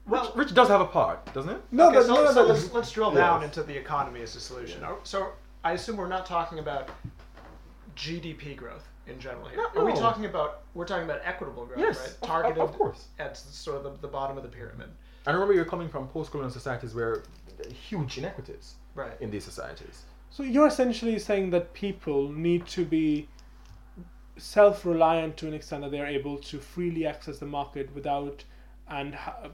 Well, 0.06 0.24
Rich, 0.26 0.34
Rich 0.36 0.54
does 0.54 0.68
have 0.68 0.80
a 0.80 0.86
part, 0.86 1.32
doesn't 1.34 1.50
it? 1.50 1.60
no, 1.70 1.86
okay, 1.88 1.96
that's 1.96 2.06
so, 2.06 2.14
no, 2.14 2.24
no, 2.24 2.32
so 2.32 2.42
no, 2.42 2.52
let's, 2.52 2.72
let's 2.72 2.92
drill 2.92 3.10
down 3.10 3.42
into 3.42 3.62
the 3.62 3.76
economy 3.76 4.20
as 4.22 4.34
a 4.36 4.40
solution. 4.40 4.82
Are- 4.84 4.98
So 5.02 5.30
I 5.64 5.72
assume 5.72 5.96
we're 5.96 6.08
not 6.08 6.26
talking 6.26 6.58
about 6.58 6.90
GDP 7.96 8.56
growth 8.56 8.86
in 9.06 9.18
general 9.18 9.46
here. 9.48 9.58
No. 9.74 9.82
Are 9.82 9.84
we 9.84 9.92
talking 9.92 10.24
about 10.24 10.62
we're 10.74 10.86
talking 10.86 11.04
about 11.04 11.20
equitable 11.24 11.66
growth, 11.66 11.78
Yes, 11.78 11.98
right? 11.98 12.08
of- 12.08 12.14
of- 12.22 12.28
Targeted 12.28 12.58
of 12.62 12.72
course. 12.72 13.06
at 13.18 13.36
sort 13.36 13.76
of 13.78 13.84
the, 13.84 13.90
the 14.00 14.08
bottom 14.08 14.36
of 14.36 14.42
the 14.42 14.48
pyramid. 14.48 14.88
And 15.26 15.34
remember, 15.34 15.54
you're 15.54 15.64
coming 15.64 15.88
from 15.88 16.08
post-colonial 16.08 16.50
societies 16.52 16.94
where 16.94 17.22
huge 17.88 18.18
inequities 18.18 18.74
Right. 18.94 19.12
in 19.20 19.30
these 19.30 19.44
societies. 19.44 20.02
So 20.30 20.42
you're 20.42 20.66
essentially 20.66 21.18
saying 21.18 21.50
that 21.50 21.72
people 21.72 22.30
need 22.30 22.66
to 22.68 22.84
be 22.84 23.28
self-reliant 24.36 25.36
to 25.38 25.46
an 25.46 25.54
extent 25.54 25.82
that 25.82 25.90
they're 25.90 26.06
able 26.06 26.38
to 26.38 26.58
freely 26.58 27.06
access 27.06 27.38
the 27.38 27.46
market 27.46 27.94
without 27.94 28.44
and 28.88 29.14
ha- 29.14 29.50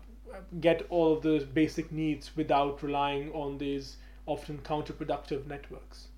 get 0.61 0.87
all 0.89 1.13
of 1.13 1.23
those 1.23 1.45
basic 1.45 1.93
needs 1.93 2.35
without 2.37 2.83
relying 2.83 3.31
on 3.33 3.59
these 3.59 3.97
often 4.27 4.59
counterproductive 4.59 5.47
networks. 5.47 6.09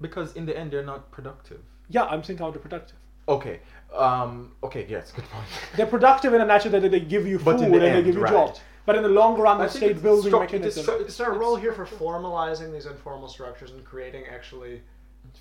Because 0.00 0.34
in 0.34 0.46
the 0.46 0.56
end, 0.56 0.70
they're 0.70 0.84
not 0.84 1.10
productive. 1.10 1.60
Yeah, 1.88 2.04
I'm 2.04 2.22
saying 2.22 2.38
counterproductive. 2.38 2.92
Okay. 3.28 3.60
Um. 3.94 4.52
Okay. 4.62 4.86
Yes. 4.88 5.12
Good 5.12 5.24
point. 5.24 5.44
They're 5.76 5.86
productive 5.86 6.32
in 6.34 6.40
a 6.40 6.46
natural 6.46 6.80
that 6.80 6.90
they 6.90 7.00
give 7.00 7.26
you 7.26 7.38
food 7.38 7.58
the 7.58 7.64
and 7.64 7.74
they 7.74 8.02
give 8.02 8.14
you 8.14 8.20
right. 8.20 8.32
jobs. 8.32 8.60
But 8.88 8.96
in 8.96 9.02
the 9.02 9.10
long 9.10 9.38
run, 9.38 9.58
the 9.58 9.64
think 9.68 9.76
state 9.76 9.90
it's 9.90 10.00
building 10.00 10.32
stru- 10.32 10.44
it 10.44 10.64
is 10.64 10.76
mechanism. 10.78 10.86
stru- 10.86 11.06
Is 11.08 11.16
there 11.18 11.30
a 11.30 11.36
role 11.38 11.56
here 11.56 11.74
for 11.74 11.84
formalizing 11.84 12.72
these 12.72 12.86
informal 12.86 13.28
structures 13.28 13.70
and 13.72 13.84
creating 13.84 14.24
actually, 14.34 14.80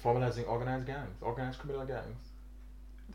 Formalizing 0.03 0.45
organized 0.49 0.85
gangs, 0.85 1.15
organized 1.21 1.57
criminal 1.59 1.85
gangs. 1.85 2.17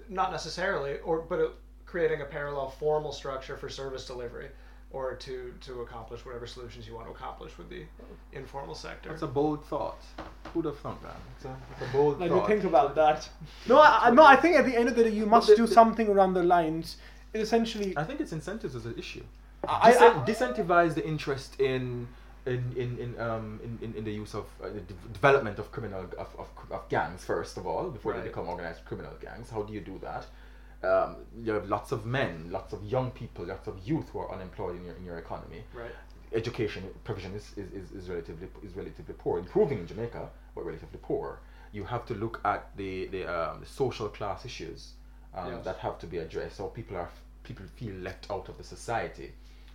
not 0.08 0.32
necessarily, 0.32 0.98
or 1.00 1.18
but 1.20 1.38
uh 1.38 1.48
creating 1.84 2.22
a 2.22 2.24
parallel 2.24 2.70
formal 2.70 3.12
structure 3.12 3.58
for 3.58 3.68
service 3.68 4.06
delivery, 4.06 4.48
or 4.90 5.14
to 5.16 5.52
to 5.66 5.82
accomplish 5.82 6.24
whatever 6.24 6.46
solutions 6.46 6.86
you 6.88 6.94
want 6.94 7.06
to 7.08 7.12
accomplish 7.12 7.52
with 7.58 7.68
the 7.68 7.82
informal 8.32 8.74
sector. 8.74 9.10
That's 9.10 9.20
a 9.20 9.26
bold 9.40 9.66
thought. 9.66 10.00
Who'd 10.54 10.64
have 10.64 10.78
thought 10.78 11.02
that? 11.02 11.16
It's 11.36 11.44
a, 11.44 11.54
it's 11.72 11.82
a 11.90 11.92
bold 11.94 12.22
I 12.22 12.28
thought. 12.30 12.48
do 12.48 12.54
think 12.54 12.64
about 12.64 12.94
that. 12.94 13.28
No, 13.68 13.76
I, 13.78 13.98
I- 14.04 14.10
no. 14.18 14.24
I 14.24 14.36
think 14.36 14.56
at 14.56 14.64
the 14.64 14.74
end 14.80 14.88
of 14.88 14.96
the 14.96 15.04
day, 15.04 15.10
you 15.10 15.26
must 15.26 15.48
the- 15.48 15.56
do 15.56 15.66
the- 15.66 15.74
something 15.80 16.08
around 16.08 16.32
the 16.32 16.42
lines. 16.56 16.96
Essentially, 17.34 17.92
I 17.98 18.04
think 18.04 18.20
it's 18.22 18.32
incentives 18.32 18.74
as 18.74 18.86
an 18.86 18.94
issue. 18.96 19.24
I, 19.68 19.92
I, 19.92 20.08
disincentivize 20.26 20.94
the 20.94 21.06
interest 21.06 21.60
in 21.60 22.08
in 22.46 22.72
in 22.76 22.98
in 22.98 23.20
um 23.20 23.60
in, 23.62 23.78
in, 23.82 23.94
in 23.98 24.04
the 24.04 24.10
use 24.10 24.34
of 24.34 24.46
uh, 24.62 24.68
the 24.68 24.80
de- 24.80 25.08
development 25.12 25.58
of 25.58 25.70
criminal 25.70 26.00
of, 26.18 26.34
of, 26.38 26.48
of 26.70 26.88
gangs 26.88 27.24
first 27.24 27.56
of 27.56 27.66
all 27.66 27.88
before 27.90 28.12
they 28.14 28.20
become 28.22 28.48
organized 28.48 28.84
criminal 28.84 29.12
gangs. 29.20 29.50
How 29.50 29.62
do 29.62 29.72
you 29.72 29.80
do 29.80 30.00
that? 30.02 30.26
Um, 30.84 31.16
you 31.40 31.52
have 31.52 31.68
lots 31.68 31.92
of 31.92 32.04
men, 32.04 32.48
lots 32.50 32.72
of 32.72 32.82
young 32.84 33.12
people, 33.12 33.44
lots 33.44 33.68
of 33.68 33.78
youth 33.86 34.08
who 34.10 34.18
are 34.18 34.32
unemployed 34.32 34.74
in 34.76 34.84
your 34.84 34.96
in 34.96 35.04
your 35.04 35.18
economy. 35.18 35.62
right. 35.74 35.92
Education 36.34 36.82
provision 37.04 37.34
is, 37.34 37.52
is, 37.56 37.70
is, 37.72 37.92
is 37.92 38.08
relatively 38.08 38.48
is 38.64 38.74
relatively 38.74 39.14
poor, 39.16 39.38
improving 39.38 39.78
in 39.78 39.86
Jamaica, 39.86 40.28
but 40.54 40.64
relatively 40.64 40.98
poor. 41.02 41.38
You 41.72 41.84
have 41.84 42.04
to 42.06 42.14
look 42.14 42.40
at 42.44 42.74
the 42.76 43.06
the, 43.08 43.26
um, 43.26 43.60
the 43.60 43.66
social 43.66 44.08
class 44.08 44.44
issues 44.44 44.94
um, 45.34 45.52
Yes. 45.52 45.64
that 45.66 45.76
have 45.76 45.98
to 46.00 46.06
be 46.06 46.18
addressed. 46.18 46.56
So 46.56 46.66
people 46.68 46.96
are 46.96 47.10
people 47.44 47.66
feel 47.76 47.94
left 47.96 48.30
out 48.30 48.48
of 48.48 48.56
the 48.58 48.64
society. 48.64 49.32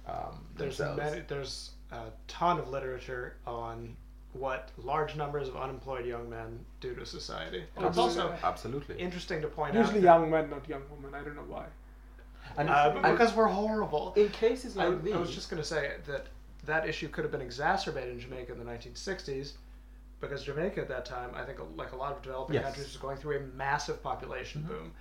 Um, 0.07 0.45
There's 0.55 0.77
themselves. 0.77 0.97
many, 1.11 1.21
there's 1.27 1.71
a 1.91 2.05
ton 2.27 2.59
of 2.59 2.69
literature 2.69 3.35
on 3.45 3.95
what 4.33 4.69
large 4.77 5.15
numbers 5.15 5.47
of 5.47 5.57
unemployed 5.57 6.05
young 6.05 6.29
men 6.29 6.59
do 6.79 6.93
to 6.95 7.05
society. 7.05 7.63
And 7.75 7.85
it's 7.85 7.97
Absolutely. 7.97 8.21
also 8.21 8.35
Absolutely. 8.47 8.97
interesting 8.99 9.41
to 9.41 9.47
point 9.47 9.73
usually 9.73 9.83
out. 9.83 9.93
Usually, 9.95 10.03
young 10.05 10.29
men, 10.31 10.49
not 10.49 10.67
young 10.69 10.83
women. 10.95 11.13
I 11.19 11.23
don't 11.23 11.35
know 11.35 11.41
why. 11.47 11.65
And, 12.57 12.69
Uh, 12.69 12.93
and 13.03 13.17
because 13.17 13.33
we're 13.35 13.47
horrible. 13.47 14.13
in 14.15 14.29
cases 14.29 14.77
I, 14.77 14.87
like 14.87 15.03
these, 15.03 15.13
I 15.13 15.17
was 15.17 15.33
just 15.33 15.49
going 15.49 15.61
to 15.61 15.67
say 15.67 15.95
that 16.07 16.27
that 16.65 16.87
issue 16.87 17.07
could 17.09 17.23
have 17.23 17.31
been 17.31 17.41
exacerbated 17.41 18.13
in 18.13 18.19
Jamaica 18.19 18.53
in 18.53 18.59
the 18.59 18.65
1960s 18.65 19.53
because 20.21 20.43
Jamaica 20.43 20.81
at 20.81 20.87
that 20.87 21.05
time, 21.05 21.31
I 21.35 21.43
think, 21.43 21.59
like 21.75 21.91
a 21.91 21.95
lot 21.97 22.13
of 22.13 22.21
developing 22.21 22.53
Yes. 22.55 22.61
Mm-hmm. 22.63 22.73
countries, 22.73 22.87
was 22.93 22.97
going 23.01 23.17
through 23.17 23.37
a 23.37 23.41
massive 23.57 24.01
population 24.01 24.63
boom 24.63 24.91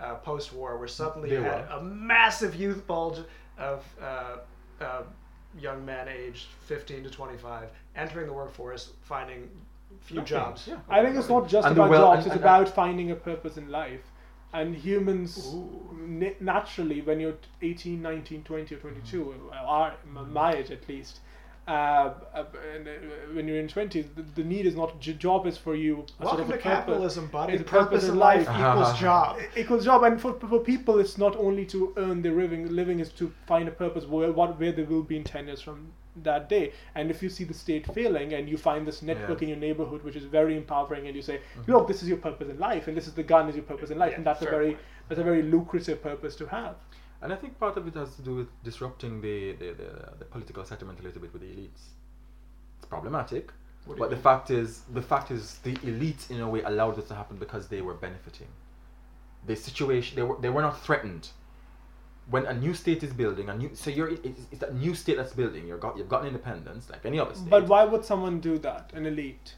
uh, 0.00 0.14
post 0.16 0.52
war, 0.52 0.78
where 0.78 0.88
suddenly 0.88 1.28
They 1.30 1.36
you 1.36 1.42
had 1.42 1.66
a 1.70 1.82
massive 1.82 2.54
youth 2.54 2.86
bulge 2.86 3.18
of 3.58 3.84
uh, 4.02 4.36
uh, 4.80 5.02
young 5.58 5.84
men 5.84 6.08
aged 6.08 6.46
15 6.66 7.04
to 7.04 7.10
25 7.10 7.68
entering 7.96 8.26
the 8.26 8.32
workforce, 8.32 8.92
finding 9.02 9.48
few 10.00 10.16
Nothing, 10.16 10.26
jobs. 10.28 10.66
yeah. 10.68 10.78
I 10.88 11.02
think 11.02 11.16
it's 11.16 11.28
not 11.28 11.48
just 11.48 11.66
And 11.66 11.76
about 11.76 11.90
well- 11.90 12.02
jobs; 12.14 12.18
and- 12.18 12.26
it's 12.26 12.34
and- 12.36 12.44
about 12.44 12.68
finding 12.68 13.10
a 13.10 13.16
purpose 13.16 13.56
in 13.56 13.70
life. 13.70 14.02
And 14.52 14.74
humans, 14.74 15.54
na- 15.94 16.34
naturally, 16.40 17.02
when 17.02 17.20
you're 17.20 17.36
18, 17.62 18.02
19, 18.02 18.42
20, 18.42 18.74
or 18.74 18.78
22, 18.78 19.24
Mm-hmm. 19.24 19.66
are 19.66 19.94
my 20.32 20.54
age 20.54 20.70
at 20.72 20.88
least, 20.88 21.20
uh, 21.70 22.14
uh, 22.34 22.44
and, 22.74 22.88
uh, 22.88 22.90
when 23.34 23.46
you're 23.46 23.60
in 23.60 23.68
20s, 23.68 24.06
the, 24.16 24.22
the 24.34 24.42
need 24.42 24.66
is 24.66 24.74
not 24.74 24.98
job 25.00 25.46
is 25.46 25.56
for 25.56 25.74
you. 25.76 25.94
a 26.20 26.24
Welcome 26.24 26.38
sort 26.38 26.40
of 26.40 26.48
to 26.48 26.58
capitalism, 26.58 27.26
buddy. 27.28 27.56
A 27.56 27.62
Purpose 27.62 28.04
in 28.08 28.16
life 28.16 28.42
equals 28.42 28.98
job. 29.06 29.38
equals 29.56 29.84
job 29.84 30.02
and 30.02 30.20
for, 30.20 30.32
for 30.40 30.58
people 30.58 30.98
it's 30.98 31.16
not 31.18 31.36
only 31.36 31.64
to 31.66 31.92
earn 31.96 32.22
their 32.22 32.32
living 32.42 32.62
living 32.80 32.98
is 33.00 33.10
to 33.20 33.32
find 33.46 33.68
a 33.68 33.76
purpose 33.84 34.04
where 34.04 34.32
what 34.32 34.58
where 34.60 34.72
they 34.72 34.82
will 34.82 35.02
be 35.12 35.16
in 35.16 35.24
10 35.24 35.46
years 35.46 35.60
from 35.62 35.78
that 36.24 36.48
day 36.48 36.72
and 36.96 37.10
if 37.10 37.22
you 37.22 37.28
see 37.28 37.44
the 37.44 37.54
state 37.54 37.86
failing 37.94 38.32
and 38.34 38.48
you 38.48 38.56
find 38.58 38.86
this 38.86 39.00
network 39.00 39.38
Yeah. 39.40 39.44
in 39.44 39.48
your 39.50 39.58
neighborhood 39.58 40.02
which 40.02 40.16
is 40.16 40.24
very 40.24 40.56
empowering 40.56 41.06
and 41.06 41.14
you 41.14 41.22
say 41.22 41.40
look 41.68 41.86
this 41.88 42.02
is 42.02 42.08
your 42.08 42.18
purpose 42.18 42.48
in 42.48 42.58
life 42.58 42.88
and 42.88 42.96
this 42.96 43.06
is 43.06 43.14
the 43.14 43.22
gun 43.22 43.48
is 43.48 43.54
your 43.54 43.64
purpose 43.72 43.90
in 43.90 43.98
life 43.98 44.10
Yeah, 44.10 44.16
and 44.18 44.26
that's 44.26 44.42
a 44.42 44.50
very 44.56 44.76
that's 45.08 45.20
a 45.20 45.24
very 45.24 45.42
lucrative 45.42 46.02
purpose 46.02 46.34
to 46.36 46.46
have 46.46 46.74
and 47.22 47.32
I 47.32 47.36
think 47.36 47.58
part 47.58 47.76
of 47.76 47.86
it 47.86 47.94
has 47.94 48.14
to 48.16 48.22
do 48.22 48.34
with 48.36 48.48
disrupting 48.64 49.20
the, 49.20 49.52
the, 49.52 49.72
the, 49.72 50.12
the 50.20 50.24
political 50.24 50.64
settlement 50.64 51.00
a 51.00 51.02
little 51.02 51.20
bit 51.20 51.32
with 51.32 51.42
the 51.42 51.48
elites. 51.48 51.82
It's 52.78 52.86
problematic, 52.88 53.50
What 53.84 53.96
do 53.96 54.00
but 54.00 54.10
the 54.10 54.16
fact 54.16 54.50
is, 54.50 54.82
the 54.92 55.02
fact 55.02 55.30
is, 55.30 55.58
the 55.58 55.74
elites 55.76 56.30
in 56.30 56.40
a 56.40 56.48
way 56.48 56.62
allowed 56.62 56.96
this 56.96 57.08
to 57.08 57.14
happen 57.14 57.36
because 57.36 57.68
they 57.68 57.82
were 57.82 57.94
benefiting. 57.94 58.48
The 59.46 59.56
situation 59.56 60.16
they 60.16 60.22
were 60.22 60.36
they 60.40 60.50
were 60.50 60.62
not 60.62 60.82
threatened. 60.82 61.28
When 62.28 62.46
a 62.46 62.52
new 62.54 62.74
state 62.74 63.02
is 63.02 63.12
building, 63.12 63.48
a 63.48 63.56
new 63.56 63.70
so 63.74 63.90
you're 63.90 64.10
it's, 64.10 64.42
it's 64.52 64.60
that 64.60 64.74
new 64.74 64.94
state 64.94 65.16
that's 65.16 65.32
building. 65.32 65.66
You're 65.66 65.78
got 65.78 65.96
you've 65.96 66.08
gotten 66.08 66.28
independence 66.28 66.90
like 66.90 67.04
any 67.06 67.18
other 67.18 67.34
state. 67.34 67.48
but 67.50 67.66
why 67.66 67.84
would 67.84 68.04
someone 68.04 68.40
do 68.40 68.58
that 68.58 68.92
an 68.94 69.06
elite 69.06 69.54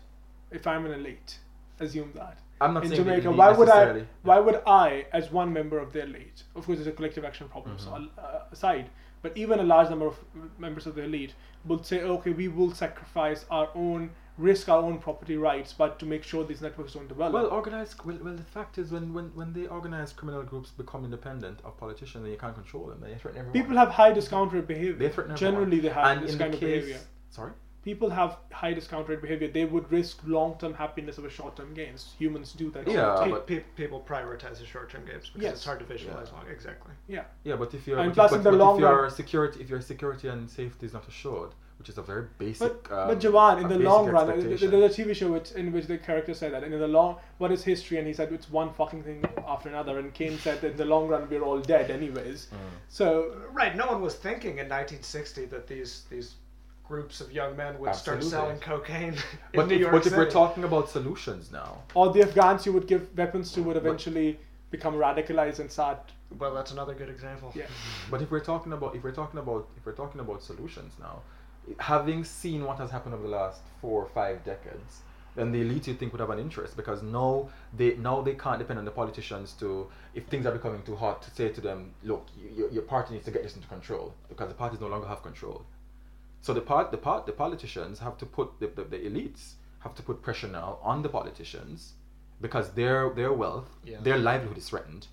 if 0.51 0.67
i'm 0.67 0.87
an 0.87 0.93
elite 0.93 1.39
assume 1.81 2.13
that 2.15 2.39
I'm 2.63 2.75
not 2.75 2.85
in 2.85 2.91
saying 2.91 3.05
Jamaica, 3.05 3.31
why 3.31 3.51
would 3.53 3.69
I? 3.69 4.05
Why 4.23 4.39
would 4.39 4.63
I, 4.67 5.07
as 5.13 5.31
one 5.31 5.53
member 5.53 5.79
of 5.79 5.93
the 5.93 6.03
elite, 6.03 6.43
of 6.57 6.65
course, 6.67 6.79
it's 6.79 6.89
a 6.89 6.93
collective 6.93 7.25
action 7.25 7.49
problem, 7.49 7.79
so 7.79 7.91
Mhm. 7.91 7.95
I'll, 8.19 8.25
uh, 8.25 8.41
aside, 8.53 8.91
but 9.23 9.37
even 9.37 9.61
a 9.61 9.65
large 9.65 9.89
number 9.91 10.07
of 10.07 10.17
members 10.59 10.87
of 10.87 10.95
the 10.95 11.03
elite 11.05 11.35
would 11.65 11.85
say, 11.87 12.03
okay, 12.03 12.31
we 12.31 12.49
will 12.49 12.73
sacrifice 12.73 13.45
our 13.51 13.69
own, 13.75 14.11
risk 14.39 14.69
our 14.69 14.83
own 14.83 14.99
property 14.99 15.37
rights, 15.37 15.73
but 15.73 15.99
to 16.01 16.07
make 16.07 16.23
sure 16.25 16.43
these 16.45 16.63
networks 16.63 16.95
don't 16.95 17.07
develop. 17.09 17.33
Well, 17.35 17.47
organized. 17.47 18.05
Well, 18.05 18.19
well, 18.23 18.35
the 18.35 18.43
fact 18.43 18.79
is, 18.79 18.91
when, 18.91 19.13
when, 19.13 19.27
when 19.35 19.53
the 19.53 19.69
organized 19.69 20.17
criminal 20.17 20.43
groups 20.43 20.71
become 20.71 21.05
independent 21.05 21.61
of 21.65 21.77
politicians, 21.77 22.25
then 22.25 22.33
you 22.33 22.39
can't 22.39 22.55
control 22.55 22.87
them. 22.87 23.01
They 23.01 23.15
threaten 23.15 23.41
everyone. 23.41 23.53
People 23.61 23.77
have 23.77 23.91
high 23.91 24.13
discount 24.13 24.53
rate 24.53 24.67
behavior. 24.67 24.95
They 24.95 25.09
threaten 25.09 25.33
everyone. 25.33 25.55
Generally, 25.55 25.81
they 25.81 25.89
have 25.91 26.05
and 26.05 26.23
this 26.23 26.33
in 26.33 26.39
kind 26.39 26.53
the 26.53 26.57
of 26.57 26.61
behavior. 26.61 26.99
Sorry. 27.31 27.53
People 27.85 28.11
have 28.11 28.37
high 28.53 28.73
discount 28.73 29.09
rate 29.09 29.21
behavior. 29.21 29.49
They 29.49 29.65
would 29.65 29.91
risk 29.91 30.21
long-term 30.25 30.75
happiness 30.75 31.19
over 31.19 31.29
short-term 31.29 31.75
gains. 31.75 32.15
Humans 32.19 32.53
do 32.53 32.71
that. 32.71 32.87
Yeah, 32.87 33.21
the 33.25 33.31
but- 33.31 33.47
Pe- 33.49 33.57
pe- 33.61 33.65
people 33.77 34.01
prioritize 34.09 34.59
the 34.61 34.67
short-term 34.67 35.05
gains 35.05 35.29
because 35.31 35.43
Yes. 35.43 35.53
it's 35.55 35.65
hard 35.65 35.81
to 35.81 35.85
visualize 35.85 36.29
Yeah. 36.31 36.39
long. 36.39 36.49
Exactly. 36.49 36.93
yeah. 37.09 37.25
Yeah, 37.45 37.57
but 37.57 37.75
if 37.75 37.87
you're 37.87 37.99
And 37.99 38.11
but, 38.11 38.15
plus 38.15 38.31
but, 38.31 38.37
in 38.39 38.45
the 38.45 38.51
but 38.53 38.59
long 38.59 38.77
if 38.77 38.81
your 38.83 39.11
security, 39.11 39.61
if 39.61 39.69
your 39.69 39.81
security 39.81 40.29
and 40.29 40.49
safety 40.49 40.87
is 40.87 40.93
not 40.93 41.09
assured, 41.09 41.51
which 41.79 41.89
is 41.89 41.99
a 41.99 42.03
very 42.03 42.27
basic. 42.39 42.85
But, 42.89 42.93
um, 42.97 43.09
but 43.09 43.19
Jovan, 43.19 43.59
in 43.59 43.69
the 43.69 43.81
long 43.81 44.09
run, 44.09 44.27
th- 44.29 44.37
th- 44.43 44.53
expectation. 44.53 44.71
there's 44.81 44.97
a 44.99 45.03
TV 45.03 45.15
show 45.17 45.33
which, 45.33 45.51
in 45.51 45.73
which 45.73 45.87
the 45.89 45.99
character 45.99 46.33
said 46.35 46.53
that. 46.53 46.63
And 46.63 46.73
in 46.73 46.79
the 46.79 46.87
long, 46.87 47.17
what 47.39 47.51
is 47.51 47.65
history? 47.65 47.99
And 47.99 48.07
he 48.07 48.13
said 48.13 48.31
it's 48.33 48.49
one 48.49 48.73
fucking 48.75 49.03
thing 49.03 49.25
after 49.49 49.69
another. 49.69 49.99
And 49.99 50.15
Keynes 50.15 50.41
said 50.43 50.61
that 50.61 50.71
in 50.71 50.77
the 50.77 50.85
long 50.85 51.09
run, 51.09 51.27
we're 51.29 51.43
all 51.43 51.59
dead 51.59 51.91
anyways. 51.91 52.47
Mm. 52.53 52.57
So 52.89 53.35
Right. 53.51 53.75
No 53.75 53.87
one 53.89 54.01
was 54.01 54.15
thinking 54.15 54.59
in 54.59 54.69
1960 54.69 55.47
that 55.47 55.67
these 55.67 56.05
these 56.09 56.35
groups 56.93 57.23
of 57.23 57.29
young 57.41 57.53
men 57.57 57.73
would 57.81 57.95
start 57.95 58.23
selling 58.23 58.59
cocaine 58.71 59.15
in 59.53 59.59
But, 59.59 59.69
New 59.69 59.77
if, 59.77 59.81
York 59.81 59.93
but 59.95 60.07
if 60.07 60.15
we're 60.21 60.35
talking 60.43 60.65
about 60.71 60.91
solutions 60.97 61.45
now, 61.61 61.71
all 61.95 62.11
the 62.17 62.23
Afghans 62.27 62.67
you 62.67 62.73
would 62.77 62.87
give 62.93 63.03
weapons 63.17 63.47
to 63.55 63.63
would 63.67 63.79
eventually 63.85 64.29
become 64.71 64.95
radicalized 65.07 65.59
and 65.63 65.71
start. 65.77 66.01
well, 66.41 66.55
that's 66.59 66.73
another 66.77 66.95
good 67.01 67.11
example. 67.17 67.49
Yeah. 67.55 67.69
but 68.11 68.19
if 68.25 68.29
we're 68.33 68.47
talking 68.53 68.73
about 68.77 68.91
if 68.97 69.03
we're 69.05 69.19
talking 69.23 69.41
about 69.45 69.63
if 69.79 69.83
we're 69.87 70.01
talking 70.03 70.21
about 70.27 70.39
solutions 70.51 70.93
now, 71.07 71.17
having 71.93 72.21
seen 72.41 72.61
what 72.69 72.77
has 72.83 72.91
happened 72.97 73.15
over 73.17 73.27
the 73.29 73.37
last 73.41 73.61
four 73.81 73.99
or 74.05 74.11
five 74.21 74.37
decades, 74.53 74.93
then 75.39 75.51
the 75.55 75.61
elite 75.65 75.87
you 75.91 75.95
think 76.01 76.13
would 76.13 76.25
have 76.27 76.35
an 76.37 76.43
interest 76.47 76.73
because 76.83 77.01
now 77.19 77.33
they 77.79 77.91
now 78.09 78.17
they 78.27 78.37
can't 78.45 78.59
depend 78.63 78.79
on 78.83 78.87
the 78.91 78.97
politicians 79.03 79.49
to 79.63 79.69
if 80.19 80.23
things 80.33 80.45
are 80.49 80.57
becoming 80.61 80.83
too 80.89 80.97
hot 81.05 81.17
to 81.25 81.31
say 81.39 81.49
to 81.59 81.63
them, 81.69 81.79
look, 82.11 82.25
you, 82.39 82.49
your, 82.59 82.69
your 82.77 82.87
party 82.95 83.11
needs 83.15 83.27
to 83.31 83.35
get 83.37 83.43
this 83.47 83.57
into 83.59 83.69
control 83.77 84.07
because 84.31 84.49
the 84.53 84.59
parties 84.65 84.81
no 84.87 84.91
longer 84.95 85.09
have 85.15 85.23
control. 85.31 85.61
So 86.43 86.53
the 86.53 86.61
part 86.61 86.91
the 86.91 86.99
part 86.99 87.27
the 87.27 87.33
politicians 87.33 87.99
have 88.01 88.17
to 88.19 88.27
put 88.27 88.49
the, 88.61 88.67
the, 88.67 88.85
the 88.85 88.99
elites 88.99 89.55
have 89.81 89.95
to 89.95 90.03
put 90.03 90.23
pressure 90.23 90.49
now 90.49 90.79
on 90.83 91.03
the 91.03 91.09
politicians 91.09 91.95
because 92.41 92.71
their 92.73 93.11
their 93.11 93.33
wealth, 93.33 93.71
Yeah. 93.85 94.01
their 94.03 94.19
livelihood 94.19 94.59
is 94.59 94.69
threatened. 94.69 95.07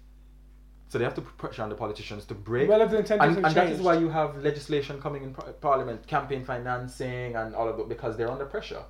So 0.89 0.97
they 0.97 1.03
have 1.03 1.13
to 1.15 1.21
put 1.21 1.37
pressure 1.37 1.61
on 1.61 1.69
the 1.69 1.75
politicians 1.75 2.25
to 2.25 2.33
break 2.33 2.67
Well, 2.67 2.81
if 2.81 2.89
the 2.89 2.97
incentives 2.97 3.37
and, 3.37 3.45
and 3.45 3.55
that 3.55 3.69
is 3.69 3.79
why 3.79 3.95
you 4.03 4.09
have 4.09 4.37
legislation 4.37 4.99
coming 4.99 5.21
in 5.23 5.33
par- 5.35 5.53
parliament, 5.61 6.07
campaign 6.07 6.43
financing, 6.43 7.35
and 7.35 7.53
all 7.53 7.67
of 7.69 7.77
that 7.77 7.87
because 7.87 8.17
they're 8.17 8.31
under 8.31 8.45
pressure 8.45 8.83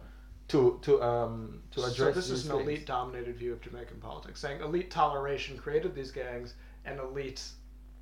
to 0.47 0.79
to 0.81 0.91
um 1.03 1.61
to 1.71 1.81
address. 1.81 1.97
So 1.97 2.11
this 2.11 2.29
is 2.29 2.45
an 2.49 2.59
elite-dominated 2.61 3.35
view 3.35 3.51
of 3.53 3.59
Jamaican 3.61 3.99
politics, 3.99 4.39
saying 4.39 4.61
elite 4.61 4.89
toleration 4.89 5.57
created 5.57 5.93
these 5.93 6.11
gangs, 6.11 6.53
and 6.85 6.99
elite. 6.99 7.43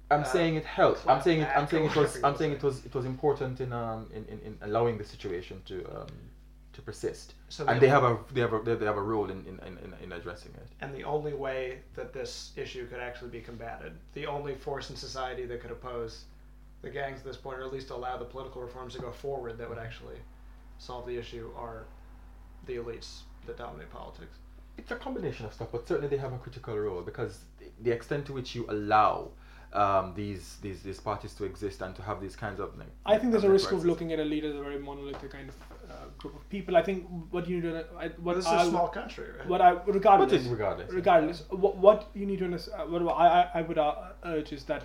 I'm 0.10 0.22
uh, 0.22 0.24
saying 0.24 0.56
it 0.56 0.66
helped. 0.66 1.08
I'm 1.08 1.22
saying 1.22 1.42
it. 1.42 1.50
I'm 1.56 1.68
saying 1.68 1.86
it 1.86 1.96
was. 1.96 2.24
I'm 2.24 2.38
saying 2.38 2.54
it 2.54 2.64
was. 2.64 2.86
It 2.86 2.94
was 2.96 3.06
important 3.06 3.60
in 3.60 3.74
um 3.74 4.10
in, 4.14 4.26
in, 4.26 4.40
in 4.40 4.58
allowing 4.62 4.98
the 4.98 5.04
situation 5.04 5.62
to 5.66 5.76
um 5.96 6.08
to 6.78 6.82
persist, 6.84 7.34
So 7.50 7.66
and 7.66 7.78
the 7.78 7.82
they 7.82 7.88
have 7.90 8.04
a 8.04 8.20
they 8.32 8.42
have 8.42 8.54
a 8.54 8.60
they 8.62 8.86
have 8.86 8.98
a 8.98 9.02
role 9.02 9.30
in 9.32 9.40
in, 9.52 9.60
in, 9.68 9.78
in, 9.84 9.94
in 10.04 10.12
addressing 10.12 10.54
it. 10.54 10.68
And 10.80 10.94
the 10.94 11.04
only 11.04 11.34
way 11.34 11.80
that 11.96 12.14
this 12.14 12.52
issue 12.56 12.88
could 12.88 13.00
actually 13.00 13.32
be 13.32 13.42
combated, 13.42 13.94
the 14.14 14.28
only 14.28 14.54
force 14.54 14.92
in 14.92 14.96
society 14.96 15.46
that 15.48 15.60
could 15.60 15.72
oppose 15.72 16.26
the 16.84 16.90
gangs 16.92 17.20
at 17.20 17.26
this 17.26 17.36
point, 17.36 17.58
or 17.58 17.64
at 17.64 17.74
least 17.74 17.90
allow 17.90 18.16
the 18.18 18.26
political 18.26 18.62
reforms 18.62 18.94
to 18.94 19.02
go 19.02 19.12
forward 19.12 19.58
that 19.58 19.68
would 19.68 19.80
actually 19.80 20.20
solve 20.78 21.08
the 21.08 21.18
issue, 21.18 21.50
are 21.58 21.86
the 22.68 22.76
elites 22.76 23.22
that 23.48 23.58
dominate 23.58 23.90
politics. 23.90 24.38
It's 24.78 24.92
a 24.92 24.96
combination 24.96 25.48
of 25.48 25.54
stuff, 25.54 25.70
but 25.72 25.88
certainly 25.88 26.10
they 26.10 26.22
have 26.22 26.34
a 26.34 26.38
critical 26.38 26.78
role 26.78 27.02
because 27.02 27.40
the 27.82 27.90
extent 27.90 28.28
to 28.28 28.34
which 28.34 28.54
you 28.54 28.68
allow 28.70 29.32
um, 29.78 30.14
these 30.16 30.58
these 30.64 30.82
these 30.82 31.00
parties 31.00 31.34
to 31.36 31.44
exist 31.46 31.82
and 31.82 31.96
to 31.96 32.02
have 32.02 32.20
these 32.20 32.36
kinds 32.36 32.60
of 32.60 32.78
like, 32.78 32.88
I 33.06 33.18
think 33.18 33.32
there's 33.32 33.44
a 33.44 33.50
risk 33.50 33.72
of 33.72 33.86
looking 33.86 34.12
at 34.14 34.20
elite 34.20 34.44
as 34.44 34.56
a 34.56 34.62
very 34.68 34.80
monolithic 34.80 35.32
kind 35.32 35.50
of 35.50 35.56
uh, 35.92 35.94
group 36.18 36.36
of 36.36 36.50
people. 36.50 36.76
I 36.76 36.84
think 36.88 37.06
what 37.30 37.48
you 37.48 37.58
need 37.58 37.70
to 37.70 37.86
I, 37.98 38.08
what 38.28 38.36
this 38.38 38.46
is 38.46 38.52
I 38.52 38.64
a 38.64 38.70
small 38.70 38.88
country, 38.88 39.28
right? 39.38 39.48
what 39.48 39.62
I 39.62 39.74
But 39.76 39.94
regardless 39.94 40.46
it- 40.46 40.50
regardless, 40.50 40.92
regardless. 40.92 41.44
What, 41.50 41.78
what 41.78 42.10
you 42.16 42.26
need 42.26 42.40
to 42.40 42.46
understand 42.46 42.92
what 42.92 43.04
I, 43.04 43.28
I, 43.42 43.60
I 43.60 43.62
would 43.62 43.78
uh, 43.78 43.96
urge 44.26 44.52
is 44.52 44.64
that 44.66 44.84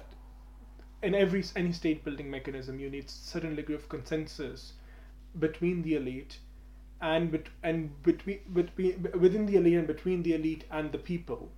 in 1.02 1.14
every 1.14 1.42
any 1.56 1.72
state 1.72 2.04
building 2.04 2.30
mechanism 2.30 2.78
you 2.78 2.90
need 2.90 3.08
certain 3.10 3.56
degree 3.56 3.74
of 3.74 3.88
consensus 3.88 4.74
between 5.38 5.82
the 5.82 5.94
elite 5.94 6.38
and 7.00 7.32
bet- 7.32 7.48
and 7.62 7.90
between 8.02 8.40
between 8.52 9.08
within 9.18 9.46
the 9.46 9.56
elite 9.56 9.78
and 9.78 9.86
between 9.86 10.22
the 10.22 10.34
elite 10.34 10.64
and 10.70 10.92
the 10.92 10.98
people 10.98 11.50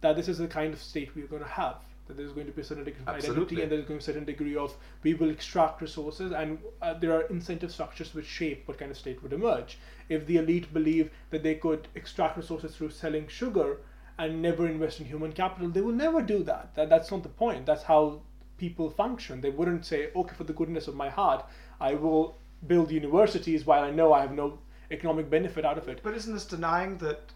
that 0.00 0.16
this 0.16 0.28
is 0.28 0.38
the 0.38 0.48
kind 0.48 0.72
of 0.72 0.80
state 0.80 1.14
we're 1.14 1.26
going 1.26 1.42
to 1.42 1.48
have 1.48 1.76
that 2.08 2.16
there's 2.16 2.32
going 2.32 2.46
to 2.46 2.52
be 2.52 2.62
a 2.62 2.64
certain 2.64 2.84
degree 2.84 3.02
of 3.06 3.08
identity 3.08 3.62
and 3.62 3.70
there's 3.70 3.84
going 3.84 4.00
to 4.00 4.06
be 4.06 4.10
a 4.10 4.14
certain 4.14 4.24
degree 4.24 4.56
of 4.56 4.74
we 5.02 5.14
will 5.14 5.30
extract 5.30 5.80
resources 5.80 6.32
and 6.32 6.58
uh, 6.82 6.94
there 6.94 7.12
are 7.12 7.22
incentive 7.22 7.70
structures 7.70 8.14
which 8.14 8.26
shape 8.26 8.66
what 8.66 8.78
kind 8.78 8.90
of 8.90 8.96
state 8.96 9.22
would 9.22 9.32
emerge. 9.32 9.78
If 10.08 10.26
the 10.26 10.38
elite 10.38 10.72
believe 10.72 11.10
that 11.30 11.42
they 11.42 11.54
could 11.54 11.88
extract 11.94 12.36
resources 12.36 12.74
through 12.74 12.90
selling 12.90 13.28
sugar 13.28 13.78
and 14.18 14.42
never 14.42 14.66
invest 14.66 14.98
in 14.98 15.06
human 15.06 15.32
capital 15.32 15.68
they 15.68 15.80
will 15.80 15.92
never 15.92 16.22
do 16.22 16.42
that, 16.44 16.74
that 16.74 16.88
that's 16.88 17.10
not 17.10 17.22
the 17.22 17.28
point. 17.28 17.66
That's 17.66 17.84
how 17.84 18.22
people 18.56 18.90
function. 18.90 19.40
They 19.40 19.50
wouldn't 19.50 19.86
say 19.86 20.10
okay 20.16 20.34
for 20.34 20.44
the 20.44 20.52
goodness 20.52 20.88
of 20.88 20.96
my 20.96 21.08
heart 21.08 21.44
i 21.80 21.94
will 21.94 22.36
build 22.66 22.90
universities 22.90 23.64
while 23.64 23.84
i 23.84 23.90
know 23.90 24.12
i 24.12 24.20
have 24.20 24.32
no 24.32 24.58
economic 24.90 25.28
benefit 25.30 25.64
out 25.64 25.78
of 25.78 25.88
it. 25.88 26.00
But 26.02 26.14
isn't 26.14 26.32
this 26.32 26.46
denying 26.46 26.98
that 26.98 27.32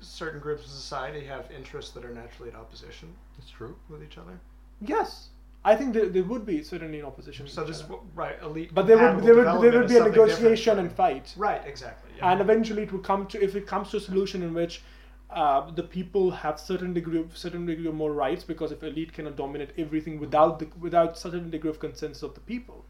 certain 0.00 0.40
groups 0.40 0.64
of 0.64 0.70
society 0.70 1.24
have 1.24 1.50
interests 1.50 1.92
that 1.92 2.04
are 2.04 2.14
naturally 2.14 2.50
in 2.50 2.56
opposition 2.56 3.08
It's 3.38 3.50
true. 3.50 3.76
with 3.88 4.02
each 4.02 4.18
other? 4.18 4.38
yes 4.80 5.28
i 5.64 5.74
think 5.74 5.94
there, 5.94 6.08
there 6.08 6.24
would 6.24 6.44
be 6.44 6.62
certainly 6.62 6.98
in 6.98 7.04
opposition 7.04 7.46
So 7.48 7.62
to 7.62 7.68
this 7.72 7.82
other. 7.82 7.96
right 8.14 8.36
elite. 8.42 8.74
but 8.74 8.86
there 8.86 8.98
would 8.98 9.24
there 9.24 9.34
would 9.34 9.46
there 9.62 9.78
would 9.80 9.88
be 9.88 9.96
a 9.96 9.98
something 9.98 10.12
different 10.12 10.16
negotiation 10.16 10.78
and 10.78 10.92
fight 10.92 11.32
Right, 11.36 11.62
exactly. 11.66 12.10
yeah. 12.16 12.30
and 12.32 12.40
eventually 12.40 12.82
it 12.82 12.92
will 12.92 13.00
come 13.12 13.26
to 13.28 13.42
if 13.42 13.54
it 13.56 13.66
comes 13.66 13.90
to 13.90 13.96
a 13.98 14.00
solution 14.00 14.42
in 14.42 14.52
which 14.54 14.82
uh, 15.30 15.68
the 15.72 15.82
people 15.82 16.30
have 16.30 16.60
certain 16.60 16.92
degree 16.94 17.18
of 17.18 17.36
certain 17.36 17.64
degree 17.66 17.88
of 17.88 17.94
more 17.94 18.12
rights 18.12 18.44
because 18.44 18.70
if 18.72 18.82
elite 18.84 19.12
cannot 19.12 19.36
dominate 19.36 19.70
everything 19.78 20.20
without 20.20 20.58
the 20.60 20.68
without 20.78 21.18
certain 21.18 21.50
degree 21.50 21.70
of 21.70 21.80
consensus 21.80 22.22
of 22.22 22.34
the 22.34 22.40
people 22.40 22.84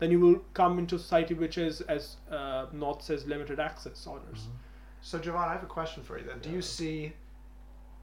then 0.00 0.10
you 0.12 0.20
will 0.20 0.38
come 0.54 0.78
into 0.78 0.94
a 0.94 0.98
society 0.98 1.34
which 1.34 1.56
is 1.58 1.80
as 1.82 2.16
uh, 2.30 2.66
North 2.72 3.02
says 3.02 3.26
limited 3.26 3.58
access 3.58 4.06
orders 4.06 4.46
So, 5.00 5.18
Jovan, 5.18 5.40
I 5.42 5.52
have 5.52 5.62
a 5.62 5.66
question 5.66 6.02
for 6.02 6.18
you 6.18 6.24
then. 6.24 6.38
Do 6.40 6.50
you 6.50 6.60
see 6.62 7.12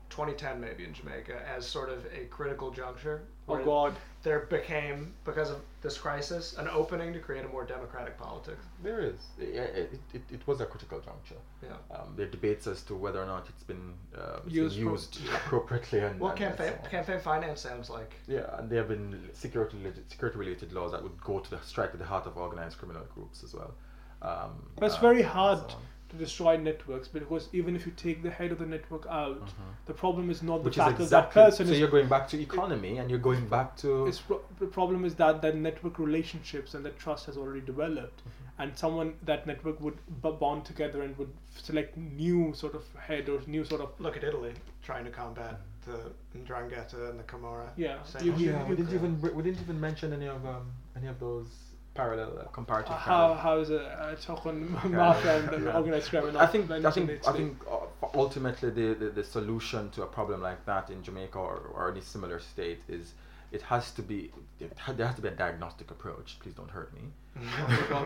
2010 0.09 0.61
maybe 0.61 0.85
in 0.85 0.93
Jamaica 0.93 1.41
as 1.47 1.65
sort 1.65 1.89
of 1.89 2.05
a 2.05 2.25
critical 2.25 2.69
juncture 2.71 3.23
oh 3.49 3.55
where 3.55 3.63
god 3.65 3.93
there 4.23 4.41
became, 4.41 5.13
because 5.23 5.49
of 5.51 5.57
this 5.81 5.97
crisis, 5.99 6.55
an 6.57 6.67
opening 6.69 7.13
to 7.13 7.19
create 7.19 7.43
a 7.45 7.47
more 7.47 7.63
democratic 7.65 8.17
politics? 8.17 8.65
There 8.81 8.99
is. 9.01 9.19
Yeah, 9.39 9.61
It, 9.63 9.99
it, 10.13 10.21
it 10.31 10.47
was 10.47 10.61
a 10.61 10.65
critical 10.65 10.99
juncture. 10.99 11.35
Yeah. 11.61 11.73
Um, 11.95 12.13
there 12.15 12.25
are 12.25 12.29
debates 12.29 12.65
as 12.65 12.81
to 12.83 12.95
whether 12.95 13.21
or 13.21 13.25
not 13.27 13.47
it's 13.49 13.63
been, 13.63 13.93
uh, 14.17 14.39
it's 14.45 14.53
Used 14.55 14.75
been 14.77 14.85
pro- 14.85 14.93
used 14.93 15.19
appropriately. 15.33 15.99
And, 15.99 16.19
Well, 16.19 16.31
and- 16.31 16.41
and 16.41 16.57
campaign, 16.57 16.79
so 16.83 16.89
campaign 16.89 17.19
finance 17.19 17.61
sounds 17.61 17.89
like. 17.89 18.13
Yeah, 18.27 18.45
and 18.57 18.67
there 18.69 18.79
have 18.79 18.87
been 18.87 19.29
security 19.33 19.77
security 20.07 20.39
related 20.39 20.71
laws 20.73 20.91
that 20.93 21.03
would 21.03 21.21
go 21.21 21.39
to 21.39 21.49
the 21.51 21.59
strike 21.61 21.91
at 21.93 21.99
the 21.99 22.05
heart 22.05 22.25
of 22.25 22.35
organized 22.37 22.77
criminal 22.79 23.03
groups 23.13 23.43
as 23.43 23.53
well. 23.53 23.75
Um, 24.21 24.69
but 24.77 24.85
it's 24.85 24.95
uh, 24.95 25.01
very 25.01 25.21
hard 25.21 25.59
so 25.59 25.75
on. 25.75 25.81
To 26.09 26.15
destroy 26.17 26.55
networks 26.57 27.07
because 27.07 27.49
even 27.53 27.75
if 27.75 27.85
you 27.85 27.91
take 27.95 28.21
the 28.21 28.29
head 28.29 28.51
of 28.51 28.59
the 28.59 28.65
network 28.65 29.05
out 29.09 29.49
the 29.85 29.93
problem 29.93 30.29
is 30.29 30.43
not 30.43 30.57
the. 30.59 30.65
Which 30.65 30.77
is 30.77 30.83
fact 30.83 30.97
that 30.97 31.03
exactly. 31.05 31.41
that 31.41 31.45
person 31.47 31.65
so 31.67 31.73
is 31.73 31.79
you're 31.79 31.89
going 31.89 32.07
back 32.07 32.27
to 32.29 32.41
economy, 32.41 32.97
and 32.99 33.09
you're 33.09 33.19
going 33.19 33.47
back 33.47 33.75
to. 33.77 34.05
It's 34.07 34.19
pro- 34.19 34.41
the 34.59 34.67
problem 34.67 35.05
is 35.05 35.15
that 35.15 35.41
that 35.41 35.55
network 35.55 35.97
relationships 35.99 36.73
and 36.75 36.85
that 36.85 36.97
trust 36.99 37.25
has 37.27 37.37
already 37.37 37.61
developed, 37.61 38.21
Mm-hmm. 38.25 38.61
and 38.61 38.77
someone 38.77 39.13
that 39.23 39.45
network 39.47 39.81
would 39.81 39.97
b- 40.23 40.35
bond 40.39 40.63
together 40.65 41.01
and 41.03 41.17
would 41.17 41.31
select 41.55 41.97
new 41.97 42.53
sort 42.53 42.73
of 42.75 42.83
head 43.07 43.27
or 43.29 43.39
new 43.47 43.63
sort 43.65 43.81
of 43.81 43.89
Look 43.99 44.15
at 44.17 44.23
Italy 44.23 44.53
trying 44.83 45.05
to 45.05 45.11
combat 45.11 45.59
the 45.85 45.99
Ndrangheta 46.39 47.09
and 47.09 47.19
the 47.19 47.23
Camorra. 47.23 47.69
Yeah, 47.77 48.01
Same 48.03 48.25
you- 48.27 48.35
you- 48.35 48.51
yeah, 48.51 48.63
we 48.69 48.75
didn't 48.75 48.93
even 48.93 49.19
we 49.21 49.43
didn't 49.43 49.61
even 49.61 49.79
mention 49.79 50.13
any 50.13 50.27
of 50.27 50.45
um, 50.45 50.71
any 50.95 51.07
of 51.07 51.19
those 51.19 51.47
parallel 51.95 52.31
uh, 52.39 52.43
comparative. 52.51 52.91
uh, 52.91 52.97
parallel- 52.99 53.35
how 53.35 53.41
how 53.41 53.57
is 53.59 53.69
it 53.71 53.81
uh, 53.81 54.13
talk 54.27 54.45
on 54.45 54.71
mafia 54.91 55.37
and 55.39 55.63
Yeah. 55.65 55.77
organized 55.77 56.09
crime. 56.11 56.27
and 56.27 56.37
I 56.37 56.45
think 56.45 56.69
I 56.69 56.91
think 56.91 57.09
I 57.27 57.31
think 57.31 57.57
uh, 57.71 58.07
ultimately 58.13 58.69
the, 58.69 58.93
the, 59.01 59.09
the 59.09 59.23
solution 59.23 59.89
to 59.91 60.03
a 60.03 60.07
problem 60.17 60.41
like 60.41 60.63
that 60.65 60.89
in 60.89 61.01
Jamaica 61.03 61.37
or, 61.39 61.57
or 61.73 61.91
any 61.91 62.01
similar 62.01 62.39
state 62.39 62.81
is 62.87 63.13
it 63.51 63.61
has 63.63 63.91
to 63.91 64.01
be 64.01 64.31
it 64.59 64.71
ha- 64.77 64.93
there 64.93 65.07
has 65.07 65.15
to 65.15 65.21
be 65.21 65.29
a 65.29 65.37
diagnostic 65.45 65.89
approach. 65.91 66.37
Please 66.41 66.53
don't 66.53 66.69
hurt 66.71 66.91
me. 66.93 67.01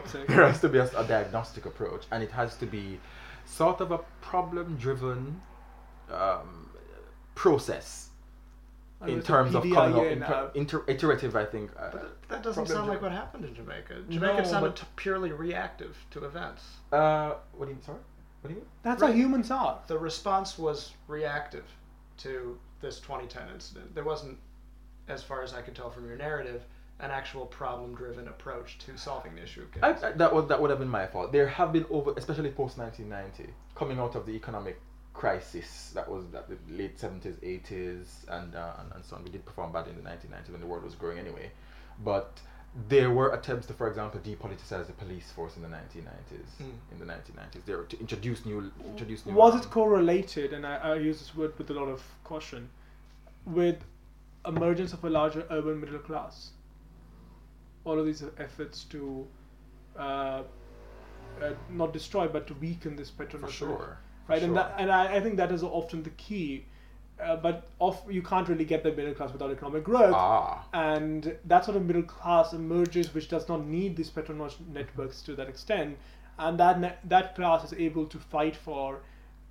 Sake. 0.06 0.28
there 0.28 0.46
has 0.46 0.60
to 0.62 0.70
be 0.70 0.78
a, 0.80 0.90
a 0.98 1.04
diagnostic 1.04 1.66
approach, 1.66 2.04
and 2.12 2.24
it 2.24 2.32
has 2.32 2.56
to 2.58 2.66
be 2.66 3.00
sort 3.46 3.80
of 3.82 3.92
a 3.92 4.00
problem-driven 4.22 5.42
um, 6.12 6.70
process 7.36 8.09
in 9.08 9.22
terms 9.22 9.56
of 9.56 9.64
coming 9.64 9.78
up 9.78 10.04
PDIA 10.04 10.12
in 10.12 10.24
uh, 10.24 10.50
inter- 10.56 10.84
iterative. 10.88 11.36
I 11.36 11.46
think. 11.46 11.72
Uh, 11.78 11.90
But 11.92 12.02
that- 12.02 12.30
that 12.30 12.44
doesn't 12.44 12.68
sound 12.68 12.88
like 12.90 13.02
what 13.02 13.12
happened 13.12 13.46
in 13.46 13.56
Jamaica. 13.56 14.02
Jamaica 14.10 14.42
No, 14.42 14.44
sounded 14.44 14.70
but- 14.70 14.76
t- 14.78 14.88
purely 14.98 15.32
reactive 15.32 15.98
to 16.12 16.26
events. 16.26 16.64
Uh, 16.92 17.34
what 17.54 17.66
do 17.66 17.70
you 17.72 17.76
mean? 17.76 17.84
sorry? 17.84 17.98
What 18.42 18.48
do 18.50 18.54
you 18.54 18.60
mean? 18.62 18.70
That's 18.84 19.02
Right. 19.02 19.10
how 19.12 19.16
humans 19.16 19.52
are. 19.52 19.80
The 19.88 19.98
response 19.98 20.58
was 20.58 20.94
reactive 21.08 21.66
to 22.18 22.60
this 22.82 23.00
2010 23.00 23.50
incident. 23.50 23.96
There 23.96 24.04
wasn't, 24.04 24.38
as 25.08 25.24
far 25.24 25.42
as 25.44 25.54
I 25.54 25.62
could 25.62 25.76
tell 25.76 25.90
from 25.90 26.08
your 26.08 26.16
narrative, 26.18 26.64
an 27.00 27.12
actual 27.12 27.46
problem-driven 27.46 28.28
approach 28.28 28.78
to 28.80 28.98
solving 28.98 29.34
the 29.36 29.44
issue 29.44 29.62
of 29.62 29.84
I. 29.84 30.08
I- 30.08 30.12
that 30.12 30.34
would 30.36 30.50
that 30.50 30.60
would 30.62 30.70
have 30.70 30.80
been 30.80 30.90
my 30.90 31.08
fault. 31.08 31.32
There 31.32 31.48
have 31.48 31.72
been 31.72 31.86
over, 31.90 32.14
especially 32.18 32.52
post 32.52 32.78
1990, 32.78 33.54
coming 33.76 34.00
out 34.00 34.16
of 34.16 34.26
the 34.26 34.34
economic 34.34 34.80
crisis 35.20 35.92
that 35.94 36.10
was 36.10 36.24
that 36.32 36.48
the 36.48 36.58
late 36.74 36.98
70s, 36.98 37.36
80s, 37.44 38.08
and, 38.30 38.56
uh, 38.56 38.74
and 38.80 38.94
and 38.94 39.04
so 39.04 39.18
on. 39.18 39.24
We 39.26 39.30
did 39.30 39.46
perform 39.46 39.74
bad 39.74 39.88
in 39.88 39.96
the 40.02 40.10
1990s 40.10 40.52
when 40.52 40.62
the 40.62 40.68
world 40.68 40.84
was 40.84 40.96
growing 40.96 41.20
anyway, 41.20 41.52
but 42.04 42.40
there 42.88 43.12
were 43.12 43.34
attempts 43.34 43.68
to, 43.68 43.74
for 43.74 43.88
example, 43.90 44.22
depoliticize 44.22 44.88
the 44.88 44.94
police 44.94 45.30
force 45.32 45.58
in 45.58 45.64
the 45.64 45.68
1990s. 45.68 46.52
Mm. 46.62 46.94
In 46.94 47.00
the 47.00 47.06
1990s, 47.06 47.66
they 47.66 47.76
were 47.76 47.84
to 47.84 48.00
introduce 48.00 48.46
new 48.46 48.72
introduce 48.86 49.26
new. 49.26 49.34
Was 49.34 49.56
um, 49.56 49.60
it 49.60 49.70
correlated, 49.70 50.54
and 50.54 50.66
I, 50.66 50.76
I 50.78 50.96
use 50.96 51.20
this 51.20 51.36
word 51.36 51.54
with 51.58 51.70
a 51.70 51.74
lot 51.74 51.90
of 51.90 52.02
caution, 52.24 52.70
with 53.46 53.84
emergence 54.46 54.94
of 54.94 55.04
a 55.04 55.10
larger 55.10 55.46
urban 55.50 55.82
middle 55.82 56.00
class? 56.00 56.52
All 57.84 58.00
of 58.00 58.06
these 58.06 58.24
efforts 58.38 58.86
to 58.86 59.28
uh, 59.98 60.44
uh, 61.42 61.54
not 61.70 61.92
destroy 61.92 62.28
but 62.28 62.48
to 62.48 62.54
weaken 62.54 62.96
this 62.96 63.10
for 63.10 63.26
patronage, 63.26 63.54
sure? 63.54 63.98
Right? 64.30 64.42
And 64.44 64.56
that, 64.56 64.76
and 64.78 64.92
I, 64.92 65.16
I 65.16 65.20
think 65.20 65.38
that 65.38 65.52
is 65.52 65.64
often 65.64 66.04
the 66.04 66.12
key. 66.12 66.66
Uh, 67.22 67.36
but 67.36 67.68
off, 67.80 68.04
you 68.10 68.22
can't 68.22 68.48
really 68.48 68.64
get 68.64 68.82
the 68.82 68.94
middle 68.94 69.14
class 69.14 69.34
without 69.34 69.52
economic 69.52 69.84
growth 69.84 70.14
ah, 70.16 70.66
and 70.72 71.36
that 71.44 71.66
sort 71.66 71.76
of 71.76 71.86
middle 71.86 72.04
class 72.04 72.54
emerges 72.54 73.14
which 73.14 73.28
does 73.28 73.50
not 73.50 73.66
need 73.66 73.98
these 73.98 74.10
patronage 74.10 74.56
networks 74.72 75.22
to 75.22 75.36
that 75.36 75.50
extent 75.50 75.98
and 76.38 76.58
that 76.58 76.80
ne- 76.80 76.96
that 77.04 77.36
class 77.36 77.66
is 77.66 77.74
able 77.74 78.06
to 78.06 78.18
fight 78.18 78.56
for 78.56 79.02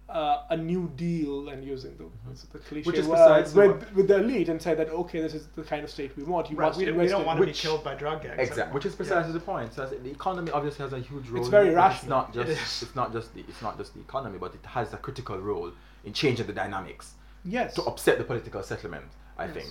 uh, 0.09 0.45
a 0.51 0.57
new 0.57 0.91
deal 0.97 1.51
and 1.51 1.63
using 1.63 1.95
the, 1.99 2.07
the 2.53 2.59
cliche 2.59 2.87
Which 2.89 2.99
is 2.99 3.07
word 3.07 3.17
besides 3.17 3.53
the 3.53 3.69
with, 3.69 3.93
with 3.95 4.09
the 4.09 4.17
elite 4.21 4.49
and 4.49 4.61
say 4.61 4.75
that 4.75 4.89
okay 4.89 5.21
this 5.21 5.35
is 5.35 5.47
the 5.49 5.63
kind 5.63 5.85
of 5.85 5.91
state 5.91 6.17
we 6.17 6.23
want 6.25 6.51
you 6.51 6.57
Right, 6.57 6.67
must 6.69 6.79
we, 6.79 6.87
don't- 6.87 6.97
we 6.97 7.07
don't 7.09 7.27
want 7.27 7.39
to 7.41 7.47
be 7.47 7.53
killed 7.53 7.85
by 7.85 7.95
drug 7.95 8.23
gangs. 8.23 8.37
Exactly, 8.39 8.63
anymore. 8.63 8.75
which 8.77 8.87
is 8.87 8.93
Yeah. 8.95 8.97
precisely 8.97 9.33
the 9.33 9.41
point. 9.41 9.75
So 9.75 9.87
the 9.87 10.11
economy 10.11 10.51
obviously 10.53 10.83
has 10.85 10.93
a 10.95 10.99
huge 10.99 11.29
role. 11.29 11.41
it's 11.41 11.49
very 11.49 11.69
it, 11.71 11.75
but 11.75 11.93
It's 11.93 12.05
not 12.07 12.33
just 12.33 12.49
It 12.49 12.53
is. 12.53 12.83
it's 12.85 12.97
not 12.97 13.13
just 13.13 13.35
the 13.35 13.41
it's 13.49 13.61
not 13.63 13.77
just 13.77 13.95
the 13.95 14.01
economy, 14.01 14.39
but 14.39 14.55
it 14.55 14.65
has 14.67 14.93
a 14.95 14.97
critical 14.97 15.39
role 15.39 15.71
in 16.05 16.13
changing 16.15 16.47
the 16.47 16.53
dynamics 16.53 17.13
yes 17.45 17.75
to 17.75 17.83
upset 17.83 18.17
the 18.19 18.25
political 18.25 18.63
settlement. 18.63 19.05
I 19.37 19.45
Yes. 19.45 19.55
think. 19.55 19.69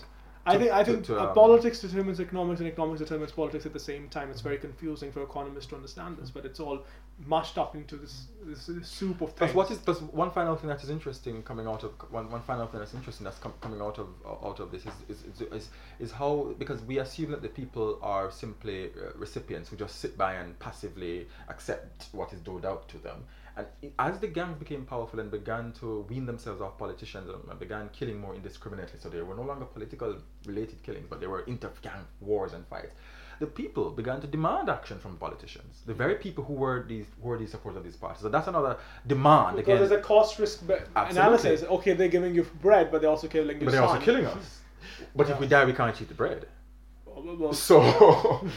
I 0.47 0.57
think 0.57 0.71
I 0.71 0.83
think 0.83 1.05
to, 1.05 1.19
uh, 1.19 1.27
um, 1.27 1.33
politics 1.33 1.79
determines 1.79 2.19
economics 2.19 2.59
and 2.61 2.69
economics 2.69 2.99
determines 3.01 3.31
politics 3.31 3.65
at 3.65 3.73
the 3.73 3.79
same 3.79 4.07
time. 4.09 4.31
It's 4.31 4.41
very 4.41 4.57
confusing 4.57 5.11
for 5.11 5.21
economists 5.23 5.67
to 5.67 5.75
understand 5.75 6.17
this, 6.17 6.29
but 6.31 6.45
it's 6.45 6.59
all 6.59 6.85
mushed 7.25 7.57
up 7.57 7.75
into 7.75 7.95
this, 7.95 8.27
this, 8.43 8.67
this 8.67 8.87
soup 8.87 9.21
of 9.21 9.35
Plus, 9.35 9.49
things. 9.49 9.55
what 9.55 9.71
is 9.71 9.79
plus 9.79 10.01
one 10.01 10.29
final 10.31 10.55
thing 10.55 10.69
that 10.69 10.83
is 10.83 10.89
interesting 10.89 11.41
coming 11.43 11.67
out 11.67 11.83
of 11.83 11.91
one, 12.11 12.29
one 12.29 12.41
final 12.41 12.67
thing 12.67 12.79
that's 12.79 12.93
interesting 12.93 13.25
that's 13.25 13.39
com- 13.39 13.53
coming 13.59 13.81
out 13.81 13.97
of 13.97 14.07
out 14.43 14.59
of 14.59 14.71
this 14.71 14.85
is 14.85 14.93
is, 15.09 15.23
is 15.23 15.41
is 15.51 15.69
is 15.99 16.11
how 16.11 16.53
because 16.59 16.81
we 16.83 16.99
assume 16.99 17.31
that 17.31 17.41
the 17.41 17.49
people 17.49 17.99
are 18.01 18.31
simply 18.31 18.85
uh, 18.85 19.11
recipients 19.15 19.69
who 19.69 19.75
just 19.75 19.99
sit 19.99 20.17
by 20.17 20.33
and 20.35 20.57
passively 20.59 21.27
accept 21.49 22.07
what 22.11 22.31
is 22.33 22.39
doled 22.39 22.65
out 22.65 22.87
to 22.89 22.97
them. 22.99 23.23
And 23.57 23.91
as 23.97 24.19
the 24.19 24.27
gangs 24.27 24.57
became 24.59 24.85
powerful 24.85 25.19
and 25.19 25.31
began 25.31 25.71
to 25.79 26.05
wean 26.09 26.25
themselves 26.25 26.61
off 26.61 26.77
politicians 26.77 27.29
and 27.29 27.59
began 27.59 27.89
killing 27.89 28.19
more 28.19 28.35
indiscriminately, 28.35 28.99
so 28.99 29.09
they 29.09 29.21
were 29.21 29.35
no 29.35 29.41
longer 29.41 29.65
political 29.65 30.15
related 30.45 30.83
killings, 30.83 31.07
but 31.09 31.19
they 31.19 31.27
were 31.27 31.41
inter-gang 31.41 32.05
wars 32.21 32.53
and 32.53 32.67
fights. 32.67 32.93
The 33.39 33.47
people 33.47 33.91
began 33.91 34.19
to 34.21 34.27
demand 34.27 34.69
action 34.69 34.99
from 34.99 35.17
politicians. 35.17 35.81
The 35.85 35.93
very 35.93 36.15
people 36.15 36.43
who 36.43 36.53
were 36.53 36.85
these 36.87 37.05
who 37.21 37.29
were 37.29 37.37
these 37.37 37.51
supporters 37.51 37.77
of 37.77 37.83
these 37.83 37.95
parties. 37.95 38.21
So 38.21 38.29
that's 38.29 38.47
another 38.47 38.77
demand 39.05 39.57
because 39.57 39.79
again. 39.79 39.89
there's 39.89 39.91
a 39.91 40.03
cost 40.03 40.39
risk 40.39 40.63
analysis. 40.95 41.63
Okay, 41.63 41.93
they're 41.93 42.07
giving 42.07 42.33
you 42.33 42.43
bread, 42.61 42.91
but 42.91 43.01
they're 43.01 43.09
also 43.11 43.27
killing 43.27 43.57
your 43.57 43.65
but 43.65 43.71
they're 43.71 43.83
also 43.83 43.99
killing 43.99 44.25
us. 44.25 44.61
But 45.15 45.29
if 45.29 45.39
we 45.39 45.47
die, 45.47 45.65
we 45.65 45.73
can't 45.73 45.99
eat 46.01 46.07
the 46.07 46.15
bread. 46.15 46.47
So, 47.51 47.81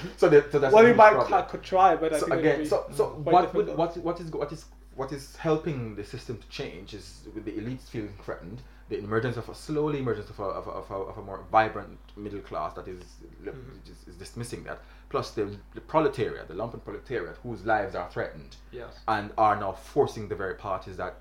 so, 0.16 0.28
the, 0.28 0.44
so 0.51 0.59
that's 0.59 0.74
well, 0.74 0.86
you 0.86 0.94
might 0.94 1.14
problem. 1.14 1.62
try, 1.62 1.96
but 1.96 2.12
I 2.12 2.18
so 2.18 2.26
again, 2.26 2.66
so 2.66 2.86
so 2.94 3.05
what 3.24 3.55
would, 3.55 3.74
what 3.76 3.96
what 3.98 4.20
is 4.20 4.30
what 4.30 4.53
is 4.53 4.64
what 5.01 5.12
is 5.12 5.34
helping 5.36 5.94
the 6.01 6.05
system 6.05 6.36
to 6.36 6.48
change 6.61 6.92
is 6.92 7.07
with 7.34 7.44
the 7.46 7.53
elites 7.61 7.86
feeling 7.94 8.12
threatened, 8.24 8.59
the 8.90 8.98
emergence 8.98 9.36
of 9.42 9.48
a 9.48 9.55
slowly 9.55 9.98
emergence 10.05 10.28
of 10.28 10.38
a 10.38 10.48
of 10.61 10.66
a, 10.66 10.70
of 10.80 10.90
a, 10.90 10.94
of 11.11 11.16
a 11.16 11.22
more 11.22 11.40
vibrant 11.51 11.98
middle 12.24 12.40
class 12.51 12.74
that 12.74 12.86
is, 12.94 13.03
Mm-hmm. 13.44 13.92
is 13.92 13.98
is 14.11 14.16
dismissing 14.24 14.62
that, 14.64 14.78
plus 15.09 15.30
the, 15.30 15.44
the 15.76 15.80
proletariat, 15.92 16.46
the 16.48 16.55
lumpen 16.62 16.80
proletariat, 16.88 17.36
whose 17.44 17.64
lives 17.64 17.94
are 18.01 18.09
threatened, 18.11 18.53
Yes. 18.80 18.92
and 19.09 19.30
are 19.38 19.57
now 19.64 19.72
forcing 19.72 20.28
the 20.28 20.34
very 20.42 20.57
parties 20.68 20.96
that 21.03 21.14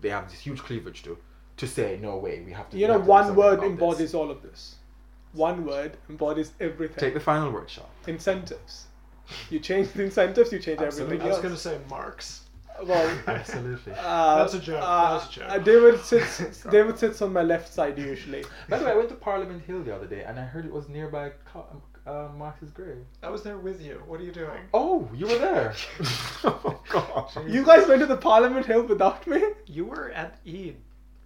they 0.00 0.10
have 0.16 0.30
this 0.30 0.38
huge 0.46 0.60
cleavage 0.68 1.02
to, 1.06 1.18
to 1.56 1.66
say 1.66 1.98
no 2.00 2.12
way, 2.16 2.34
we 2.46 2.52
have 2.52 2.70
to. 2.70 2.78
You 2.78 2.86
know, 2.86 3.00
to 3.00 3.04
one 3.18 3.34
word 3.34 3.54
about 3.58 3.62
this." 3.62 3.70
embodies 3.72 4.14
all 4.14 4.30
of 4.30 4.40
this. 4.42 4.76
One 5.32 5.66
word 5.66 5.92
embodies 6.08 6.52
everything. 6.60 7.00
Take 7.06 7.14
the 7.14 7.26
final 7.32 7.50
word, 7.50 7.68
Sean. 7.68 7.90
incentives. 8.06 8.74
You 9.50 9.58
change 9.58 9.88
the 9.92 10.04
incentives, 10.04 10.52
you 10.52 10.60
change 10.60 10.78
Absolutely. 10.80 11.16
everything 11.16 11.26
I 11.26 11.34
was 11.34 11.42
going 11.42 11.54
to 11.54 11.60
say 11.68 11.78
Marx. 11.90 12.43
Well, 12.82 13.18
Absolutely. 13.26 13.92
uh, 13.92 14.38
That's 14.38 14.54
a 14.54 14.58
joke, 14.58 14.80
uh, 14.82 15.18
that's 15.18 15.30
a 15.36 15.40
joke. 15.40 15.50
uh, 15.50 15.58
David 15.58 16.00
sits. 16.00 16.62
David 16.70 16.98
sits 16.98 17.22
on 17.22 17.32
my 17.32 17.42
left 17.42 17.72
side 17.72 17.98
usually. 17.98 18.44
By 18.68 18.78
the 18.78 18.84
way, 18.84 18.92
I 18.92 18.94
went 18.96 19.08
to 19.10 19.14
Parliament 19.14 19.62
Hill 19.64 19.82
the 19.82 19.94
other 19.94 20.06
day, 20.06 20.24
and 20.24 20.38
I 20.38 20.42
heard 20.42 20.64
it 20.66 20.72
was 20.72 20.88
nearby 20.88 21.32
Co- 21.52 21.82
uh, 22.06 22.28
Marx's 22.36 22.70
grave. 22.72 23.04
I 23.22 23.30
was 23.30 23.42
there 23.42 23.58
with 23.58 23.80
you. 23.80 24.02
What 24.06 24.20
are 24.20 24.24
you 24.24 24.32
doing? 24.32 24.60
Oh, 24.74 25.08
you 25.14 25.26
were 25.26 25.38
there. 25.38 25.74
oh 26.44 26.80
gosh. 26.90 27.36
You 27.48 27.64
guys 27.64 27.86
went 27.88 28.00
to 28.00 28.06
the 28.06 28.16
Parliament 28.16 28.66
Hill 28.66 28.82
without 28.82 29.26
me? 29.26 29.42
You 29.66 29.84
were 29.86 30.10
at 30.10 30.38
Eid 30.46 30.76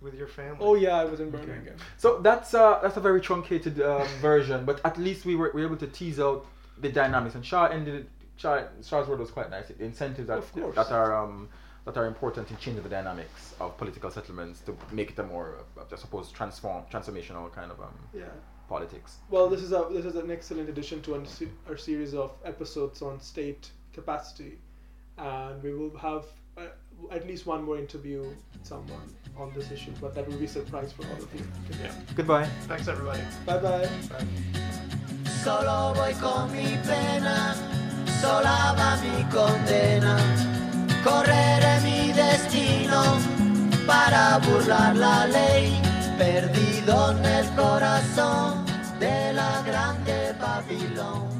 with 0.01 0.15
your 0.15 0.29
family. 0.29 0.59
Oh 0.61 0.75
yeah, 0.75 0.97
I 0.97 1.05
was 1.07 1.19
in 1.21 1.31
Birmingham. 1.31 1.77
So 1.97 2.19
that's 2.21 2.55
uh, 2.55 2.79
that's 2.83 2.97
a 2.97 3.01
very 3.01 3.21
truncated 3.21 3.81
um, 3.81 4.07
version, 4.21 4.65
but 4.65 4.81
at 4.85 4.97
least 4.99 5.25
we 5.25 5.35
were, 5.35 5.51
we 5.55 5.63
were 5.63 5.67
able 5.69 5.79
to 5.79 5.89
tease 5.89 6.21
out 6.21 6.47
the 6.81 6.89
dynamics. 6.91 7.35
And 7.35 7.45
Shah 7.45 7.67
ended 7.67 8.07
it. 8.39 8.71
Shah, 8.85 9.03
Shah's 9.03 9.09
was 9.09 9.31
quite 9.31 9.51
nice. 9.51 9.69
The 9.69 9.85
incentives 9.85 10.29
that 10.29 10.43
that 10.75 10.91
are 10.93 11.17
um, 11.17 11.49
that 11.85 11.97
are 11.97 12.07
important 12.07 12.51
in 12.51 12.57
changing 12.59 12.83
the 12.83 12.89
dynamics 12.89 13.55
of 13.61 13.77
political 13.79 14.11
settlements 14.11 14.61
to 14.61 14.77
make 14.93 15.11
it 15.11 15.19
a 15.19 15.23
more, 15.23 15.57
uh, 15.79 15.83
I 15.93 15.97
suppose, 15.97 16.31
transform 16.31 16.85
transformational 16.93 17.51
kind 17.53 17.71
of 17.71 17.81
um, 17.81 17.95
Yeah. 18.15 18.25
politics. 18.69 19.17
Well, 19.31 19.49
this 19.49 19.63
is 19.63 19.73
a 19.73 19.89
this 19.91 20.05
is 20.05 20.17
an 20.17 20.31
excellent 20.31 20.69
addition 20.69 21.01
to 21.03 21.15
our, 21.69 21.77
series 21.77 22.15
of 22.15 22.33
episodes 22.45 23.03
on 23.03 23.21
state 23.21 23.71
capacity, 23.93 24.59
and 25.17 25.63
we 25.63 25.73
will 25.75 25.97
have 25.99 26.25
uh, 26.59 26.67
at 27.11 27.27
least 27.27 27.47
one 27.47 27.65
more 27.65 27.79
interview 27.79 28.21
with 28.23 28.39
someone 28.63 29.15
on 29.37 29.53
this 29.55 29.71
issue, 29.71 29.93
but 30.01 30.15
that 30.15 30.27
will 30.29 30.37
be 30.37 30.45
a 30.45 30.49
surprise 30.49 30.93
for 30.93 31.05
all 31.07 31.23
of 31.23 31.35
you. 31.35 31.43
Yeah. 31.83 31.93
Goodbye. 32.15 32.47
Thanks, 32.67 32.89
everybody. 32.89 33.23
Bye 33.47 33.59
bye. 33.59 33.89
Solo 35.45 35.95
voy 35.95 36.13
con 36.21 36.51
mi 36.53 36.77
pena, 36.85 37.55
sola 38.21 38.75
va 38.79 38.97
mi 39.03 39.23
condena. 39.35 40.17
Correré 41.05 41.81
mi 41.87 42.13
destino 42.13 43.03
para 43.87 44.39
burlar 44.39 44.97
la 44.97 45.27
ley, 45.27 45.81
perdido 46.19 47.13
en 47.13 47.25
el 47.25 47.47
corazón 47.55 48.65
de 48.99 49.33
la 49.33 49.63
grande 49.63 50.35
Babilón. 50.41 51.38